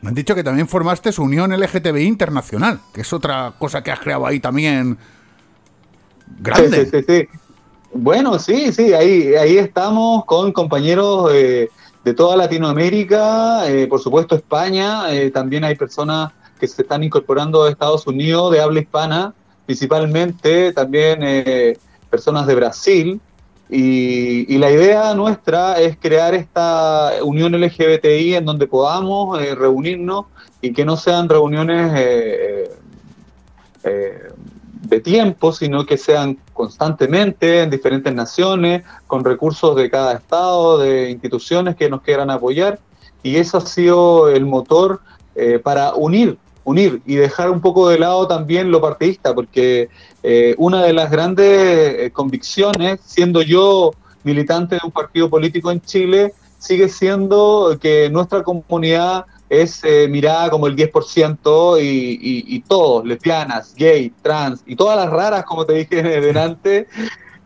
[0.00, 3.90] Me han dicho que también formaste su Unión LGTBI Internacional, que es otra cosa que
[3.90, 4.96] has creado ahí también
[6.38, 6.86] grande.
[6.86, 7.28] Sí, sí, sí, sí.
[7.92, 11.68] Bueno, sí, sí, ahí, ahí estamos con compañeros eh,
[12.02, 15.02] de toda Latinoamérica, eh, por supuesto España,
[15.34, 19.34] también hay personas que se están incorporando a Estados Unidos de habla hispana,
[19.66, 23.20] principalmente también eh, personas de Brasil.
[23.68, 30.26] Y, y la idea nuestra es crear esta unión LGBTI en donde podamos eh, reunirnos
[30.60, 32.70] y que no sean reuniones eh,
[33.84, 34.28] eh,
[34.82, 41.10] de tiempo, sino que sean constantemente en diferentes naciones, con recursos de cada estado, de
[41.10, 42.78] instituciones que nos quieran apoyar.
[43.22, 45.00] Y eso ha sido el motor
[45.34, 46.38] eh, para unir,
[46.70, 49.88] unir y dejar un poco de lado también lo partidista, porque
[50.22, 53.92] eh, una de las grandes eh, convicciones, siendo yo
[54.22, 60.50] militante de un partido político en Chile, sigue siendo que nuestra comunidad es eh, mirada
[60.50, 65.66] como el 10% y, y, y todos, lesbianas, gay, trans y todas las raras, como
[65.66, 66.86] te dije delante,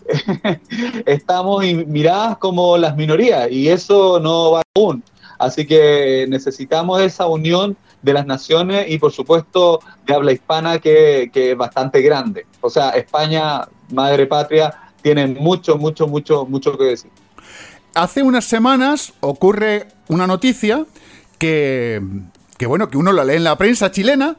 [1.07, 5.03] estamos miradas como las minorías y eso no va aún.
[5.45, 11.31] Así que necesitamos esa unión de las naciones y por supuesto de habla hispana que,
[11.33, 12.47] que es bastante grande.
[12.61, 17.11] O sea, España, madre patria, tiene mucho, mucho, mucho, mucho que decir.
[17.95, 20.85] Hace unas semanas ocurre una noticia
[21.39, 22.01] que,
[22.57, 24.37] que, bueno, que uno la lee en la prensa chilena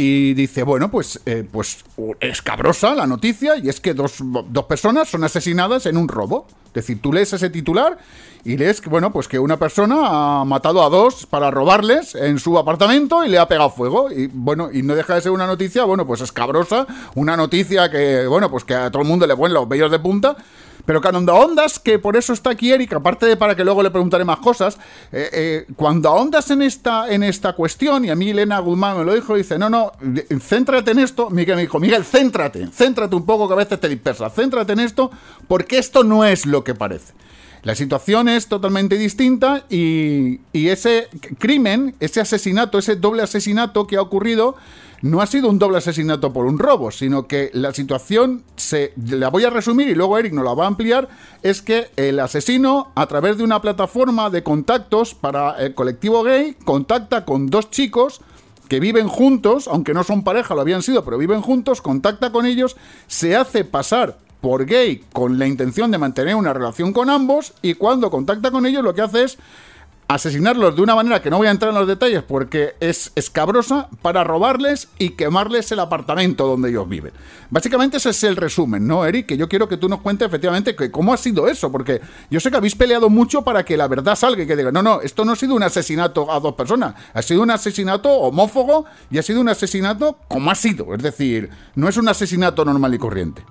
[0.00, 1.84] y dice, bueno, pues, eh, pues
[2.20, 6.46] es cabrosa la noticia y es que dos, dos personas son asesinadas en un robo.
[6.66, 7.98] Es decir, tú lees ese titular
[8.44, 12.38] y lees que, bueno, pues que una persona ha matado a dos para robarles en
[12.38, 14.08] su apartamento y le ha pegado fuego.
[14.12, 16.86] Y bueno, y no deja de ser una noticia, bueno, pues escabrosa,
[17.16, 19.98] una noticia que, bueno, pues que a todo el mundo le ponen los vellos de
[19.98, 20.36] punta.
[20.88, 23.90] Pero cuando ahondas, que por eso está aquí Eric, aparte de para que luego le
[23.90, 24.78] preguntaré más cosas,
[25.12, 29.04] eh, eh, cuando ahondas en esta, en esta cuestión, y a mí Elena Guzmán me
[29.04, 29.92] lo dijo, dice, no, no,
[30.40, 33.86] céntrate en esto, Miguel me dijo, Miguel, céntrate, céntrate un poco que a veces te
[33.86, 35.10] dispersas, céntrate en esto,
[35.46, 37.12] porque esto no es lo que parece.
[37.64, 43.96] La situación es totalmente distinta y, y ese crimen, ese asesinato, ese doble asesinato que
[43.96, 44.56] ha ocurrido,
[45.02, 49.28] no ha sido un doble asesinato por un robo, sino que la situación, se, la
[49.30, 51.08] voy a resumir y luego Eric nos la va a ampliar,
[51.42, 56.56] es que el asesino, a través de una plataforma de contactos para el colectivo gay,
[56.64, 58.20] contacta con dos chicos
[58.68, 62.44] que viven juntos, aunque no son pareja, lo habían sido, pero viven juntos, contacta con
[62.44, 62.76] ellos,
[63.06, 67.74] se hace pasar por gay con la intención de mantener una relación con ambos y
[67.74, 69.38] cuando contacta con ellos lo que hace es
[70.08, 73.90] asesinarlos de una manera que no voy a entrar en los detalles porque es escabrosa
[74.00, 77.12] para robarles y quemarles el apartamento donde ellos viven.
[77.50, 79.26] Básicamente ese es el resumen, ¿no, Eric?
[79.26, 82.00] Que yo quiero que tú nos cuentes efectivamente que cómo ha sido eso, porque
[82.30, 84.82] yo sé que habéis peleado mucho para que la verdad salga y que diga, no,
[84.82, 88.86] no, esto no ha sido un asesinato a dos personas, ha sido un asesinato homófobo
[89.10, 92.94] y ha sido un asesinato como ha sido, es decir, no es un asesinato normal
[92.94, 93.44] y corriente.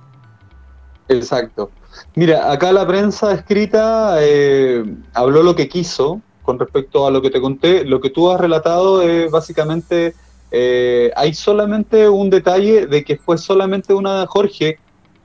[1.08, 1.70] Exacto.
[2.16, 4.84] Mira, acá la prensa escrita eh,
[5.14, 7.84] habló lo que quiso con respecto a lo que te conté.
[7.84, 10.16] Lo que tú has relatado es básicamente,
[10.50, 14.80] eh, hay solamente un detalle de que fue solamente una Jorge,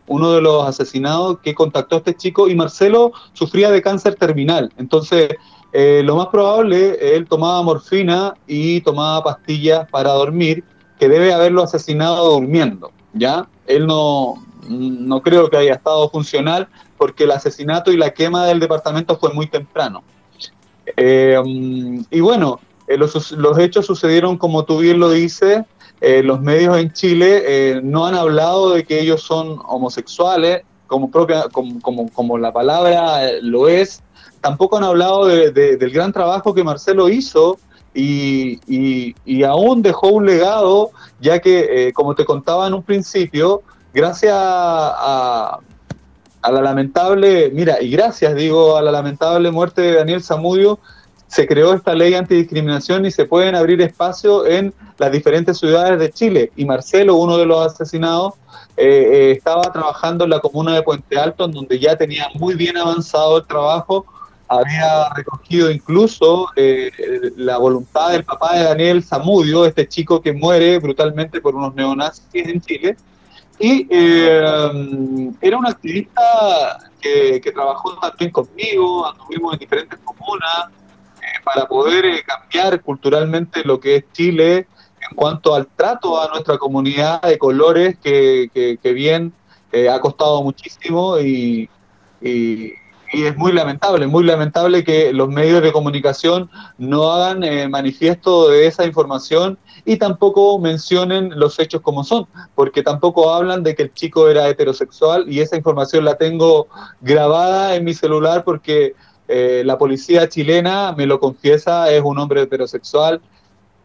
[0.08, 4.72] uno de los asesinados, que contactó a este chico y Marcelo sufría de cáncer terminal.
[4.78, 5.28] Entonces,
[5.72, 10.64] eh, lo más probable, él tomaba morfina y tomaba pastillas para dormir,
[10.98, 13.46] que debe haberlo asesinado durmiendo, ¿ya?
[13.68, 16.66] Él no, no creo que haya estado funcional
[16.98, 20.02] porque el asesinato y la quema del departamento fue muy temprano.
[20.96, 21.40] Eh,
[22.10, 25.62] y bueno, eh, los, los, hechos sucedieron como tú bien lo dices.
[26.00, 31.10] Eh, los medios en Chile eh, no han hablado de que ellos son homosexuales, como,
[31.10, 34.02] propia, como, como, como la palabra lo es.
[34.40, 37.58] Tampoco han hablado de, de, del gran trabajo que Marcelo hizo
[37.94, 40.90] y, y, y aún dejó un legado,
[41.20, 43.62] ya que, eh, como te contaba en un principio,
[43.92, 45.58] gracias a,
[46.42, 50.78] a, la lamentable, mira, y gracias, digo, a la lamentable muerte de Daniel Zamudio,
[51.28, 56.10] se creó esta ley antidiscriminación y se pueden abrir espacios en las diferentes ciudades de
[56.10, 56.52] Chile.
[56.56, 58.34] Y Marcelo, uno de los asesinados,
[58.76, 62.54] eh, eh, estaba trabajando en la comuna de Puente Alto, en donde ya tenía muy
[62.54, 64.04] bien avanzado el trabajo,
[64.48, 66.90] había recogido incluso eh,
[67.36, 72.26] la voluntad del papá de Daniel Zamudio, este chico que muere brutalmente por unos neonazis
[72.34, 72.96] en Chile,
[73.62, 76.20] y eh, era un activista
[77.00, 80.66] que, que, trabajó también conmigo, anduvimos en diferentes comunas
[81.20, 84.66] eh, para poder eh, cambiar culturalmente lo que es Chile
[85.08, 88.50] en cuanto al trato a nuestra comunidad de colores que,
[88.82, 89.32] que, bien
[89.70, 91.70] eh, ha costado muchísimo y,
[92.20, 92.72] y,
[93.12, 98.48] y, es muy lamentable, muy lamentable que los medios de comunicación no hagan eh, manifiesto
[98.48, 103.82] de esa información y tampoco mencionen los hechos como son, porque tampoco hablan de que
[103.84, 106.68] el chico era heterosexual y esa información la tengo
[107.00, 108.94] grabada en mi celular porque
[109.28, 113.20] eh, la policía chilena me lo confiesa, es un hombre heterosexual.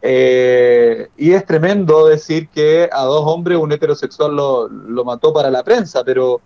[0.00, 5.50] Eh, y es tremendo decir que a dos hombres un heterosexual lo, lo, mató para
[5.50, 6.40] la prensa, pero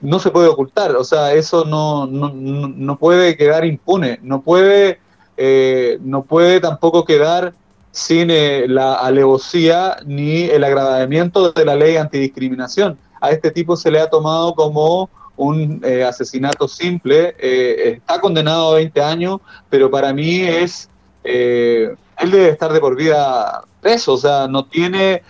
[0.00, 5.00] no se puede ocultar, o sea, eso no, no, no puede quedar impune, no puede,
[5.36, 7.54] eh, no puede tampoco quedar
[7.92, 12.98] sin eh, la alevosía ni el agravamiento de la ley antidiscriminación.
[13.20, 18.72] A este tipo se le ha tomado como un eh, asesinato simple, eh, está condenado
[18.72, 19.40] a 20 años,
[19.70, 20.88] pero para mí es,
[21.24, 25.22] eh, él debe estar de por vida preso, o sea, no tiene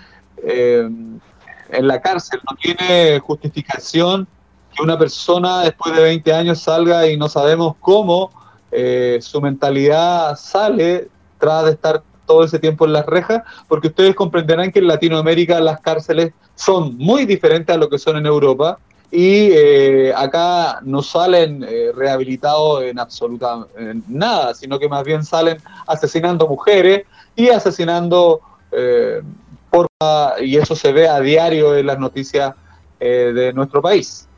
[0.45, 4.27] en la cárcel, no tiene justificación
[4.75, 8.33] que una persona después de 20 años salga y no sabemos cómo
[9.21, 11.09] su mentalidad sale
[11.39, 12.03] tras de estar
[12.33, 16.97] todo ese tiempo en las rejas, porque ustedes comprenderán que en Latinoamérica las cárceles son
[16.97, 18.79] muy diferentes a lo que son en Europa
[19.11, 23.67] y eh, acá no salen eh, rehabilitados en absoluta
[24.09, 27.05] nada, sino que más bien salen asesinando mujeres
[27.37, 28.41] y asesinando
[28.73, 29.21] eh,
[29.71, 29.87] por
[30.41, 32.55] y eso se ve a diario en las noticias
[32.99, 34.29] de nuestro país.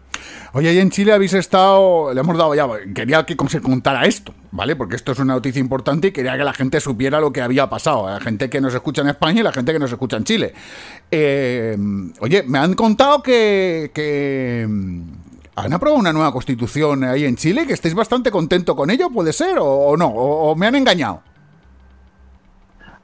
[0.56, 2.64] Oye, ahí en Chile habéis estado, le hemos dado ya,
[2.94, 4.76] quería que se contara esto, ¿vale?
[4.76, 7.68] Porque esto es una noticia importante y quería que la gente supiera lo que había
[7.68, 10.22] pasado, la gente que nos escucha en España y la gente que nos escucha en
[10.22, 10.54] Chile.
[11.10, 11.76] Eh,
[12.20, 14.62] oye, me han contado que, que
[15.56, 19.32] han aprobado una nueva constitución ahí en Chile, que estáis bastante contento con ello, ¿puede
[19.32, 19.58] ser?
[19.60, 20.06] ¿O, no?
[20.06, 21.20] ¿O, ¿O, me han engañado?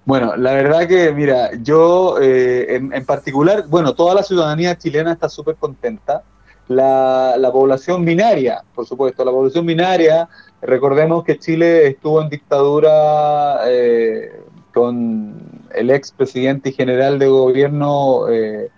[0.04, 5.14] Bueno, la verdad que, mira, yo eh, en, en, particular, bueno, toda la ciudadanía chilena
[5.14, 6.22] está súper contenta
[6.70, 10.28] la, la, población binaria, por supuesto, la población binaria,
[10.62, 14.40] recordemos que Chile estuvo en dictadura eh,
[14.72, 15.34] con
[15.74, 18.70] el ex presidente y general de gobierno eh,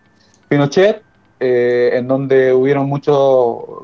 [0.48, 1.02] Pinochet,
[1.38, 3.14] eh, en donde hubieron muchas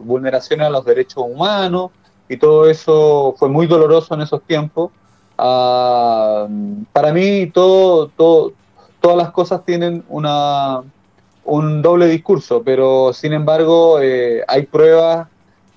[0.02, 1.90] vulneraciones a los derechos humanos
[2.30, 4.90] y todo eso fue muy doloroso en esos tiempos.
[5.38, 8.10] Uh, para mí todas
[9.02, 10.82] las cosas tienen una
[11.48, 15.28] un doble discurso, pero sin embargo eh, hay pruebas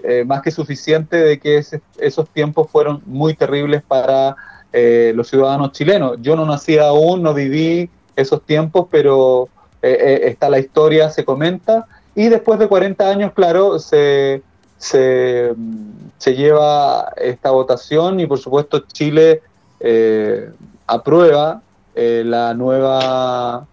[0.04, 1.64] eh, más que suficientes de que
[2.00, 4.36] esos tiempos fueron muy terribles para
[4.74, 6.18] eh, los ciudadanos chilenos.
[6.22, 9.48] Yo no nací aún, no viví esos tiempos, pero
[9.82, 11.86] eh, está la historia, se comenta,
[12.16, 14.42] y después de 40 años, claro, se,
[14.80, 15.56] se
[16.26, 19.42] lleva esta votación y por supuesto Chile
[20.88, 21.62] aprueba
[21.96, 23.68] la nueva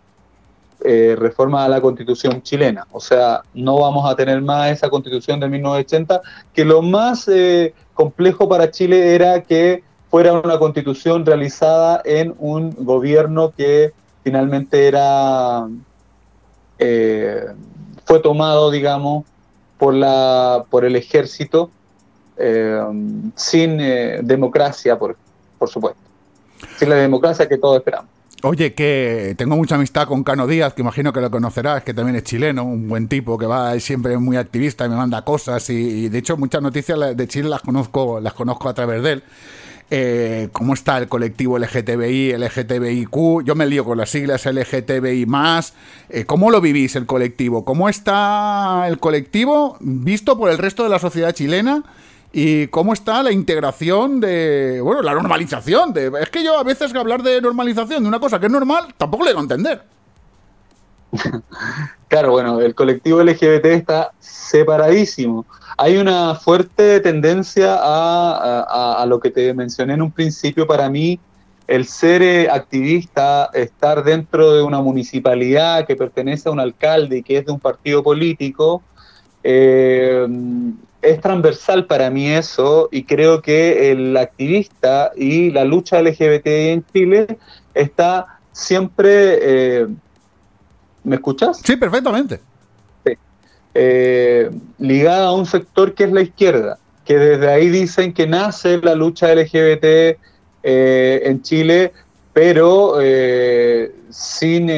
[0.81, 2.87] eh, reforma a la constitución chilena.
[2.93, 6.23] O sea, no vamos a tener más esa constitución de 1980,
[6.55, 12.77] que lo más eh, complejo para Chile era que fuera una constitución realizada en un
[12.79, 13.93] gobierno que
[14.23, 15.67] finalmente era,
[16.79, 17.47] eh,
[18.05, 19.25] fue tomado, digamos,
[19.79, 21.71] por, la, por el ejército,
[23.35, 25.17] sin democracia, por,
[25.59, 26.01] por supuesto.
[26.77, 28.18] Sin la democracia que todos esperamos.
[28.43, 32.15] Oye, que tengo mucha amistad con Cano Díaz, que imagino que lo conocerás, que también
[32.15, 36.09] es chileno, un buen tipo que va siempre muy activista y me manda cosas y,
[36.09, 39.23] de hecho muchas noticias de Chile las conozco, las conozco a través de él.
[39.91, 45.73] Eh, cómo está el colectivo LGTBI, LGTBIQ, yo me lío con las siglas LGTBI más,
[46.09, 47.65] eh, ¿cómo lo vivís el colectivo?
[47.65, 51.83] ¿Cómo está el colectivo visto por el resto de la sociedad chilena?
[52.33, 55.95] ¿Y cómo está la integración de, bueno, la normalización?
[56.21, 59.25] Es que yo a veces hablar de normalización de una cosa que es normal, tampoco
[59.25, 59.83] le a entender.
[62.09, 65.45] Claro, bueno, el colectivo LGBT está separadísimo.
[65.77, 70.67] Hay una fuerte tendencia a, a, lo que te mencioné en un principio.
[70.67, 71.21] Para mí,
[71.67, 77.23] el ser eh, activista, estar dentro de una municipalidad que pertenece a un alcalde y
[77.23, 78.83] que es de un partido político,
[79.45, 80.27] eh,
[81.03, 86.85] es transversal para mí eso y creo que el activista y la lucha LGBT en
[86.93, 87.39] Chile
[87.75, 89.39] está siempre...
[89.41, 89.87] Eh,
[91.05, 91.61] ¿Me escuchas?
[91.65, 92.41] Sí, perfectamente.
[93.75, 98.79] Eh, ligada a un sector que es la izquierda, que desde ahí dicen que nace
[98.79, 101.93] la lucha LGBT eh, en Chile,
[102.33, 104.69] pero eh, sin,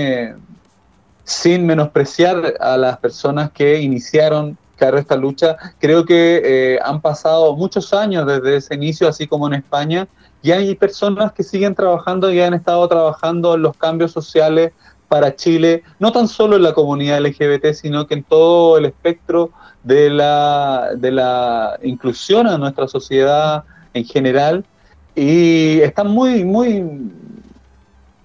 [1.25, 5.57] sin menospreciar a las personas que iniciaron claro, esta lucha.
[5.78, 10.09] Creo que han pasado muchos años desde ese inicio, así como en España,
[10.43, 14.73] y hay personas que siguen trabajando y han estado trabajando en los cambios sociales
[15.07, 19.51] para Chile, no tan solo en la comunidad LGBT, sino que en todo el espectro
[19.82, 24.65] de la, de la inclusión a nuestra sociedad en general.
[25.15, 26.82] Y están muy, muy,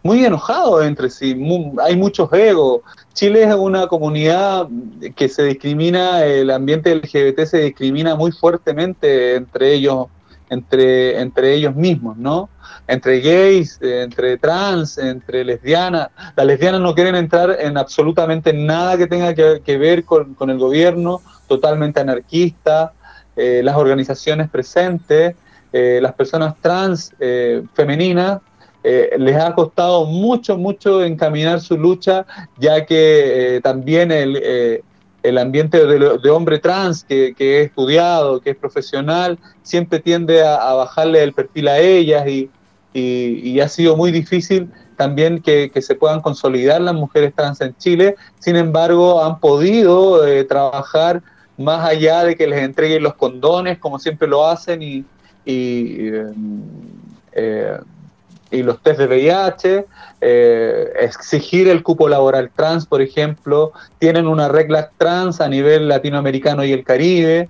[0.06, 1.36] muy enojados entre sí,
[1.84, 2.82] hay muchos egos.
[3.14, 4.68] Chile es una comunidad
[5.16, 10.06] que se discrimina, el ambiente LGBT se discrimina muy fuertemente entre ellos,
[10.52, 12.50] entre, entre ellos mismos, ¿no?
[12.88, 16.10] entre gays, entre trans, entre lesbianas.
[16.36, 21.24] Las lesbianas no quieren entrar en absolutamente nada que tenga que, ver con, el gobierno,
[21.48, 22.94] totalmente anarquista.
[23.36, 25.36] Eh, las organizaciones presentes,
[25.74, 28.40] eh, las personas trans eh, femeninas,
[29.18, 32.26] les ha costado mucho, mucho encaminar su lucha,
[32.58, 34.84] ya que también el,
[35.26, 40.74] el ambiente de, hombre trans que, que, es estudiado, que es profesional, siempre tiende a,
[40.74, 42.50] bajarle el perfil a ellas y,
[42.94, 48.16] y, ha sido muy difícil también que, se puedan consolidar las mujeres trans en Chile.
[48.40, 51.22] Sin embargo, han podido eh, trabajar
[51.58, 55.06] más allá de que les entreguen los condones, como siempre lo hacen, y,
[55.46, 56.26] eh,
[58.52, 59.86] los test de VIH,
[60.22, 66.64] eh, exigir el cupo laboral trans, por ejemplo, tienen una regla trans a nivel latinoamericano
[66.64, 67.50] y el Caribe.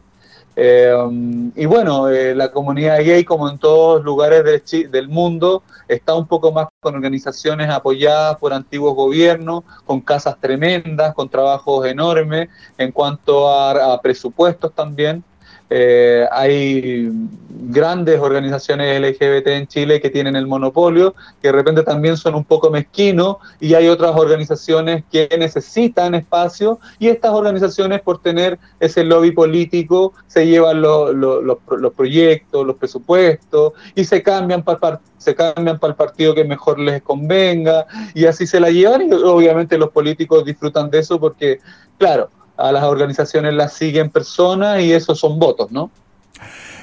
[0.57, 4.43] Eh, y bueno, eh, la comunidad gay, como en todos lugares
[4.89, 11.13] del mundo, está un poco más con organizaciones apoyadas por antiguos gobiernos, con casas tremendas,
[11.13, 15.23] con trabajos enormes en cuanto a presupuestos también.
[15.69, 17.09] Eh, hay
[17.49, 22.43] grandes organizaciones LGBT en Chile que tienen el monopolio, que de repente también son un
[22.43, 29.03] poco mezquinos, y hay otras organizaciones que necesitan espacio, y estas organizaciones por tener ese
[29.03, 35.91] lobby político se llevan los proyectos, los presupuestos, y se cambian para se cambian para
[35.91, 40.45] el partido que mejor les convenga, y así se la llevan, y obviamente los políticos
[40.45, 41.59] disfrutan de eso porque,
[41.97, 45.89] claro, a las organizaciones las siguen personas y esos son votos, ¿no?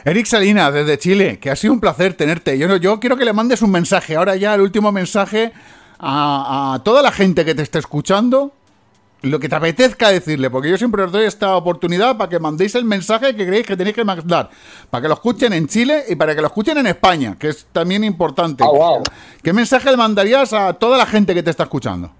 [0.05, 2.59] Eric Salinas, desde Chile, que ha sido un placer tenerte.
[2.59, 5.53] Yo, yo quiero que le mandes un mensaje, ahora ya el último mensaje
[6.03, 8.53] a, toda la gente que te esté escuchando,
[9.23, 12.75] lo que te apetezca decirle, porque yo siempre os doy esta oportunidad para que mandéis
[12.75, 14.51] el mensaje que creéis que tenéis que mandar,
[14.91, 17.67] para que lo escuchen en Chile y para que lo escuchen en España, que es
[17.71, 18.65] también importante.
[18.65, 19.01] Ah,
[19.41, 22.11] ¿Qué mensaje le mandarías a toda la gente que te está escuchando?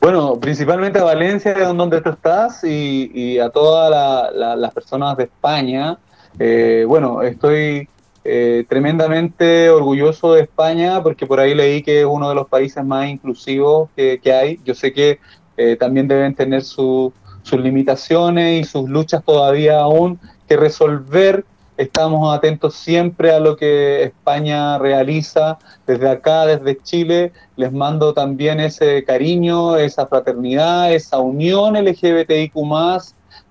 [0.00, 5.98] Bueno, principalmente a Valencia, donde tú estás, y, a todas las personas de España.
[6.38, 7.86] Eh, bueno, estoy
[8.24, 12.82] eh, tremendamente orgulloso de España porque por ahí leí que es uno de los países
[12.82, 14.58] más inclusivos que, hay.
[14.64, 15.18] Yo sé que
[15.58, 17.12] eh, también deben tener sus
[17.52, 20.18] limitaciones y sus luchas todavía aún
[20.48, 21.44] que resolver
[21.80, 25.58] Estamos atentos siempre a lo que España realiza.
[25.86, 32.52] Desde acá, desde Chile, les mando también ese cariño, esa fraternidad, esa unión LGBTIQ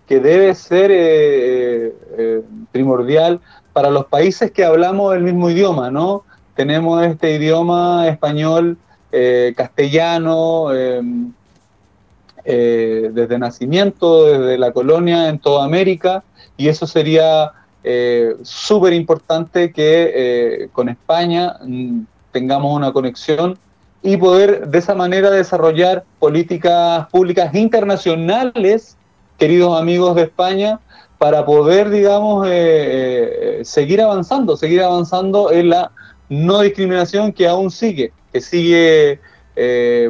[0.06, 2.42] que debe ser eh, eh,
[2.72, 3.40] primordial
[3.74, 6.24] para los países que hablamos el mismo idioma, ¿no?
[6.54, 8.78] Tenemos este idioma español,
[9.12, 11.02] eh, castellano, eh,
[13.12, 16.24] desde nacimiento, desde la colonia en toda América,
[16.58, 17.54] y eso sería
[17.84, 22.02] eh, súper importante que eh, con España mm,
[22.32, 23.58] tengamos una conexión
[24.02, 28.98] y poder de esa manera desarrollar políticas públicas internacionales,
[29.38, 30.80] queridos amigos de España,
[31.18, 35.92] para poder, digamos, eh, eh, seguir avanzando, seguir avanzando en la
[36.30, 39.20] no discriminación que aún sigue, que sigue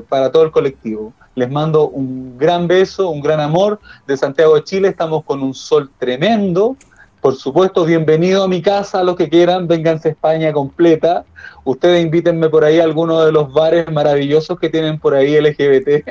[0.08, 1.12] para todo el colectivo.
[1.34, 4.90] Les mando un gran beso, un gran amor de Santiago de Chile.
[4.90, 6.76] Estamos con un sol tremendo.
[7.22, 11.26] Por supuesto, bienvenido a mi casa, los que quieran, vénganse a España completa.
[11.66, 15.88] Ustedes invítenme por ahí a alguno de los bares maravillosos que tienen por ahí LGBT.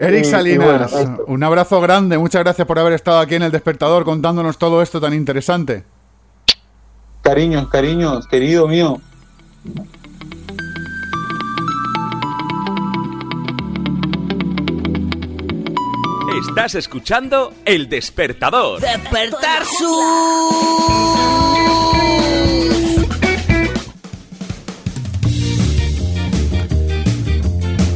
[0.00, 2.16] Eric Y- y Salinas, bueno, un abrazo grande.
[2.18, 5.84] Muchas gracias por haber estado aquí en el despertador contándonos todo esto tan interesante.
[7.22, 8.98] Cariños, cariños, querido mío.
[16.40, 18.80] Estás escuchando El Despertador.
[18.80, 20.84] Despertar su...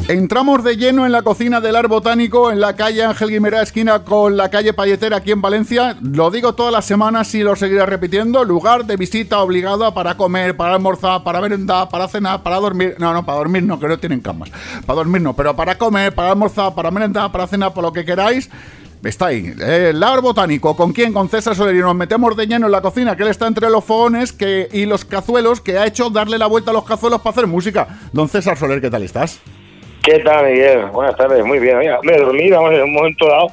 [0.09, 4.05] Entramos de lleno en la cocina del Ar Botánico en la calle Ángel Guimerá, esquina
[4.05, 5.99] con la calle Palletera aquí en Valencia.
[6.01, 8.43] Lo digo todas las semanas y lo seguiré repitiendo.
[8.43, 12.97] Lugar de visita obligado para comer, para almorzar, para merendar, para cenar, para dormir.
[12.99, 14.51] No, no, para dormir no, que no tienen camas.
[14.87, 18.07] Para dormir no, pero para comer, para almorzar, para merendar, para cenar, por lo que
[18.07, 18.49] queráis.
[19.05, 20.75] Está ahí, el Botánico.
[20.75, 21.13] ¿Con quién?
[21.13, 21.77] Con César Soler.
[21.77, 24.35] Y nos metemos de lleno en la cocina, que él está entre los fogones
[24.73, 28.01] y los cazuelos, que ha hecho darle la vuelta a los cazuelos para hacer música.
[28.15, 29.39] Don César Soler, ¿qué tal estás?
[30.09, 30.87] ¿Qué tal, Miguel?
[30.87, 31.77] Buenas tardes, muy bien.
[31.77, 33.49] Oiga, me dormí, vamos, en un momento dado,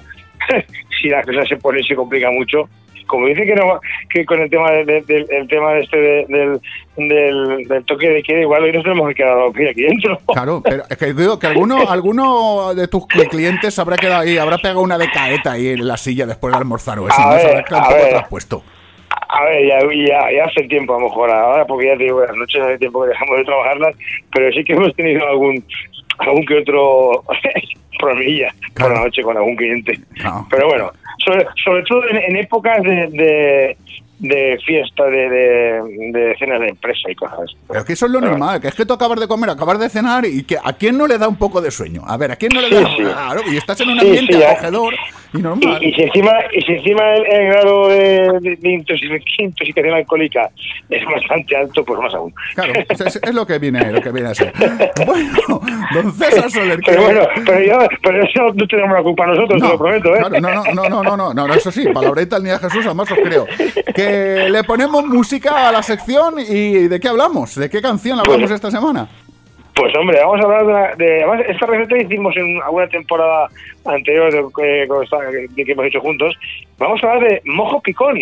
[1.01, 2.69] si la cosa se pone, se complica mucho.
[3.07, 3.79] Como dice que no
[4.09, 6.59] que con el tema de- de- del el tema este de- del,
[6.95, 9.37] del, del toque de queda, igual hoy nos tenemos que quedar
[9.69, 10.17] aquí dentro.
[10.33, 14.57] Claro, pero es que digo que alguno, alguno de tus clientes habrá quedado ahí, habrá
[14.57, 17.35] pegado una decaeta ahí en la silla después de almorzar o eso, A ¿no?
[17.35, 18.09] Ver, un a ver.
[18.11, 18.63] traspuesto.
[19.27, 22.21] A ver, ya, ya, ya hace tiempo a lo mejor ahora, porque ya te digo,
[22.25, 23.95] las noches hace tiempo que dejamos de trabajarlas,
[24.33, 25.63] pero sí que hemos tenido algún
[26.19, 27.23] algún que otro
[27.99, 29.99] problemilla por la noche con algún cliente.
[30.49, 30.91] Pero bueno,
[31.23, 33.77] sobre, sobre todo en, en épocas de, de,
[34.19, 37.51] de fiesta, de, de, cenas de empresa y cosas.
[37.67, 39.79] Pero es que eso es lo normal, que es que tú acabas de comer, acabas
[39.79, 42.03] de cenar y que a quién no le da un poco de sueño.
[42.05, 42.87] A ver, a quién no le da.
[42.87, 43.03] sí.
[43.03, 44.93] Claro, y estás en un ambiente sí, acogedor
[45.33, 45.83] y normal.
[45.83, 47.95] Y, y si encima, y si encima el, el grado de,
[48.41, 50.49] de- de intoxic- intoxicación alcohólica
[50.89, 52.33] es bastante alto, pues más aún.
[52.55, 54.53] Claro, es, lo que viene, lo que viene a ser.
[55.05, 55.61] Bueno,
[55.93, 59.67] don César Soler, Pero bueno, pero, yo, pero eso no tenemos la culpa nosotros, te
[59.67, 60.19] lo prometo, ¿eh?
[60.19, 63.11] Claro, no, no, no, no, no, no, no, eso sí, palabreta al niño Jesús, además
[63.11, 63.45] os creo.
[63.93, 67.55] Que le ponemos música a la sección y ¿de qué hablamos?
[67.55, 69.07] ¿De qué canción hablamos esta semana?
[69.75, 73.49] Pues hombre, vamos a hablar de, la- de- esta receta hicimos en alguna temporada
[73.85, 74.43] anterior de
[75.65, 76.33] que hemos hecho juntos.
[76.77, 78.17] Vamos a hablar de mojo picón.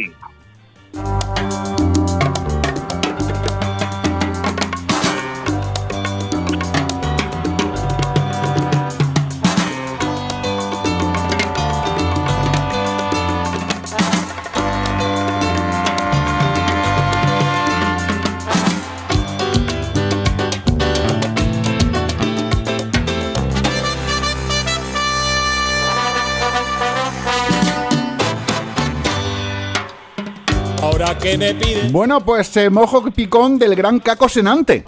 [31.23, 31.91] Que me piden.
[31.91, 34.83] Bueno, pues eh, mojo picón del gran Caco Senante.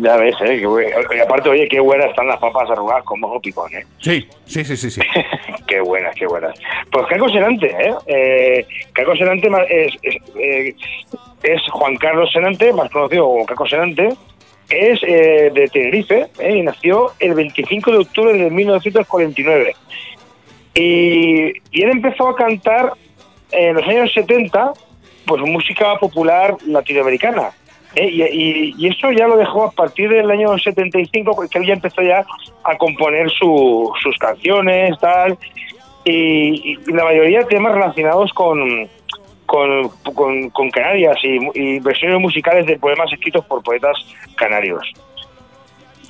[0.00, 0.60] Ya ves, ¿eh?
[1.10, 3.86] Que aparte, oye, qué buenas están las papas arrugadas con mojo picón, ¿eh?
[4.00, 5.00] Sí, sí, sí, sí, sí.
[5.68, 6.58] qué buenas, qué buenas.
[6.90, 7.94] Pues Caco Senante, ¿eh?
[8.06, 10.74] eh Caco Senante ma- es, es, eh,
[11.42, 14.08] es Juan Carlos Senante, más conocido como Caco Senante.
[14.70, 16.56] Es eh, de Tenerife ¿eh?
[16.56, 19.76] y nació el 25 de octubre de 1949.
[20.74, 22.92] Y, y él empezó a cantar
[23.52, 24.72] en los años 70
[25.28, 27.50] pues música popular latinoamericana.
[27.94, 28.08] ¿eh?
[28.10, 31.74] Y, y- y eso ya lo dejó a partir del año 75, porque él ya
[31.74, 32.24] empezó ya
[32.64, 35.38] a componer su- sus canciones, tal,
[36.04, 38.88] y, y la mayoría de temas relacionados con,
[39.46, 43.96] con, con- con Canarias y, y versiones musicales de poemas escritos por poetas
[44.36, 44.82] canarios.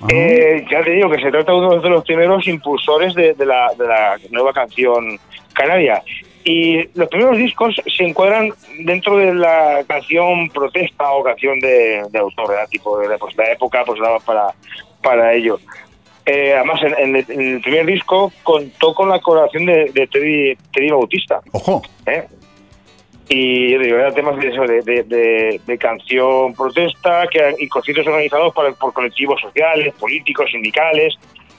[0.09, 3.45] Eh, ya te digo que se trata de uno de los primeros impulsores de, de
[3.47, 5.19] la, de la nueva canción
[5.55, 6.01] canaria.
[6.45, 8.51] Y los primeros discos se encuadran
[8.81, 12.69] dentro de la canción protesta o canción de, de autor, ¿verdad?
[12.71, 14.55] tipo de pues, la época pues daba para,
[15.03, 15.59] para ello.
[16.25, 20.07] Eh, además, en, en el, en el primer disco contó con la colaboración de, de
[20.07, 21.41] Teddy, Teddy Bautista.
[21.53, 21.83] Ojo.
[22.07, 22.25] ¿eh?
[23.31, 27.69] Y yo digo, eran temas de, eso, de, de- de- de canción protesta que, y
[27.69, 31.15] conciertos organizados por, por colectivos sociales, políticos, sindicales.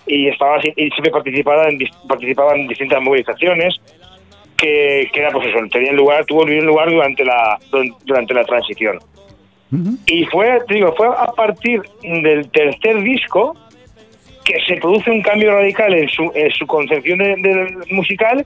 [0.08, 1.78] y estaba y siempre participaba en,
[2.08, 3.80] participaba en distintas movilizaciones
[4.60, 7.58] que, que era pues eso, tenían lugar, tuvo lugar durante la
[8.06, 9.00] durante la transición.
[10.08, 13.56] Y fue, te digo, fue a partir del tercer disco
[14.44, 18.44] que se produce un cambio radical en su, en su concepción de- del musical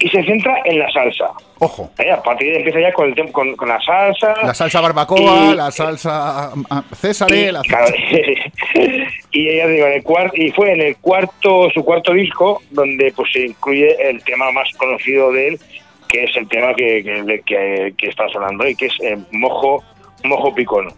[0.00, 1.30] y se centra en la salsa.
[1.58, 1.90] Ojo.
[1.98, 4.34] Eh, a partir de ahí empieza ya con, el con, con la salsa.
[4.44, 7.92] La salsa barbacoa, Y- la salsa ah, César, y, la claro,
[9.32, 13.12] y ella digo, en el cuar- y fue en el cuarto su cuarto disco donde
[13.14, 15.60] pues se incluye el tema más conocido de él
[16.08, 19.82] que es el tema que, que, que- que está sonando y que es eh, mojo
[20.24, 20.92] mojo picón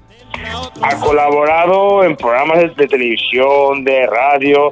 [0.82, 4.70] ha colaborado en programas de, de televisión de radio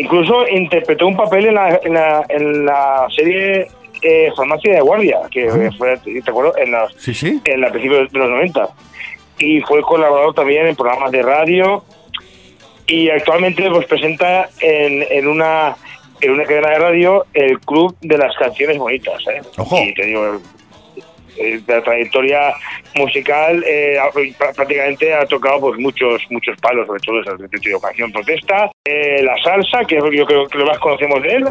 [0.00, 3.66] incluso interpretó un papel en la, en la, en la serie
[4.02, 7.40] eh, Farmacia de Guardia, que fue, te acuerdo, en la, Sí, sí.
[7.44, 8.68] en la principios de los 90.
[9.38, 11.82] Y fue colaborador también en programas de radio
[12.86, 15.74] y actualmente pues presenta en, en una
[16.20, 19.20] en una cadena de radio el Club de las Canciones Bonitas.
[19.28, 19.42] ¿eh?
[19.88, 20.38] Y te digo, eh,
[21.66, 22.54] la trayectoria
[22.94, 23.98] musical eh,
[24.38, 29.36] prácticamente ha tocado pues muchos muchos palos, sobre todo esa digo, canción protesta, eh, la
[29.42, 31.44] salsa, que es lo que yo creo que lo más conocemos de él,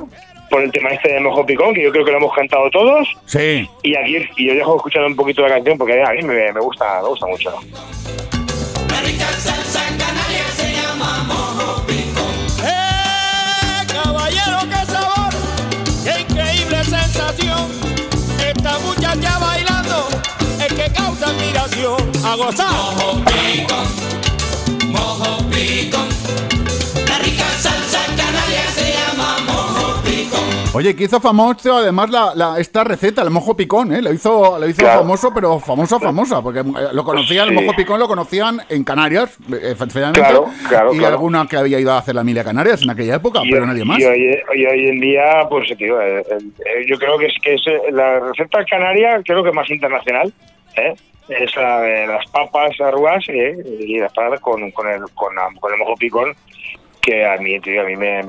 [0.50, 3.08] por el tema este de Mojo Picón, que yo creo que lo hemos cantado todos.
[3.26, 3.68] Sí.
[3.82, 6.60] Y aquí y yo dejo escuchar un poquito la canción porque a mí me, me
[6.60, 7.52] gusta me gusta mucho.
[12.64, 15.34] ¡Eh, caballero, qué sabor!
[16.04, 17.72] ¡Qué increíble sensación!
[18.48, 19.73] Esta muchacha causa
[21.38, 21.96] admiración.
[22.26, 22.68] ¡A gozar!
[22.72, 26.08] Mojo picón, mojo picón.
[27.08, 30.40] La rica salsa canaria se llama mojo picón.
[30.76, 34.02] Oye, que hizo famoso además la, la- esta receta, el mojo picón, ¿eh?
[34.02, 35.02] Lo hizo, lo hizo Claro.
[35.02, 39.38] famoso, pero famosa, famosa, porque eh, lo conocían, el mojo picón lo conocían en Canarias,
[39.62, 41.16] efectivamente, Claro, claro, y claro.
[41.16, 43.86] alguna que había ido a hacer la Emilia Canarias en aquella época, Y, pero nadie
[43.86, 44.00] más.
[44.00, 47.54] y hoy, y hoy en día, pues tío, eh, eh, yo creo que es que
[47.56, 50.34] es eh, la receta canaria, creo que más internacional,
[50.76, 50.94] ¿eh?
[51.30, 55.78] Es la de las papas arrugas eh, y las papas con, con, el, con, el
[55.80, 56.34] mojo picón,
[57.02, 58.22] que a mí, tío, a mí me,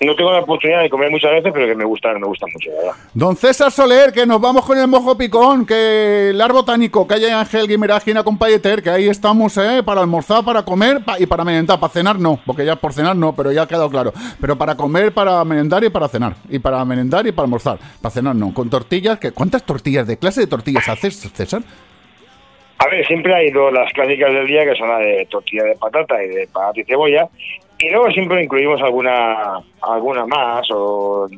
[0.00, 2.70] no tengo la oportunidad de comer muchas veces, pero que me gusta, me gusta mucho,
[2.70, 2.92] verdad.
[3.14, 7.24] Don César Soler, que nos vamos con el mojo picón, que el ar botánico, hay
[7.24, 9.82] Ángel Guimeragina con Payeter, que ahí estamos, ¿eh?
[9.84, 11.80] Para almorzar, para comer pa- y para merendar.
[11.80, 14.12] Para cenar no, porque ya por cenar no, pero ya ha quedado claro.
[14.40, 16.36] Pero para comer, para merendar y para cenar.
[16.48, 17.78] Y para merendar y para almorzar.
[18.00, 18.54] Para cenar no.
[18.54, 20.06] Con tortillas, que ¿cuántas tortillas?
[20.06, 21.62] ¿De clase de tortillas haces, César?
[22.78, 25.74] A ver, siempre hay dos, las clásicas del día, que son la de tortilla de
[25.76, 27.28] patata y de patata y cebolla,
[27.78, 31.28] y luego siempre incluimos alguna alguna más, o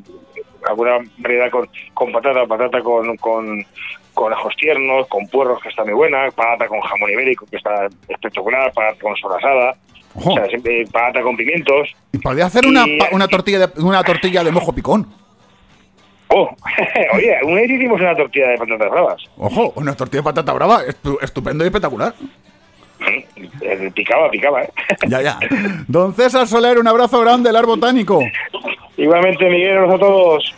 [0.68, 3.64] alguna variedad con, con patata, patata con, con,
[4.12, 7.86] con ajos tiernos, con puerros, que está muy buena, patata con jamón ibérico, que está
[8.08, 9.76] espectacular, patata con sobrasada,
[10.14, 11.88] o sea, siempre patata con pimientos.
[12.12, 15.06] Y podría hacer una, Y- una tortilla de una tortilla de mojo picón.
[16.32, 16.48] Oh,
[17.14, 19.22] oye, una vez hicimos una tortilla de patatas bravas.
[19.36, 22.14] Ojo, una tortilla de patata brava, estu- estupendo y espectacular.
[23.62, 24.70] Eh, Picaba, picaba, ¿eh?
[25.08, 25.38] Ya, ya.
[25.88, 28.20] Don César Soler, un abrazo grande, el ar botánico.
[28.96, 30.54] Igualmente, Miguel, a todos.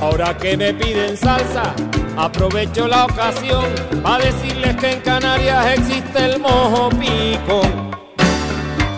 [0.00, 1.74] Ahora que me piden salsa,
[2.16, 3.64] aprovecho la ocasión
[4.02, 7.90] para decirles que en Canarias existe el mojo picón.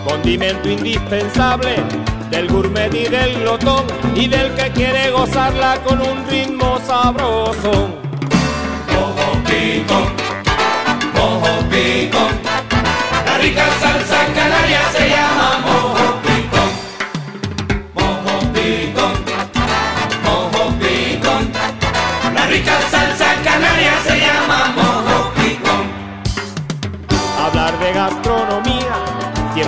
[0.05, 1.75] Condimento indispensable
[2.29, 3.85] del gourmet y del glotón
[4.15, 7.71] y del que quiere gozarla con un ritmo sabroso.
[8.91, 10.07] Mojo picón,
[11.13, 12.31] mojo picón.
[13.25, 16.69] La rica salsa canaria se llama mojo picón.
[17.95, 19.13] Mojo picón.
[20.23, 21.51] Mojo picón.
[22.33, 25.83] La rica salsa canaria se llama mojo picón.
[27.45, 28.66] Hablar de gastronomía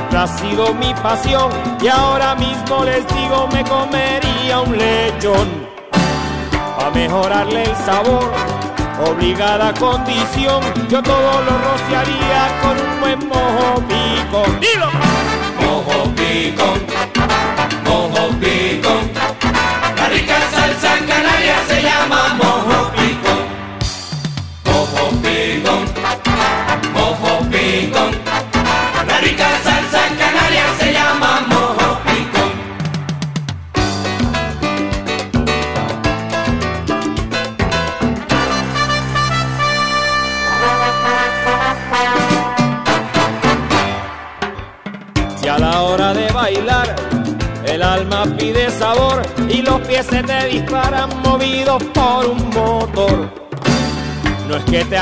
[0.09, 5.47] siempre ha sido mi pasión y ahora mismo les digo me comería un lechón.
[6.77, 8.31] Pa' mejorarle el sabor,
[9.05, 14.59] obligada condición, yo todo lo rociaría con un buen mojo picón.
[14.59, 14.89] ¡Dilo!
[15.61, 16.79] Mojo picón,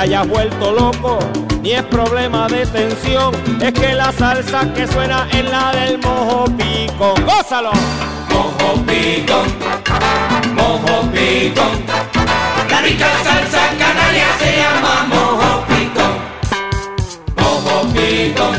[0.08, 1.20] hayas vuelto loco,
[1.62, 6.46] ni es problema de tensión, es que la salsa que suena es la del mojo
[6.58, 7.26] picón.
[7.26, 7.72] ¡Gózalo!
[8.30, 9.48] Mojo picón,
[10.56, 11.84] mojo picón.
[12.70, 16.14] La rica salsa canaria se llama mojo picón.
[17.36, 18.56] Mojo picón,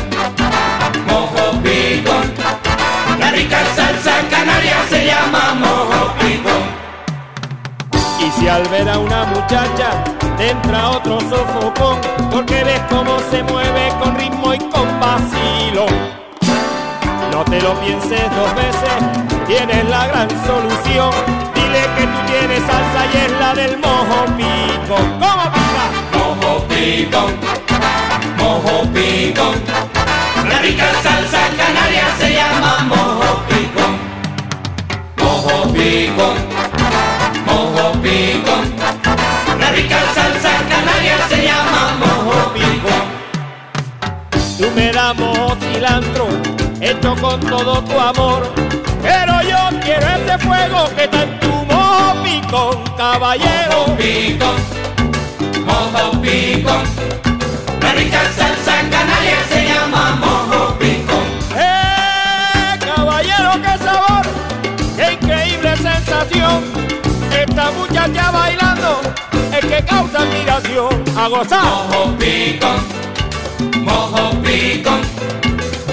[1.07, 2.33] mojo picón.
[3.19, 6.88] La rica salsa canaria se llama mojo picón.
[8.39, 10.01] Si al ver a una muchacha
[10.39, 11.99] entra otro sofocón,
[12.31, 15.85] porque ves cómo se mueve con ritmo y con vacilo.
[17.33, 21.11] No te lo pienses dos veces, tienes la gran solución.
[21.53, 24.95] Dile que tú tienes salsa y es la del mojo pico.
[25.19, 25.83] ¿Cómo pica?
[26.17, 27.31] Mojo picón,
[28.37, 29.55] mojo picón.
[30.47, 33.97] La rica salsa canaria se llama mojo picón.
[35.17, 36.35] Mojo picón,
[37.99, 39.57] mojo.
[39.59, 43.05] La rica salsa canaria se llama mojo picón.
[44.57, 46.27] Tú me das mojo cilantro,
[46.81, 48.47] hecho con todo tu amor.
[49.01, 53.87] Pero yo quiero ese fuego que está en tu mojo picón, caballero.
[53.87, 54.55] Mojo picón,
[55.65, 56.83] mojo picón.
[57.81, 61.25] La rica salsa canaria se llama mojo picón.
[61.55, 64.25] ¡Eh, caballero, qué sabor!
[64.95, 66.63] ¡Qué increíble sensación!
[67.77, 69.01] Muchacha bailando
[69.53, 71.03] es que causa admiración.
[71.17, 71.63] ¡A gozar!
[71.63, 72.77] Mojo picón,
[73.83, 75.01] mojo picón.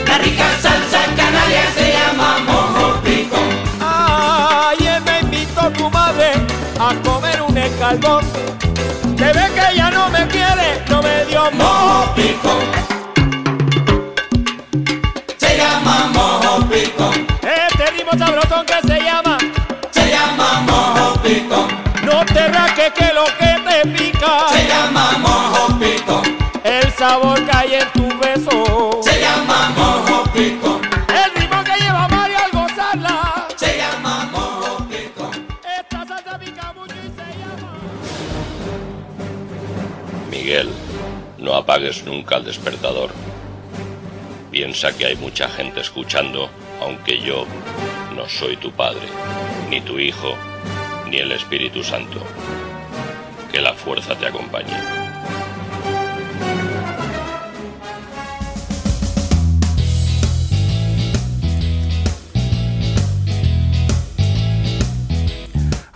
[0.06, 3.48] La rica salsa canaria se llama mojo picón.
[3.80, 6.32] Ayer me invitó tu madre
[6.78, 8.24] a comer un escalbón.
[9.18, 12.62] Se ve que ella no me quiere, no me dio mojo picón.
[15.38, 17.26] Se llama mojo picón.
[17.42, 19.25] Este ritmo sabrosón que Se llama
[21.26, 26.22] No te raques que lo que te pica Se llama mojo picón.
[26.62, 30.80] El sabor que hay en tu beso Se llama mojo picón.
[31.08, 35.48] El ritmo que lleva Mario al gozarla Se llama mojo picón.
[35.80, 37.72] Esta salsa pica mucho y se llama
[40.30, 40.70] Miguel,
[41.38, 43.10] no apagues nunca el despertador.
[44.52, 46.48] Piensa que hay mucha gente escuchando,
[46.80, 47.46] aunque yo
[48.14, 49.08] no soy tu padre,
[49.70, 50.36] ni tu hijo,
[51.08, 52.20] ni el Espíritu Santo.
[53.50, 55.15] Que la fuerza te acompañe.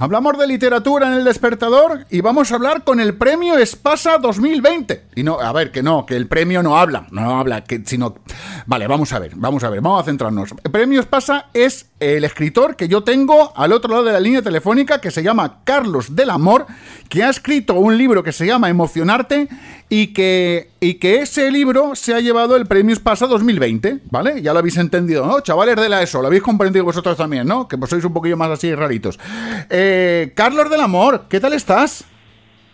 [0.03, 5.09] Hablamos de literatura en el despertador y vamos a hablar con el premio Espasa 2020.
[5.15, 8.15] Y no, a ver, que no, que el premio no habla, no habla, que sino.
[8.65, 10.55] Vale, vamos a ver, vamos a ver, vamos a centrarnos.
[10.65, 14.41] El premio Espasa es el escritor que yo tengo al otro lado de la línea
[14.41, 16.67] telefónica que se llama Carlos del Amor,
[17.11, 19.51] que ha escrito un libro que se llama Emocionarte
[19.93, 24.41] y que, y que ese libro se ha llevado el premio Espasa 2020, ¿vale?
[24.41, 25.41] Ya lo habéis entendido, ¿no?
[25.41, 27.67] Chavales de la ESO, lo habéis comprendido vosotros también, ¿no?
[27.67, 29.19] Que pues sois un poquillo más así raritos.
[29.69, 32.07] Eh, Carlos del Amor, ¿qué tal estás?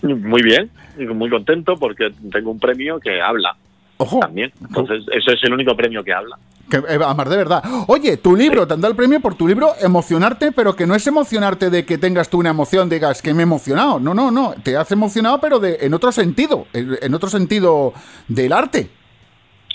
[0.02, 0.70] Muy bien,
[1.14, 3.56] muy contento porque tengo un premio que habla.
[3.98, 4.20] Ojo.
[4.20, 4.52] También.
[4.60, 6.36] Entonces, ese es el único premio que habla.
[6.70, 7.62] Que, eh, Amar, de verdad.
[7.86, 10.94] Oye, tu libro, te han dado el premio por tu libro Emocionarte, pero que no
[10.94, 14.00] es emocionarte de que tengas tú una emoción, digas que me he emocionado.
[14.00, 14.54] No, no, no.
[14.62, 16.66] Te has emocionado, pero de, en otro sentido.
[16.72, 17.92] En, otro sentido
[18.28, 18.90] del arte.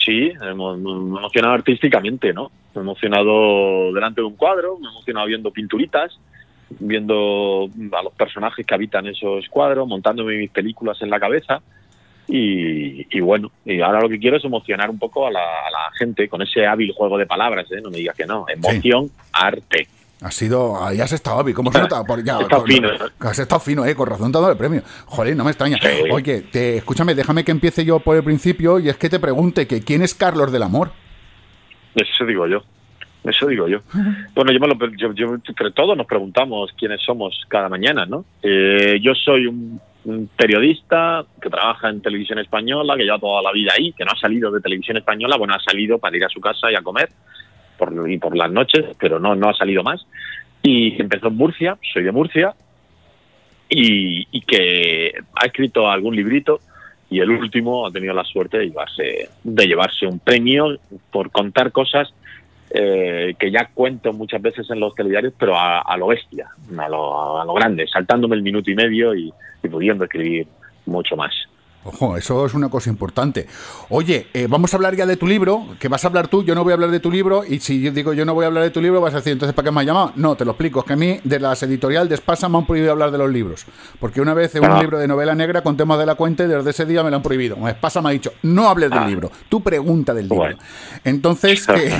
[0.04, 2.52] Sí, me he emocionado artísticamente, ¿no?
[2.76, 6.20] Me he emocionado delante de un cuadro, me he emocionado viendo pinturitas,
[6.80, 11.62] viendo a los personajes que habitan esos cuadros, montándome mis películas en la cabeza.
[12.28, 15.72] Y, y bueno, y ahora lo que quiero es emocionar un poco a la, a
[15.72, 17.82] la gente con ese hábil juego de palabras, ¿eh?
[17.84, 18.46] No me digas que no.
[18.48, 19.88] Emoción, arte.
[20.22, 20.82] Has sido.
[20.82, 21.52] Ahí has estado, Avi.
[21.54, 22.04] ¿Cómo se nota?
[22.08, 22.90] Por, ya, Está con- fino.
[23.20, 23.96] Has estado fino, eh.
[23.96, 24.82] Con razón te dado el premio.
[25.08, 25.78] Joder, no me extraña.
[26.12, 29.66] Oye, te, escúchame, déjame que empiece yo por el principio y es que te pregunte
[29.68, 30.92] que quién es Carlos del Amor.
[31.96, 32.62] Eso digo yo.
[33.24, 33.80] Eso digo yo.
[34.34, 38.24] Bueno, yo, me lo, yo, yo- entre todos nos preguntamos quiénes somos cada mañana, ¿no?
[38.42, 39.80] Eh, yo soy un
[40.36, 44.20] periodista que trabaja en televisión española, que lleva toda la vida ahí, que no ha
[44.20, 47.10] salido de televisión española, bueno, ha salido para ir a su casa y a comer
[47.78, 50.06] por, y por las noches, pero no, no ha salido más.
[50.64, 52.54] Y empezó en Murcia, soy de Murcia,
[53.72, 56.60] y, que ha escrito algún librito
[57.10, 60.78] y el último ha tenido la suerte de llevarse, de llevarse un premio
[61.12, 62.14] por contar cosas
[62.74, 67.42] eh, que ya cuento muchas veces en los telediarios, pero a, lo bestia, a lo,
[67.42, 69.34] a lo grande, saltándome el minuto y medio y
[69.70, 70.48] pudiendo escribir
[70.86, 71.34] mucho más.
[71.84, 73.48] Ojo, eso es una cosa importante.
[73.90, 76.54] Oye, eh, vamos a hablar ya de tu libro, que vas a hablar tú, yo
[76.54, 78.48] no voy a hablar de tu libro, y si yo digo yo no voy a
[78.48, 80.12] hablar de tu libro, vas a decir, entonces, ¿para qué me has llamado?
[80.16, 82.68] No, te lo explico, es que a mí de las editorial de Espasa me han
[82.68, 83.66] prohibido hablar de los libros,
[84.00, 84.80] porque una vez en un Ah.
[84.80, 87.16] libro de novela negra con temas de la cuenta y desde ese día me lo
[87.16, 87.58] han prohibido.
[87.68, 89.08] Espasa me ha dicho, no hables del Ah.
[89.08, 90.56] libro, tú pregunta del libro.
[91.04, 91.94] Entonces, ¿qué-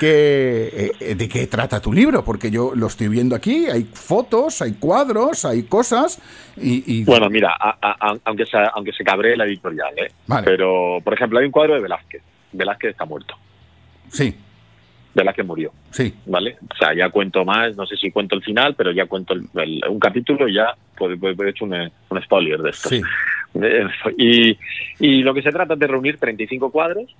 [0.00, 2.24] qué, eh, ¿de qué trata tu libro?
[2.24, 6.18] Porque yo lo estoy viendo aquí, hay fotos, hay cuadros, hay cosas,
[6.56, 7.00] y...
[7.00, 10.10] y- Bueno, mira, a- a- aunque, se, aunque se cabree la editorial, ¿eh?
[10.26, 10.44] Vale.
[10.44, 12.22] Pero, por ejemplo, hay un cuadro de Velázquez.
[12.52, 13.34] Velázquez está muerto.
[14.08, 14.34] Sí.
[15.14, 15.72] Velázquez murió.
[15.90, 16.12] Sí.
[16.26, 16.56] ¿Vale?
[16.72, 19.46] O sea, ya cuento más, no sé si cuento el final, pero ya cuento el-
[19.54, 21.74] el- un capítulo y ya pues, pues, he hecho un,
[22.10, 22.88] un spoiler de esto.
[22.88, 23.00] Sí.
[24.16, 24.58] Y,
[24.98, 27.14] y lo que se trata es de reunir 35 cuadros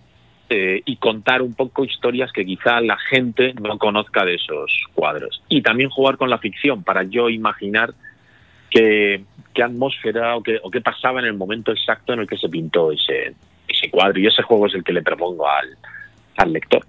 [0.51, 5.43] eh, y contar un poco historias que quizá la gente no conozca de esos cuadros.
[5.49, 7.95] Y también jugar con la ficción para yo imaginar
[8.75, 9.23] qué,
[9.55, 12.49] qué atmósfera o qué, o qué pasaba en el momento exacto en el que se
[12.49, 13.35] pintó ese,
[13.69, 14.19] ese cuadro.
[14.19, 15.77] Y ese juego es el que le propongo al,
[16.37, 16.85] al lector.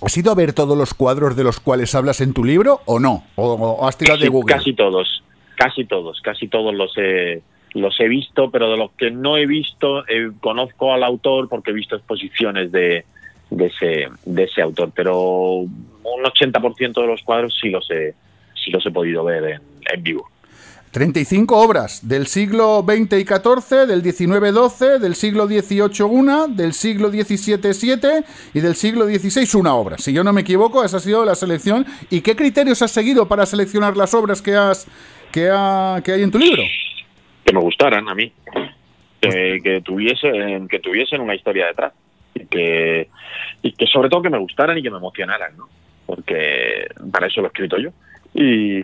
[0.00, 3.00] ¿Has ido a ver todos los cuadros de los cuales hablas en tu libro o
[3.00, 3.24] no?
[3.34, 4.54] ¿O, o has tirado de Google?
[4.54, 5.24] Casi todos,
[5.56, 7.42] casi todos, casi todos los he,
[7.72, 11.70] los he visto, pero de los que no he visto, eh, conozco al autor porque
[11.70, 13.04] he visto exposiciones de,
[13.50, 15.70] de, ese, de ese autor, pero un
[16.04, 18.14] 80% de los cuadros sí los he,
[18.54, 19.62] sí los he podido ver en,
[19.92, 20.28] en vivo.
[20.96, 26.72] 35 obras del siglo XX y XIV, del XIX 12, del siglo XVIII una, del
[26.72, 28.24] siglo XVII siete
[28.54, 29.98] y del siglo XVI una obra.
[29.98, 31.84] Si yo no me equivoco, esa ha sido la selección.
[32.08, 34.86] ¿Y qué criterios has seguido para seleccionar las obras que has
[35.32, 36.62] que, ha- que hay en tu libro?
[37.44, 38.32] Que me gustaran a mí,
[39.20, 41.92] que, que tuviesen, que tuviesen una historia detrás
[42.34, 43.10] y que,
[43.60, 45.68] y que sobre todo que me gustaran y que me emocionaran, ¿no?
[46.06, 47.90] Porque para eso lo he escrito yo.
[48.32, 48.78] Y,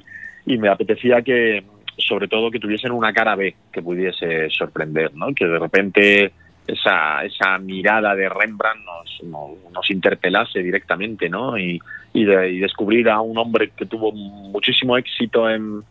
[0.45, 1.65] y me apetecía que,
[1.99, 5.33] sobre todo, que tuviesen una cara B que pudiese sorprender, ¿no?
[5.35, 6.33] Que de repente
[6.67, 11.59] esa, esa mirada de Rembrandt nos, nos, nos interpelase directamente, ¿no?
[11.59, 11.81] Y,
[12.13, 15.83] y, de- y descubrir a un hombre que tuvo muchísimo éxito en,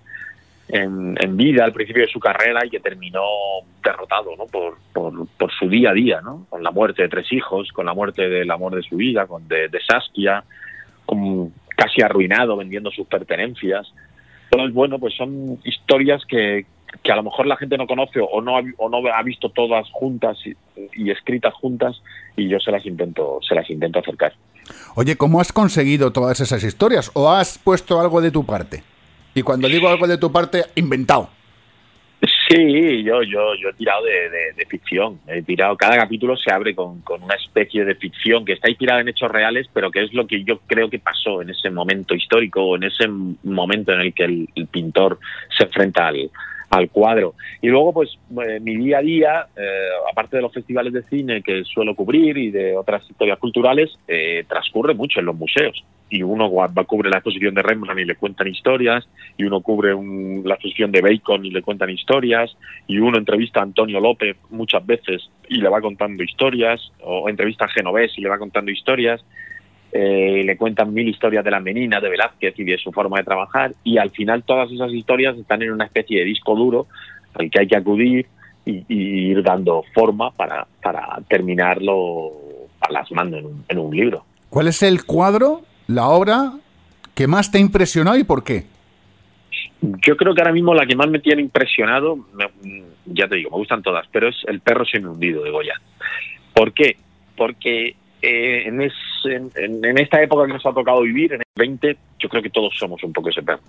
[0.69, 3.21] en, en vida al principio de su carrera y que terminó
[3.83, 4.45] derrotado ¿no?
[4.45, 6.45] por, por, por su día a día, ¿no?
[6.49, 9.47] con la muerte de tres hijos, con la muerte del amor de su vida, con
[9.47, 10.43] de, de Saskia,
[11.05, 13.91] con casi arruinado vendiendo sus pertenencias.
[14.51, 16.65] Entonces, bueno, pues son historias que,
[17.03, 19.49] que a lo mejor la gente no conoce o no ha, o no ha visto
[19.49, 20.53] todas juntas y,
[20.93, 22.01] y escritas juntas
[22.35, 24.33] y yo se las intento se las intento acercar.
[24.95, 27.11] Oye, ¿cómo has conseguido todas esas historias?
[27.13, 28.83] ¿O has puesto algo de tu parte?
[29.33, 31.29] Y cuando digo algo de tu parte, inventado.
[32.51, 35.21] Sí, yo, yo, yo he tirado de, ficción.
[35.25, 38.99] He tirado, cada capítulo se abre con, con una especie de ficción que está inspirada
[38.99, 42.13] en hechos reales, pero que es lo que yo creo que pasó en ese momento
[42.13, 45.17] histórico o en ese momento en el que el pintor
[45.57, 46.29] se enfrenta al,
[46.71, 47.35] al cuadro.
[47.61, 48.17] Y luego, pues,
[48.47, 52.37] eh, mi día a día, eh, aparte de los festivales de cine que suelo cubrir
[52.37, 55.83] y de otras historias culturales, eh, transcurre mucho en los museos.
[56.09, 59.07] Y uno va, cubre la exposición de Rembrandt y le cuentan historias,
[59.37, 62.55] y uno cubre un- la exposición de Bacon y le cuentan historias,
[62.87, 67.65] y uno entrevista a Antonio López muchas veces y le va contando historias, o entrevista
[67.65, 69.23] a Genovés y le va contando historias
[69.93, 73.23] eh, le cuentan mil historias de la menina, de Velázquez y de su forma de
[73.23, 76.87] trabajar, y al final todas esas historias están en una especie de disco duro
[77.33, 78.25] al que hay que acudir
[78.65, 82.31] y, y ir dando forma para, para terminarlo
[82.87, 84.25] plasmando en un, en un libro.
[84.49, 86.53] ¿Cuál es el cuadro, la obra
[87.15, 88.65] que más te impresionó y por qué?
[89.81, 93.49] Yo creo que ahora mismo la que más me tiene impresionado, me- ya te digo,
[93.51, 95.73] me gustan todas, pero es El perro sin hundido de Goya.
[96.53, 96.97] ¿Por qué?
[97.35, 98.93] Porque eh, en, es-
[99.25, 99.51] en-
[99.85, 102.73] en- esta época que nos ha tocado vivir, en el 20, yo creo que todos
[102.77, 103.61] somos un poco ese perro.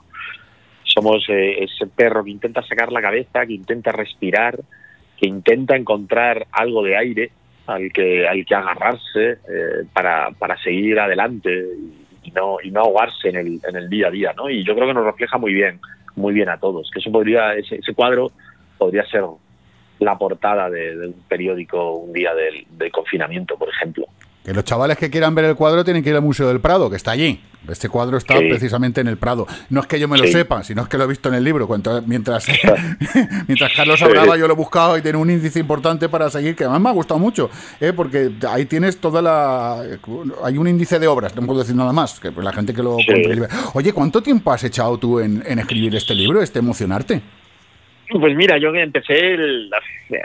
[0.84, 4.58] Somos eh, ese perro que intenta sacar la cabeza, que intenta respirar,
[5.18, 7.30] que intenta encontrar algo de aire
[7.66, 11.64] al que, al que agarrarse eh, para, para seguir adelante
[12.24, 14.32] y no, y no ahogarse en el, en el día a día.
[14.36, 14.50] ¿no?
[14.50, 15.78] Y yo creo que nos refleja muy bien,
[16.16, 16.90] muy bien a todos.
[16.92, 18.32] Que eso podría, ese, ese cuadro
[18.78, 19.22] podría ser
[20.00, 24.06] la portada de, de un periódico un día del, del confinamiento, por ejemplo.
[24.44, 26.90] Que los chavales que quieran ver el cuadro tienen que ir al Museo del Prado,
[26.90, 27.40] que está allí.
[27.68, 28.48] Este cuadro está Sí.
[28.48, 29.46] precisamente en el Prado.
[29.70, 31.44] No es que yo me lo sepa, sino es que lo he visto en el
[31.44, 31.68] libro.
[32.06, 32.48] Mientras,
[33.46, 36.64] mientras Carlos hablaba, yo lo he buscado y tiene un índice importante para seguir, que
[36.64, 37.50] además me ha gustado mucho,
[37.80, 37.92] ¿eh?
[37.94, 39.80] porque ahí tienes toda la...
[40.42, 42.96] Hay un índice de obras, no puedo decir nada más, que la gente que lo
[42.98, 43.06] Sí.
[43.12, 43.46] compre.
[43.74, 47.22] Oye, ¿cuánto tiempo has echado tú en, en escribir este libro, este emocionarte?
[48.10, 49.70] Pues mira, yo empecé el,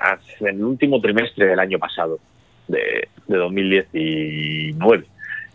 [0.02, 2.20] hace el último trimestre del año pasado,
[2.68, 5.04] de, de 2019.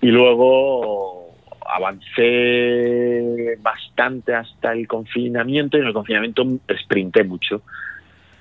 [0.00, 1.30] Y luego
[1.66, 6.44] avancé bastante hasta el confinamiento y en el confinamiento
[6.82, 7.62] sprinté mucho.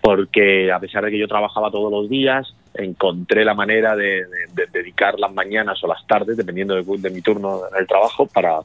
[0.02, 4.48] porque a pesar de que yo trabajaba todos los días, encontré la manera de, de-
[4.56, 8.26] de dedicar las mañanas o las tardes, dependiendo de, de mi turno en el trabajo,
[8.26, 8.62] para,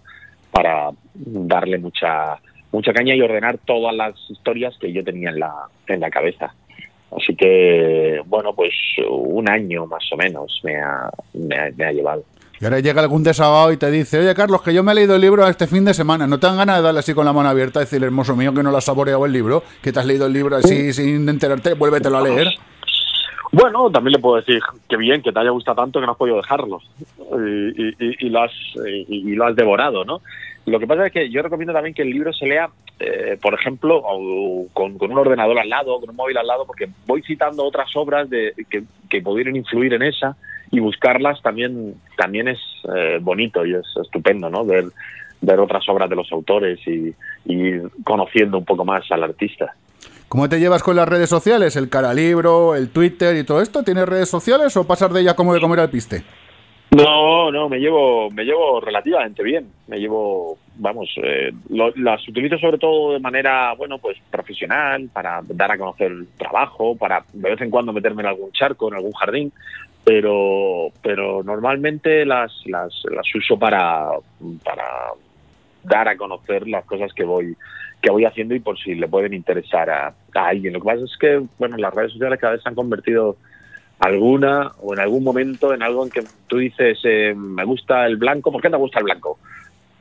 [0.51, 2.39] para darle mucha
[2.73, 5.53] mucha caña y ordenar todas las historias que yo tenía en la,
[5.89, 6.55] en la cabeza.
[7.17, 8.73] Así que, bueno, pues
[9.09, 12.23] un año más o menos me ha, me ha, me ha llevado.
[12.61, 15.15] Y ahora llega algún desahogo y te dice, oye Carlos, que yo me he leído
[15.15, 16.27] el libro este fin de semana.
[16.27, 18.53] ¿No te dan ganas de darle así con la mano abierta y decirle, hermoso mío,
[18.55, 19.63] que no lo has saboreado el libro?
[19.83, 22.49] Que te has leído el libro así sin enterarte, vuélvetelo a leer.
[23.53, 26.19] Bueno, también le puedo decir que bien, que te haya gustado tanto que no has
[26.19, 26.81] podido dejarlo
[27.19, 28.53] y, y- y- y lo, has,
[29.09, 30.21] y, y lo has devorado, ¿no?
[30.67, 33.55] Lo que pasa es que yo recomiendo también que el libro se lea, eh, por
[33.55, 34.03] ejemplo,
[34.73, 38.29] con, un ordenador al lado, con un móvil al lado, porque voy citando otras obras
[38.31, 40.37] de, que, que pudieran influir en esa
[40.71, 42.59] y buscarlas también también es
[42.97, 44.65] eh, bonito y es estupendo, ¿no?
[44.65, 44.87] Ver,
[45.41, 47.15] ver otras obras de los autores y,
[47.45, 49.75] y ir conociendo un poco más al artista.
[50.29, 51.77] ¿Cómo te llevas con las redes sociales?
[51.77, 53.85] ¿El caralibro, el Twitter y todo esto?
[53.85, 56.25] ¿Tienes redes sociales o pasas de ellas como de comer al piste?
[56.91, 59.67] No, no, me llevo, me llevo relativamente bien.
[59.89, 65.41] Me llevo, vamos, eh, lo- las utilizo sobre todo de manera, bueno, pues profesional, para
[65.49, 68.95] dar a conocer el trabajo, para de vez en cuando meterme en algún charco, en
[68.95, 69.53] algún jardín,
[70.05, 74.09] pero, pero normalmente las, las, las uso para,
[74.65, 74.85] para
[75.83, 77.57] dar a conocer las cosas que voy
[78.01, 80.75] que voy haciendo y por si le pueden interesar a, a alguien.
[80.75, 83.37] Lo que pasa es que, bueno, las redes sociales cada vez se han convertido
[83.99, 88.17] alguna o en algún momento en algo en que tú dices, eh, me gusta el
[88.17, 89.39] blanco, ¿por qué te gusta el blanco?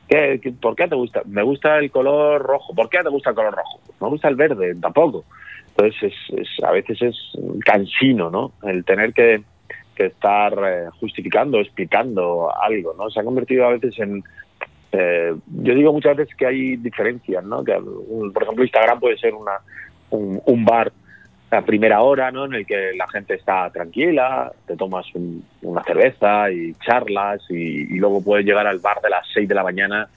[0.08, 1.22] ¿Qué, qué- por qué te gusta?
[1.26, 3.80] Me gusta el color rojo, ¿por qué te gusta el color rojo?
[4.00, 5.24] No me gusta el verde, tampoco.
[5.68, 7.16] Entonces, es, es- a veces es
[7.64, 8.52] cansino, ¿no?
[8.62, 9.42] El tener que,
[9.96, 13.08] estar eh, justificando, explicando algo, ¿no?
[13.10, 14.22] Se ha convertido a veces en...
[14.92, 17.64] eh, yo digo muchas veces que hay diferencias, ¿no?
[17.64, 17.72] Que,
[18.32, 19.52] por ejemplo, Instagram puede ser una,
[20.10, 20.92] un, un bar
[21.50, 22.44] a primera hora, ¿no?
[22.46, 27.94] En el que la gente está tranquila, te tomas un- una cerveza y charlas y,
[27.94, 30.08] y luego puedes llegar al bar de las 6 de la mañana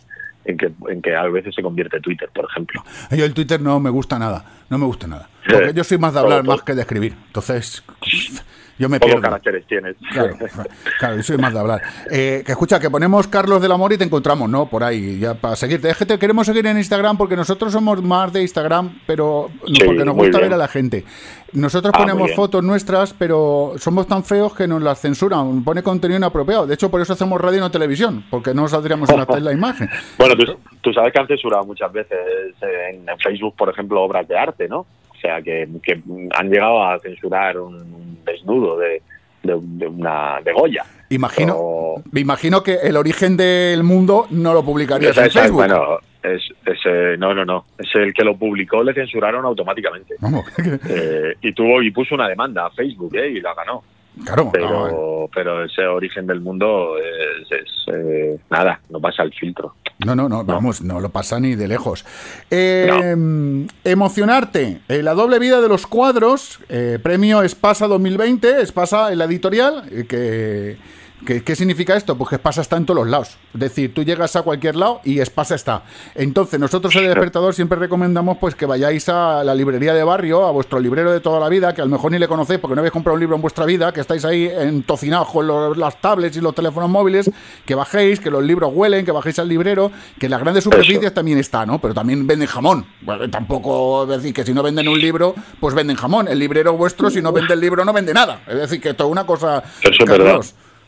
[0.46, 2.82] en que, en que a veces se convierte Twitter, por ejemplo.
[3.12, 5.30] Yo el Twitter no me gusta nada, no me gusta nada.
[5.50, 7.14] Porque yo soy más de hablar más que de escribir.
[7.28, 7.84] Entonces,
[8.80, 9.22] yo me pierdo.
[9.22, 9.96] caracteres tienes.
[10.12, 10.36] Claro,
[11.00, 11.82] claro, yo soy más de hablar.
[12.10, 14.68] Eh, que escucha, que ponemos Carlos del Amor y te encontramos, ¿no?
[14.68, 15.90] Por ahí, ya para seguirte.
[15.90, 19.84] Es que te queremos seguir en Instagram porque nosotros somos más de Instagram, pero Sí,
[19.86, 20.50] porque nos gusta bien.
[20.50, 21.06] ver a la gente.
[21.54, 25.64] Nosotros Ah, ponemos fotos nuestras, pero somos tan feos que nos las censuran.
[25.64, 26.68] Pone contenido inapropiado.
[26.68, 29.44] De hecho, por eso hacemos radio y no televisión, porque no saldríamos en la, en
[29.44, 29.90] la imagen.
[30.18, 30.46] Bueno, tú,
[30.82, 32.18] tú sabes que han censurado muchas veces
[32.62, 34.86] en, en Facebook, por ejemplo, obras de arte, ¿no?
[35.20, 36.02] O sea, que, que
[36.38, 39.02] han llegado a censurar un, desnudo de,
[39.44, 40.86] de, de una de Goya.
[41.10, 45.56] Imagino, me imagino que el origen del mundo no lo publicarías Esa- en Facebook.
[45.58, 47.66] bueno, es, ese, no, no, no.
[47.78, 50.16] Es el que lo publicó, le censuraron automáticamente.
[50.20, 50.46] Vamos,
[50.90, 53.30] Eh, y tuvo y puso una demanda a Facebook, ¿eh?
[53.30, 53.84] Y la ganó.
[54.26, 59.76] Claro, pero, pero ese origen del mundo es, es, eh, nada, no pasa el filtro.
[60.06, 62.06] No, no, no, vamos, no lo pasa ni de lejos.
[62.50, 69.18] Eh, Emocionarte, eh, la doble vida de los cuadros, eh, premio Espasa 2020, Espasa en
[69.18, 70.78] la editorial, eh, que,
[71.26, 72.18] ¿qué significa esto?
[72.18, 73.38] Pues que Espasa está en todos los lados.
[73.54, 75.84] Es decir, tú llegas a cualquier lado y Espasa está.
[76.16, 80.46] Entonces, nosotros en el Despertador siempre recomendamos pues que vayáis a la librería de barrio,
[80.46, 82.76] a vuestro librero de toda la vida, que a lo mejor ni le conocéis porque
[82.76, 86.00] no habéis comprado un libro en vuestra vida, que estáis ahí entocinados con los- las
[86.02, 87.30] tablets y los teléfonos móviles,
[87.66, 91.14] que bajéis, que los libros huelen, que bajéis al librero, que en las grandes superficies
[91.14, 91.80] también está, ¿no?
[91.80, 92.86] Pero también venden jamón.
[93.02, 96.28] Bueno, tampoco es decir que si no venden un libro, pues venden jamón.
[96.28, 98.42] El librero vuestro, si no vende el libro, no vende nada.
[98.48, 100.40] Es decir, que esto es una cosa Eso es verdad.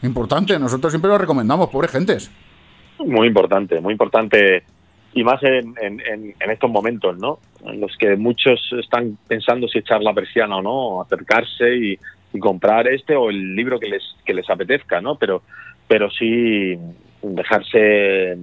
[0.03, 0.57] Importante.
[0.60, 2.32] Nosotros siempre lo recomendamos, pobres gentes.
[2.99, 4.64] Muy importante, muy importante.
[5.14, 5.99] Y más en, en,
[6.40, 7.40] en- estos momentos, ¿no?
[7.65, 11.99] En los que muchos están pensando si echar la persiana o no, acercarse y,
[12.34, 15.15] y comprar este o el libro que les, que les apetezca, ¿no?
[15.15, 15.41] Pero,
[15.88, 16.78] pero sí
[17.22, 18.38] dejarse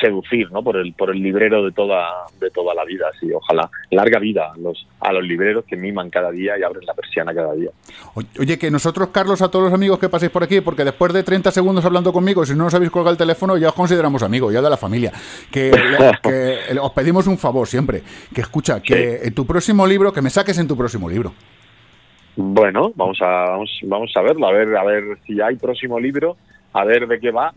[0.00, 0.62] seducir, ¿no?
[0.62, 2.08] Por el, por el librero de toda,
[2.40, 3.32] de toda la vida, sí.
[3.32, 6.94] Ojalá larga vida a los, a los libreros que miman cada día y abren la
[6.94, 7.70] persiana cada día.
[8.38, 11.22] Oye, que nosotros, Carlos, a todos los amigos que paséis por aquí, porque después de
[11.22, 14.52] 30 segundos hablando conmigo, si no nos habéis colgado el teléfono, ya os consideramos amigos,
[14.52, 15.12] ya de la familia.
[15.50, 15.70] Que,
[16.22, 18.02] que os pedimos un favor siempre,
[18.34, 21.32] que escucha, que en tu próximo libro, que me saques en tu próximo libro.
[22.36, 26.36] Bueno, vamos a, vamos, vamos a verlo, a ver, a ver si hay próximo libro,
[26.72, 27.52] a ver de qué va.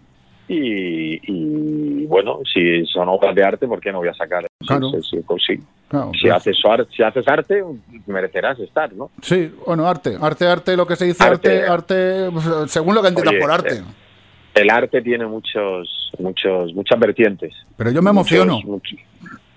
[0.48, 4.46] Y, y, bueno, si son obras de arte, ¿por qué no voy a sacar?
[4.66, 4.92] Claro.
[4.92, 5.60] Sí, sí, pues sí.
[5.88, 6.58] Claro, si, haces,
[6.96, 7.64] si haces arte,
[8.08, 9.10] merecerás estar, ¿no?
[9.22, 11.96] Sí, bueno, arte, arte, arte, lo que se dice arte, Arte.
[11.96, 13.76] arte, pues, según lo que entiendas por arte.
[13.76, 13.84] eh,
[14.56, 17.54] El arte tiene muchos, muchos, muchas vertientes.
[17.78, 18.60] Pero yo me Muchos- emociono.
[18.66, 19.00] muchos-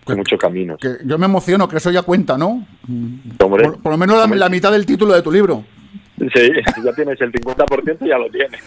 [0.07, 0.79] Hay muchos caminos.
[0.81, 2.67] Que yo me emociono, que eso ya cuenta, ¿no?
[2.89, 5.65] Hombre, Por, por lo menos la, la mitad del título de tu libro.
[6.19, 6.51] Sí,
[6.85, 8.61] ya tienes el 50% ya lo tienes.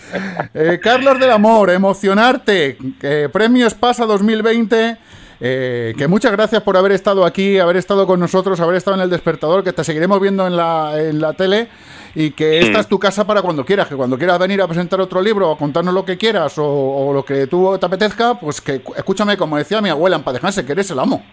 [0.54, 2.78] Eh, Carlos del Amor, emocionarte.
[3.02, 4.98] Eh, Premios Pasa 2020.
[5.44, 9.02] eh, que muchas gracias por haber estado aquí, haber estado con nosotros, haber estado en
[9.04, 11.68] el despertador, que te seguiremos viendo en la, en la tele
[12.14, 12.82] y que esta Mm.
[12.82, 15.58] es tu casa para cuando quieras, que cuando quieras venir a presentar otro libro o
[15.58, 19.58] contarnos lo que quieras o, o lo que tú te apetezca, pues que escúchame, como
[19.58, 20.24] decía mi abuela en
[20.66, 21.24] que eres el amo.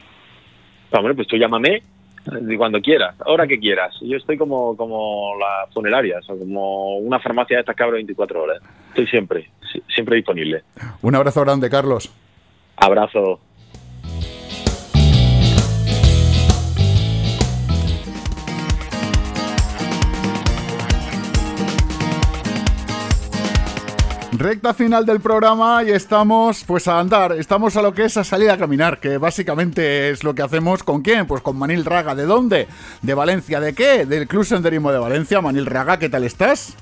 [0.92, 1.82] Hombre, pues tú llámame
[2.56, 3.94] cuando quieras, ahora que quieras.
[4.00, 8.62] Yo estoy como, como las funerarias o como una farmacia de estas abre 24 horas.
[8.90, 10.62] Estoy siempre, si- siempre disponible.
[11.02, 12.12] Un abrazo grande, Carlos.
[12.76, 13.40] Abrazo.
[24.38, 28.22] Recta final del programa y estamos pues a andar, estamos a lo que es a
[28.22, 32.14] salir a caminar, que básicamente es lo que hacemos con quién, pues con Manil Raga,
[32.14, 32.68] ¿de dónde?
[33.02, 33.58] ¿De Valencia?
[33.58, 34.06] ¿De qué?
[34.06, 35.40] Del Club Senderismo de Valencia.
[35.40, 36.74] Manil Raga, ¿qué tal estás?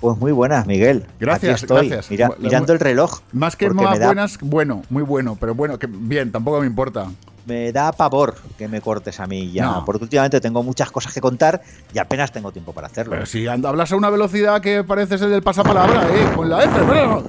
[0.00, 1.06] Pues muy buenas, Miguel.
[1.20, 2.10] Gracias, Aquí estoy, gracias.
[2.10, 3.20] mira- mirando el reloj.
[3.32, 7.06] Más que más da, buenas, bueno, muy bueno, pero bueno, que bien, tampoco me importa.
[7.46, 9.84] Me da pavor que me cortes a mí ya, No.
[9.84, 11.60] porque últimamente tengo muchas cosas que contar
[11.92, 13.12] y apenas tengo tiempo para hacerlo.
[13.12, 16.64] Pero si and- hablas a una velocidad que parece ser del pasapalabra, eh, con la
[16.64, 17.22] F, bueno,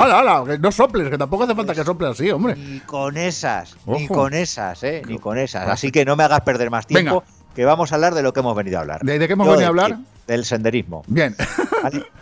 [0.00, 2.56] ala, ala, ala, que no soples, que tampoco hace falta que soples así, hombre.
[2.56, 5.68] Ni con esas, ni con esas, eh, ni con esas.
[5.68, 7.22] Así que no me hagas perder más tiempo,
[7.54, 9.00] que vamos a hablar de lo que hemos venido a hablar.
[9.02, 9.98] ¿De, de qué hemos Yo venido a hablar?
[10.26, 11.02] Del senderismo.
[11.06, 11.34] Bien.
[11.82, 12.04] ¿vale?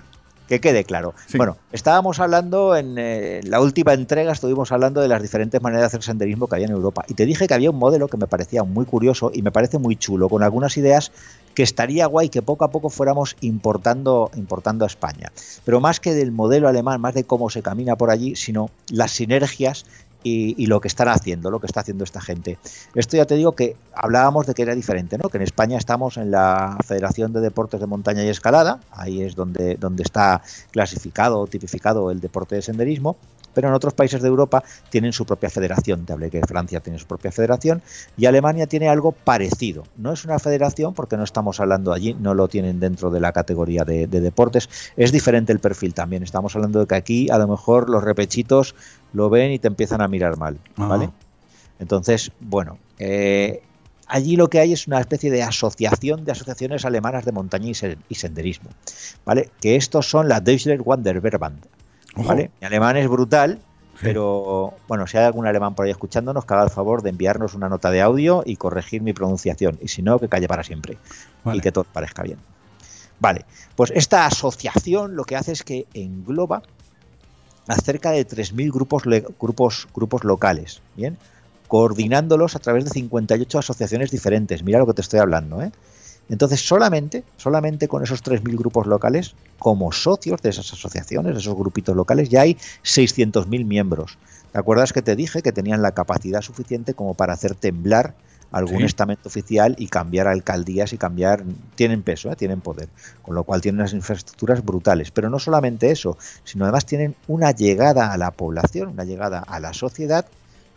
[0.49, 1.15] Que quede claro.
[1.35, 5.87] Bueno, estábamos hablando en eh, la última entrega, estuvimos hablando de las diferentes maneras de
[5.87, 7.05] hacer senderismo que había en Europa.
[7.09, 9.79] Y te dije que había un modelo que me parecía muy curioso y me parece
[9.79, 11.11] muy chulo, con algunas ideas
[11.57, 15.33] que estaría guay que poco a poco fuéramos importando, importando a España.
[15.65, 19.13] Pero más que del modelo alemán, más de cómo se camina por allí, sino las
[19.13, 19.87] sinergias
[20.27, 22.59] y, lo que están haciendo, lo que está haciendo esta gente.
[22.95, 25.29] Esto ya te digo que hablábamos de que era diferente, ¿no?
[25.29, 29.37] Que en España estamos en la Federación de Deportes de Montaña y Escalada, ahí es
[29.37, 30.43] donde, donde está
[30.73, 33.17] clasificado o tipificado el deporte de senderismo,
[33.57, 36.05] pero en otros países de Europa tienen su propia federación.
[36.05, 37.81] Te hablé que Francia tiene su propia federación
[38.15, 39.85] y Alemania tiene algo parecido.
[39.97, 43.33] No es una federación porque no estamos hablando allí, no lo tienen dentro de la
[43.33, 44.69] categoría de deportes.
[44.99, 46.23] Es diferente el perfil también.
[46.23, 48.75] Estamos hablando de que aquí a lo mejor los repechitos
[49.17, 51.11] lo ven y te empiezan a mirar mal, ¿vale?
[51.79, 53.63] Entonces, bueno, eh,
[54.07, 57.73] allí lo que hay es una especie de asociación de asociaciones alemanas de montaña y,
[57.73, 58.71] sen- y senderismo,
[59.25, 59.51] ¿vale?
[59.61, 61.65] Que estos son la Deutscher Wanderverband,
[62.17, 62.51] ¿vale?
[62.61, 63.59] Mi alemán es brutal,
[64.01, 67.55] pero bueno, si hay algún alemán por ahí escuchándonos, que haga el favor de enviarnos
[67.55, 70.99] una nota de audio y corregir mi pronunciación, y si no, que calle para siempre
[71.59, 72.39] y que todo parezca bien.
[73.19, 76.61] Vale, pues esta asociación lo que hace es que engloba
[77.69, 79.03] a cerca de 3.000 grupos,
[79.39, 81.17] grupos, grupos locales, ¿bien?
[81.69, 84.63] Coordinándolos a través de 58 asociaciones diferentes.
[84.63, 85.73] Mira lo que te estoy hablando, ¿eh?
[86.29, 91.57] Entonces, solamente, solamente con esos 3.000 grupos locales, como socios de esas asociaciones, de esos
[91.57, 94.19] grupitos locales, ya hay 600.000 miembros.
[94.53, 98.15] ¿Te acuerdas que te dije que tenían la capacidad suficiente como para hacer temblar
[98.53, 98.85] algún Sí.
[98.85, 101.45] estamento oficial y cambiar alcaldías y cambiar...
[101.75, 102.37] Tienen peso, ¿eh?
[102.37, 102.89] tienen poder,
[103.23, 105.11] con lo cual tienen unas infraestructuras brutales.
[105.11, 109.61] Pero no solamente eso, sino además tienen una llegada a la población, una llegada a
[109.61, 110.27] la sociedad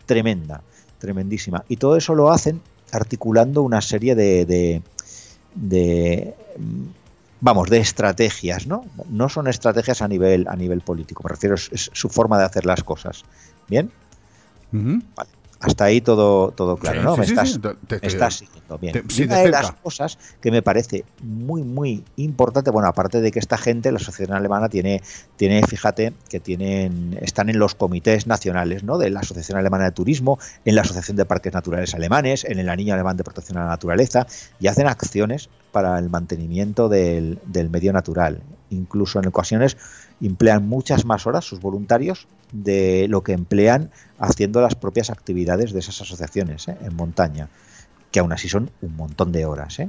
[0.06, 0.62] tremenda,
[0.98, 1.64] tremendísima.
[1.68, 2.60] Y todo eso lo hacen
[2.92, 4.82] articulando una serie de, de,
[5.54, 6.84] de, mm,
[7.40, 8.84] vamos, de estrategias, ¿no?
[9.08, 12.44] No son estrategias a nivel, a nivel político, me refiero, es, es su forma de
[12.44, 13.22] hacer las cosas.
[13.68, 13.90] ¿Bien?
[14.72, 15.30] Vale.
[15.62, 17.12] Hasta ahí todo, todo claro, Sí, ¿no?
[17.16, 18.92] sí, me estás, sí, te- me te- estás siguiendo bien.
[18.94, 19.62] te- Y una de, cerca.
[19.62, 23.98] las cosas que me parece muy, muy importante, bueno, aparte de que esta gente, la
[23.98, 25.02] asociación alemana, tiene,
[25.36, 28.96] tiene fíjate, que tienen, están en los comités nacionales, ¿no?
[28.96, 32.70] De la Asociación Alemana de Turismo, en la Asociación de Parques Naturales Alemanes, en el
[32.70, 34.26] Anillo Alemán de Protección a la Naturaleza,
[34.60, 38.40] y hacen acciones para el mantenimiento del, del medio natural.
[38.70, 39.76] Incluso en ocasiones
[40.20, 45.80] emplean muchas más horas sus voluntarios de lo que emplean haciendo las propias actividades de
[45.80, 46.76] esas asociaciones ¿eh?
[46.82, 47.48] en montaña,
[48.10, 49.78] que aún así son un montón de horas.
[49.80, 49.88] ¿eh?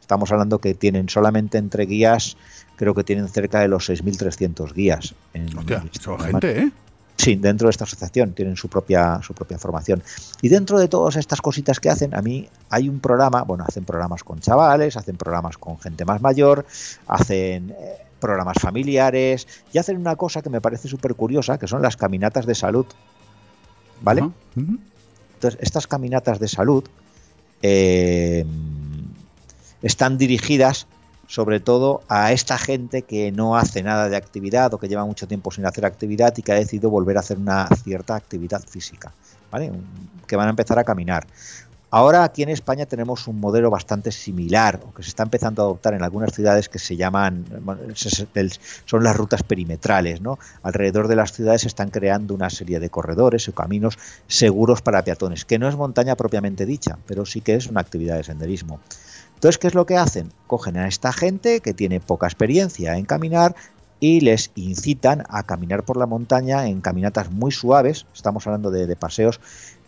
[0.00, 2.36] Estamos hablando que tienen solamente entre guías,
[2.76, 5.14] creo que tienen cerca de los 6.300 guías.
[5.34, 6.70] En, Hostia, en- son gente, ¿eh?
[7.18, 10.02] Sí, dentro de esta asociación tienen su propia, su propia formación.
[10.40, 13.84] Y dentro de todas estas cositas que hacen, a mí hay un programa, bueno, hacen
[13.84, 16.64] programas con chavales, hacen programas con gente más mayor,
[17.08, 21.82] hacen eh, programas familiares y hacen una cosa que me parece súper curiosa, que son
[21.82, 22.86] las caminatas de salud.
[24.00, 24.30] ¿Vale?
[24.54, 26.84] Entonces, estas caminatas de salud
[27.62, 28.46] eh,
[29.82, 30.86] están dirigidas
[31.28, 35.28] sobre todo a esta gente que no hace nada de actividad o que lleva mucho
[35.28, 39.12] tiempo sin hacer actividad y que ha decidido volver a hacer una cierta actividad física,
[39.52, 39.70] ¿vale?
[40.26, 41.26] Que van a empezar a caminar.
[41.90, 45.64] Ahora aquí en España tenemos un modelo bastante similar, o que se está empezando a
[45.66, 47.46] adoptar en algunas ciudades que se llaman,
[48.84, 50.38] son las rutas perimetrales, ¿no?
[50.62, 55.02] Alrededor de las ciudades se están creando una serie de corredores o caminos seguros para
[55.02, 58.80] peatones, que no es montaña propiamente dicha, pero sí que es una actividad de senderismo.
[59.38, 60.32] Entonces, ¿qué es lo que hacen?
[60.48, 63.54] Cogen a esta gente que tiene poca experiencia en caminar
[64.00, 68.88] y les incitan a caminar por la montaña en caminatas muy suaves, estamos hablando de,
[68.88, 69.38] de paseos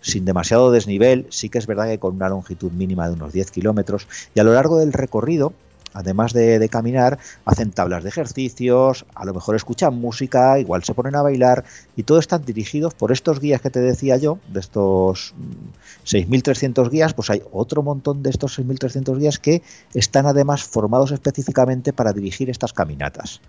[0.03, 3.51] sin demasiado desnivel, sí que es verdad que con una longitud mínima de unos 10
[3.51, 4.07] kilómetros,
[4.37, 5.53] y a lo largo del recorrido,
[5.93, 11.17] además de, caminar, hacen tablas de ejercicios, a lo mejor escuchan música, igual se ponen
[11.17, 11.65] a bailar,
[11.97, 16.91] y todo están dirigidos por estos guías que te decía yo, de estos mm, 6.300
[16.91, 19.63] guías, pues hay otro montón de estos 6.300 guías que
[19.95, 23.41] están además formados específicamente para dirigir estas caminatas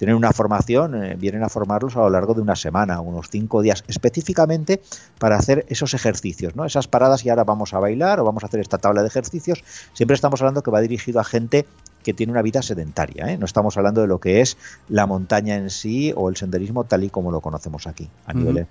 [0.00, 3.60] tienen una formación, eh, vienen a formarlos a lo largo de una semana, unos cinco
[3.60, 4.80] días, específicamente
[5.18, 6.64] para hacer esos ejercicios, ¿no?
[6.64, 9.62] Esas paradas y ahora vamos a bailar o vamos a hacer esta tabla de ejercicios.
[9.92, 11.66] Siempre estamos hablando que va dirigido a gente
[12.02, 13.36] que tiene una vida sedentaria, ¿eh?
[13.36, 14.56] No estamos hablando de lo que es
[14.88, 18.38] la montaña en sí o el senderismo tal y como lo conocemos aquí, a Ujú.
[18.38, 18.66] nivel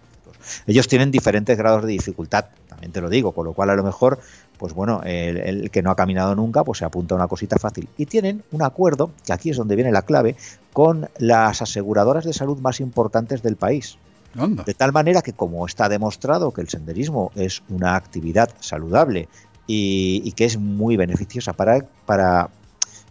[0.67, 3.83] ellos tienen diferentes grados de dificultad, también te lo digo, con lo cual a lo
[3.83, 4.19] mejor,
[4.59, 7.57] pues bueno, el, el que no ha caminado nunca, pues se apunta a una cosita
[7.57, 7.87] fácil.
[7.97, 10.35] Y tienen un acuerdo, que aquí es donde viene la clave,
[10.73, 13.97] con las aseguradoras de salud más importantes del país.
[14.65, 19.27] De tal manera que como está demostrado que el senderismo es una actividad saludable
[19.65, 22.49] y, y que es muy beneficiosa para, para,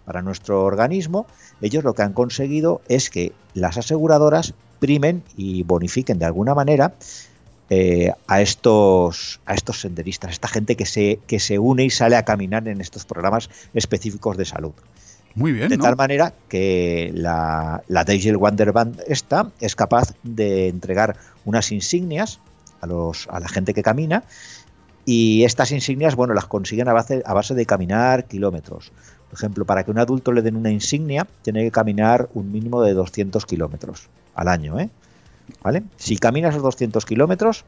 [0.05, 1.27] para nuestro organismo,
[1.61, 6.95] ellos lo que han conseguido es que las aseguradoras primen y bonifiquen de alguna manera
[7.70, 11.90] eh, a estos a estos senderistas, a esta gente que se, que se une y
[11.90, 14.73] sale a caminar en estos programas específicos de salud.
[15.35, 15.69] Muy bien.
[15.69, 15.85] De ¿no?
[15.85, 22.40] tal manera que la, la Diesel Wonder Band esta es capaz de entregar unas insignias
[22.81, 24.24] a, los, a la gente que camina
[25.05, 28.93] y estas insignias, bueno, las consiguen a base, a base de caminar kilómetros.
[29.31, 32.82] Por ejemplo, para que un adulto le den una insignia, tiene que caminar un mínimo
[32.82, 34.90] de 200 kilómetros al año, ¿eh?
[35.62, 35.83] ¿Vale?
[35.97, 37.65] Si camina esos 200 kilómetros,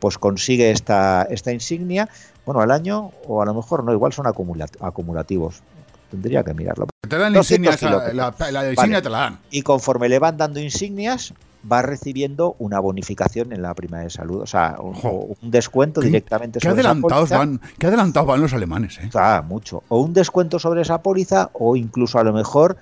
[0.00, 2.08] pues consigue esta, esta insignia,
[2.46, 5.62] bueno, al año o a lo mejor no, igual son acumula- acumulativos.
[6.10, 6.86] Tendría que mirarlo.
[7.06, 8.14] Te dan 200 insignias, kilómetros.
[8.14, 9.02] la, la insignia Vale.
[9.02, 9.38] te la dan.
[9.50, 11.34] Y conforme le van dando insignias,
[11.70, 16.00] va recibiendo una bonificación en la prima de salud, o sea, un, o un descuento
[16.00, 17.38] directamente sobre esa adelantados póliza.
[17.38, 19.10] van, qué adelantados van los alemanes, ¿eh?
[19.14, 19.82] Ah, mucho.
[19.88, 22.78] O un descuento sobre esa póliza o incluso a lo mejor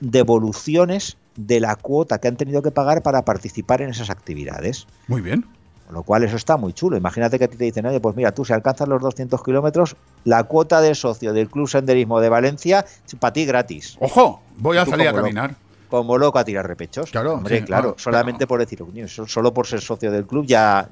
[0.00, 4.86] devoluciones de la cuota que han tenido que pagar para participar en esas actividades.
[5.08, 5.44] Muy bien.
[5.86, 6.96] Con lo cual eso está muy chulo.
[6.96, 9.96] Imagínate que a ti te dicen, oye, pues mira, tú si alcanzas los 200 kilómetros,
[10.24, 12.84] la cuota de socio del Club Senderismo de Valencia,
[13.20, 13.96] para ti gratis.
[14.00, 15.50] Ojo, voy a salir a caminar.
[15.50, 17.10] loco- como loco a tirar repechos.
[17.10, 20.24] Claro, Hombre, sí, claro, ah, solamente por decir, "Coño, so- solo por ser socio del
[20.26, 20.88] club ya,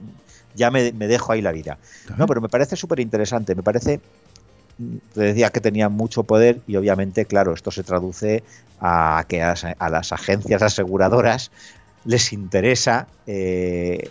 [0.54, 1.78] ya me, me dejo ahí la vida.
[2.18, 4.00] No, pero me parece súper interesante, me parece,
[5.14, 8.42] te decía que tenía mucho poder y obviamente, claro, esto se traduce
[8.80, 9.54] a que a,
[9.90, 11.50] las- agencias aseguradoras
[12.04, 14.10] les interesa eh,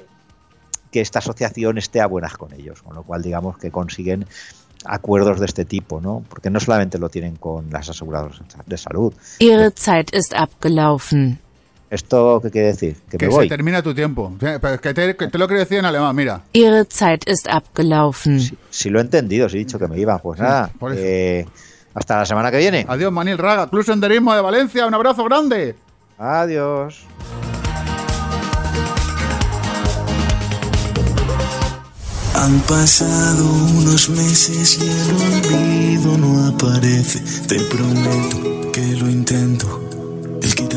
[0.91, 4.26] que esta asociación esté a buenas con ellos, con lo cual digamos que consiguen
[4.86, 6.24] acuerdos de este tipo, ¿no?
[6.30, 9.14] Porque no solamente lo tienen con las aseguradoras de salud.
[11.90, 12.95] ¿Esto qué quiere decir?
[13.10, 13.49] Que, Que me se voy.
[13.49, 14.32] termina tu tiempo.
[14.40, 16.41] Sí, pero es que te, que te lo quiero decir en alemán, mira.
[16.53, 18.40] Ihre Zeit ist abgelaufen.
[18.70, 20.72] Si lo he entendido, si he dicho que me iba, pues nada.
[20.95, 21.45] eh,
[21.95, 22.86] hasta la semana que viene.
[22.88, 25.76] Adiós, Manil Raga, Club Senderismo de Valencia, un abrazo grande.
[26.20, 27.06] Adiós.
[32.36, 33.44] Han pasado
[33.78, 37.20] unos meses y el olvido no aparece.
[37.48, 39.68] Te prometo que lo intento,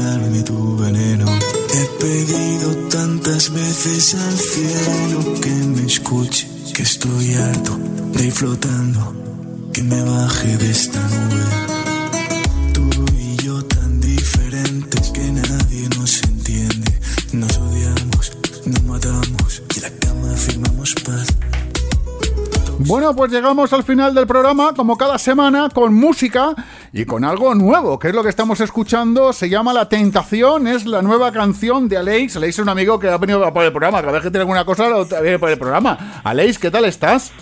[0.03, 1.27] quitarme tu veneno.
[1.75, 7.79] He pedido tantas veces al cielo que me escuche, que estoy harto
[8.13, 9.15] de ir flotando,
[9.73, 11.45] que me baje de esta nube.
[12.73, 16.93] Tú y yo tan diferentes que nadie nos entiende.
[17.33, 18.33] Nos odiamos,
[18.67, 21.29] nos matamos y la cama firmamos paz.
[22.79, 26.55] Bueno, pues llegamos al final del programa, como cada semana, con música
[26.93, 29.33] y con algo nuevo, que es lo que estamos escuchando.
[29.33, 32.37] Se llama La Tentación, es la nueva canción de Aleix.
[32.37, 34.65] Aleix es un amigo que ha venido por el programa, cada vez que tiene alguna
[34.65, 36.21] cosa, lo viene por el programa.
[36.23, 37.33] Aleix, ¿qué tal estás?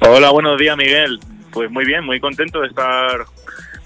[0.00, 1.18] Hola, buenos días, Miguel.
[1.50, 3.24] Pues muy bien, muy contento de estar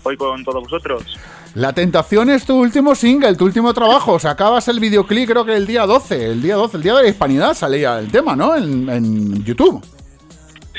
[0.03, 1.19] hoy con todos vosotros.
[1.55, 4.19] La Tentación es tu último single, tu último trabajo.
[4.19, 7.09] Sacabas el videoclip creo que el día 12, el día 12, el día de la
[7.09, 8.55] hispanidad salía el tema, ¿no?
[8.55, 9.82] En, en YouTube.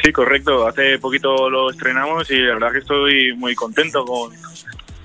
[0.03, 0.67] Sí, correcto.
[0.67, 4.31] Hace poquito lo estrenamos y la verdad que estoy muy contento con,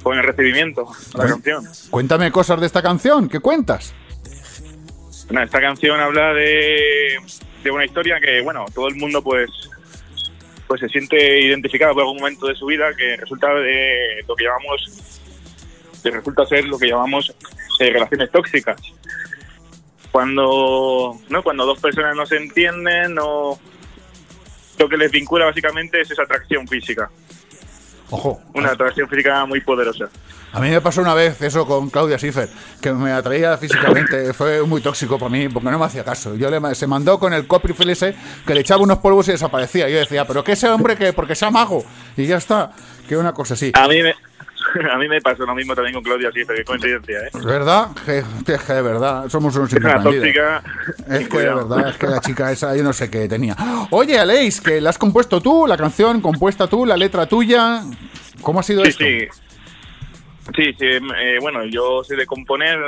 [0.03, 1.65] con el recibimiento de la canción.
[1.91, 3.93] Cuéntame cosas de esta canción, ¿qué cuentas?
[5.27, 7.17] Bueno, esta canción habla de,
[7.63, 9.51] de una historia que, bueno, todo el mundo pues
[10.67, 14.45] pues se siente identificado por algún momento de su vida que resulta de lo que
[14.45, 15.21] llamamos
[16.03, 17.35] que resulta ser lo que llamamos
[17.81, 18.81] eh, relaciones tóxicas.
[20.11, 23.59] Cuando no cuando dos personas no se entienden, no
[24.79, 27.11] lo que les vincula básicamente es esa atracción física,
[28.11, 30.09] Ojo, una atracción física muy poderosa.
[30.53, 32.49] a mí me pasó una vez eso con Claudia Schiffer,
[32.81, 36.35] que me atraía físicamente, fue muy tóxico para mí, porque no me hacía caso.
[36.37, 38.15] Yo le, se mandó con el coprifil ese,
[38.47, 39.89] que le echaba unos polvos y desaparecía.
[39.89, 41.85] Yo decía, pero que ese hombre que, porque sea mago,
[42.17, 42.73] y ya está,
[43.09, 43.73] que una cosa así.
[43.75, 44.15] A mí me
[44.93, 47.31] a mí me pasó lo mismo también con Claudia Schiffer, qué coincidencia, ¿eh?
[47.45, 47.89] ¿Verdad?
[48.05, 50.25] Que, que- de verdad, somos unos Es una incomprendidos.
[50.27, 50.63] tóxica.
[50.99, 51.69] Es que de cuidado.
[51.69, 53.57] verdad, es que la chica esa, yo no sé qué tenía.
[53.91, 57.83] Oye, Aleix, que la has compuesto tú, la canción compuesta tú, la letra tuya.
[58.43, 59.05] ¿Cómo ha sido Sí, esto?
[59.05, 59.29] sí.
[60.55, 62.79] Sí, sí, eh, bueno, yo soy de componer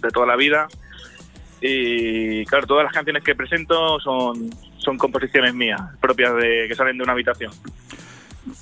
[0.00, 0.68] de toda la vida
[1.60, 6.98] y claro, todas las canciones que presento son, son composiciones mías, propias de que salen
[6.98, 7.52] de una habitación.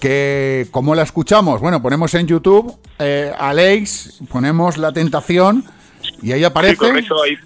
[0.00, 1.60] Que, ¿Cómo la escuchamos?
[1.60, 5.64] Bueno, ponemos en YouTube eh, Aleix, ponemos La Tentación
[6.22, 6.74] y ahí aparece.
[6.74, 7.36] Sí, correcto, ahí,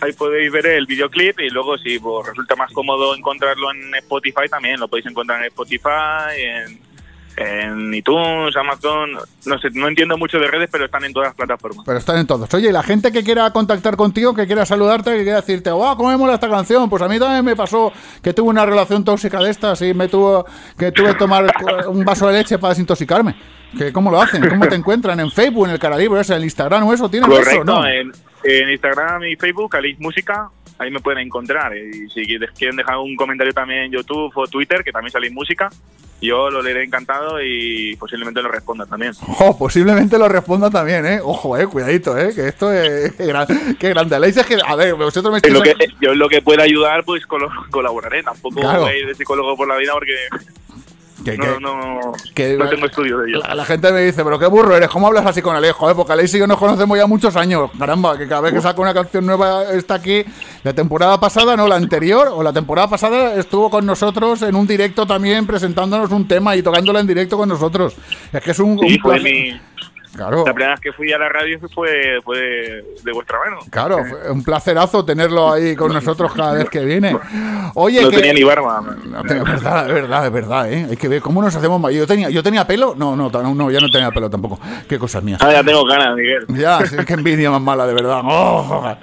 [0.00, 4.48] ahí podéis ver el videoclip y luego si pues, resulta más cómodo encontrarlo en Spotify
[4.50, 6.80] también, lo podéis encontrar en Spotify, en,
[7.36, 9.12] en iTunes, Amazon,
[9.46, 11.84] no sé, no entiendo mucho de redes, pero están en todas las plataformas.
[11.84, 12.52] Pero están en todos.
[12.54, 15.96] Oye, y la gente que quiera contactar contigo, que quiera saludarte, que quiera decirte, ¡wow!
[15.96, 16.88] ¿Cómo me mola esta canción?
[16.88, 17.92] Pues a mí también me pasó
[18.22, 20.46] que tuve una relación tóxica de estas y me tuvo
[20.78, 21.46] que tuve que tomar
[21.88, 23.34] un vaso de leche para desintoxicarme.
[23.76, 24.48] Que, ¿Cómo lo hacen?
[24.48, 25.18] ¿Cómo te encuentran?
[25.18, 27.08] ¿En Facebook, en el Caralibro, en el Instagram o eso?
[27.08, 27.86] ¿Tienen eso Correcto, no?
[27.86, 28.12] en,
[28.44, 30.48] en Instagram y Facebook, Alice Música,
[30.78, 31.76] ahí me pueden encontrar.
[31.76, 32.24] Y si
[32.56, 35.70] quieren dejar un comentario también en YouTube o Twitter, que también sale música,
[36.20, 39.12] yo lo leeré encantado y posiblemente lo responda también.
[39.28, 41.20] Ojo, posiblemente lo responda también, ¿eh?
[41.22, 42.30] Ojo, eh, cuidadito, ¿eh?
[42.34, 43.12] Que esto es...
[43.16, 44.16] Qué, gran- qué grande.
[44.16, 44.56] Aleix es que...
[44.66, 45.52] A ver, vosotros me estáis...
[45.52, 47.24] lo que, yo lo que pueda ayudar, pues
[47.70, 48.22] colaboraré.
[48.22, 48.82] Tampoco Claro.
[48.82, 50.14] voy a ir de psicólogo por la vida porque
[51.24, 53.40] Que- no, que- no, que- no tengo estudio de ello.
[53.40, 55.90] La, la gente me dice, pero qué burro eres, ¿cómo hablas así con Alejo?
[55.90, 55.94] Eh?
[55.94, 57.70] Porque Aleix y yo nos conocemos ya muchos años.
[57.78, 60.24] Caramba, que cada vez que saco una canción nueva está aquí.
[60.62, 64.66] La temporada pasada, no, la anterior, o la temporada pasada estuvo con nosotros en un
[64.66, 67.94] directo también presentándonos un tema y tocándola en directo con nosotros.
[68.32, 69.60] Es que es un, Sí, un fue mi,
[70.14, 70.44] Claro.
[70.46, 73.58] La primera vez que fui a la radio fue, fue de, vuestra mano.
[73.70, 73.98] Claro,
[74.30, 77.16] un placerazo tenerlo ahí con nosotros cada vez que viene.
[77.74, 78.16] Oye, no que...
[78.16, 78.80] tenía ni barba.
[78.80, 80.86] No, es verdad, es verdad, es verdad, ¿eh?
[80.90, 81.92] Hay que ver cómo nos hacemos mal.
[81.92, 84.58] Yo tenía, yo tenía pelo, no, no, no, ya no tenía pelo tampoco.
[84.88, 85.40] Qué cosas mías.
[85.42, 86.46] Ah, ya tengo ganas, Miguel.
[86.48, 88.20] Ya, sí, qué envidia más mala, de verdad.
[88.24, 88.96] Oh.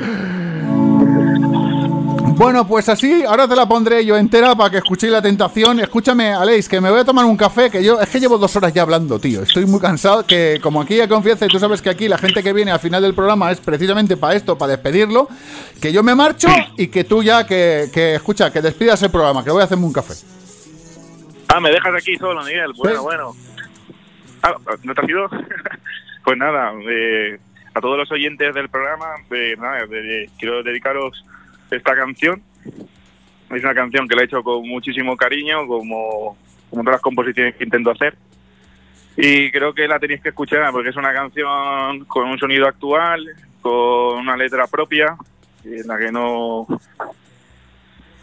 [2.41, 5.79] Bueno, pues así, ahora te la pondré yo entera para que escuchéis la tentación.
[5.79, 8.55] Escúchame, Aleix, que me voy a tomar un café, que yo es que llevo dos
[8.55, 9.43] horas ya hablando, tío.
[9.43, 12.41] Estoy muy cansado, que como aquí hay confianza y tú sabes que aquí la gente
[12.41, 15.27] que viene al final del programa es precisamente para esto, para despedirlo,
[15.79, 16.47] que yo me marcho
[16.77, 19.85] y que tú ya, que, que escucha, que despidas el programa, que voy a hacerme
[19.85, 20.15] un café.
[21.47, 22.73] Ah, me dejas aquí solo, Miguel.
[22.75, 23.35] Bueno, bueno.
[24.41, 25.29] Ah, ¿no te has ido?
[26.25, 27.39] pues nada, eh,
[27.75, 29.85] a todos los oyentes del programa, eh, nada,
[30.39, 31.23] quiero dedicaros
[31.71, 32.41] esta canción.
[33.49, 36.37] Es una canción que la he hecho con muchísimo cariño, como,
[36.69, 38.15] como todas las composiciones que intento hacer.
[39.17, 43.25] Y creo que la tenéis que escuchar porque es una canción con un sonido actual,
[43.61, 45.15] con una letra propia,
[45.65, 46.65] en la que no,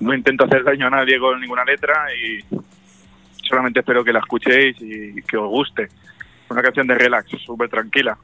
[0.01, 2.43] no intento hacer daño a nadie con ninguna letra y
[3.47, 5.89] solamente espero que la escuchéis y que os guste.
[6.49, 8.17] Una canción de relax, súper tranquila.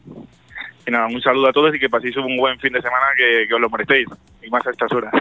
[0.86, 3.46] Y nada, un saludo a todos y que paséis un buen fin de semana que,
[3.48, 4.06] que os lo merecéis,
[4.42, 5.12] y más a estas horas.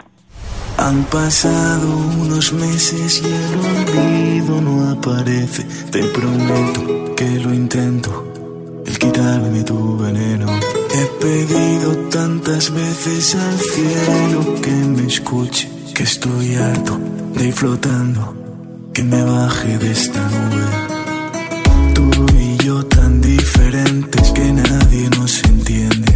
[0.76, 1.88] Han pasado
[2.20, 5.62] unos meses y el olvido no aparece.
[5.90, 10.46] Te prometo que lo intento, el quitarme tu veneno.
[10.92, 16.98] He pedido tantas veces al cielo que me escuche, que estoy harto
[17.34, 18.34] de ir flotando,
[18.92, 21.94] que me baje de esta nube.
[21.94, 26.13] Tú y yo tan diferentes que nadie nos entiende.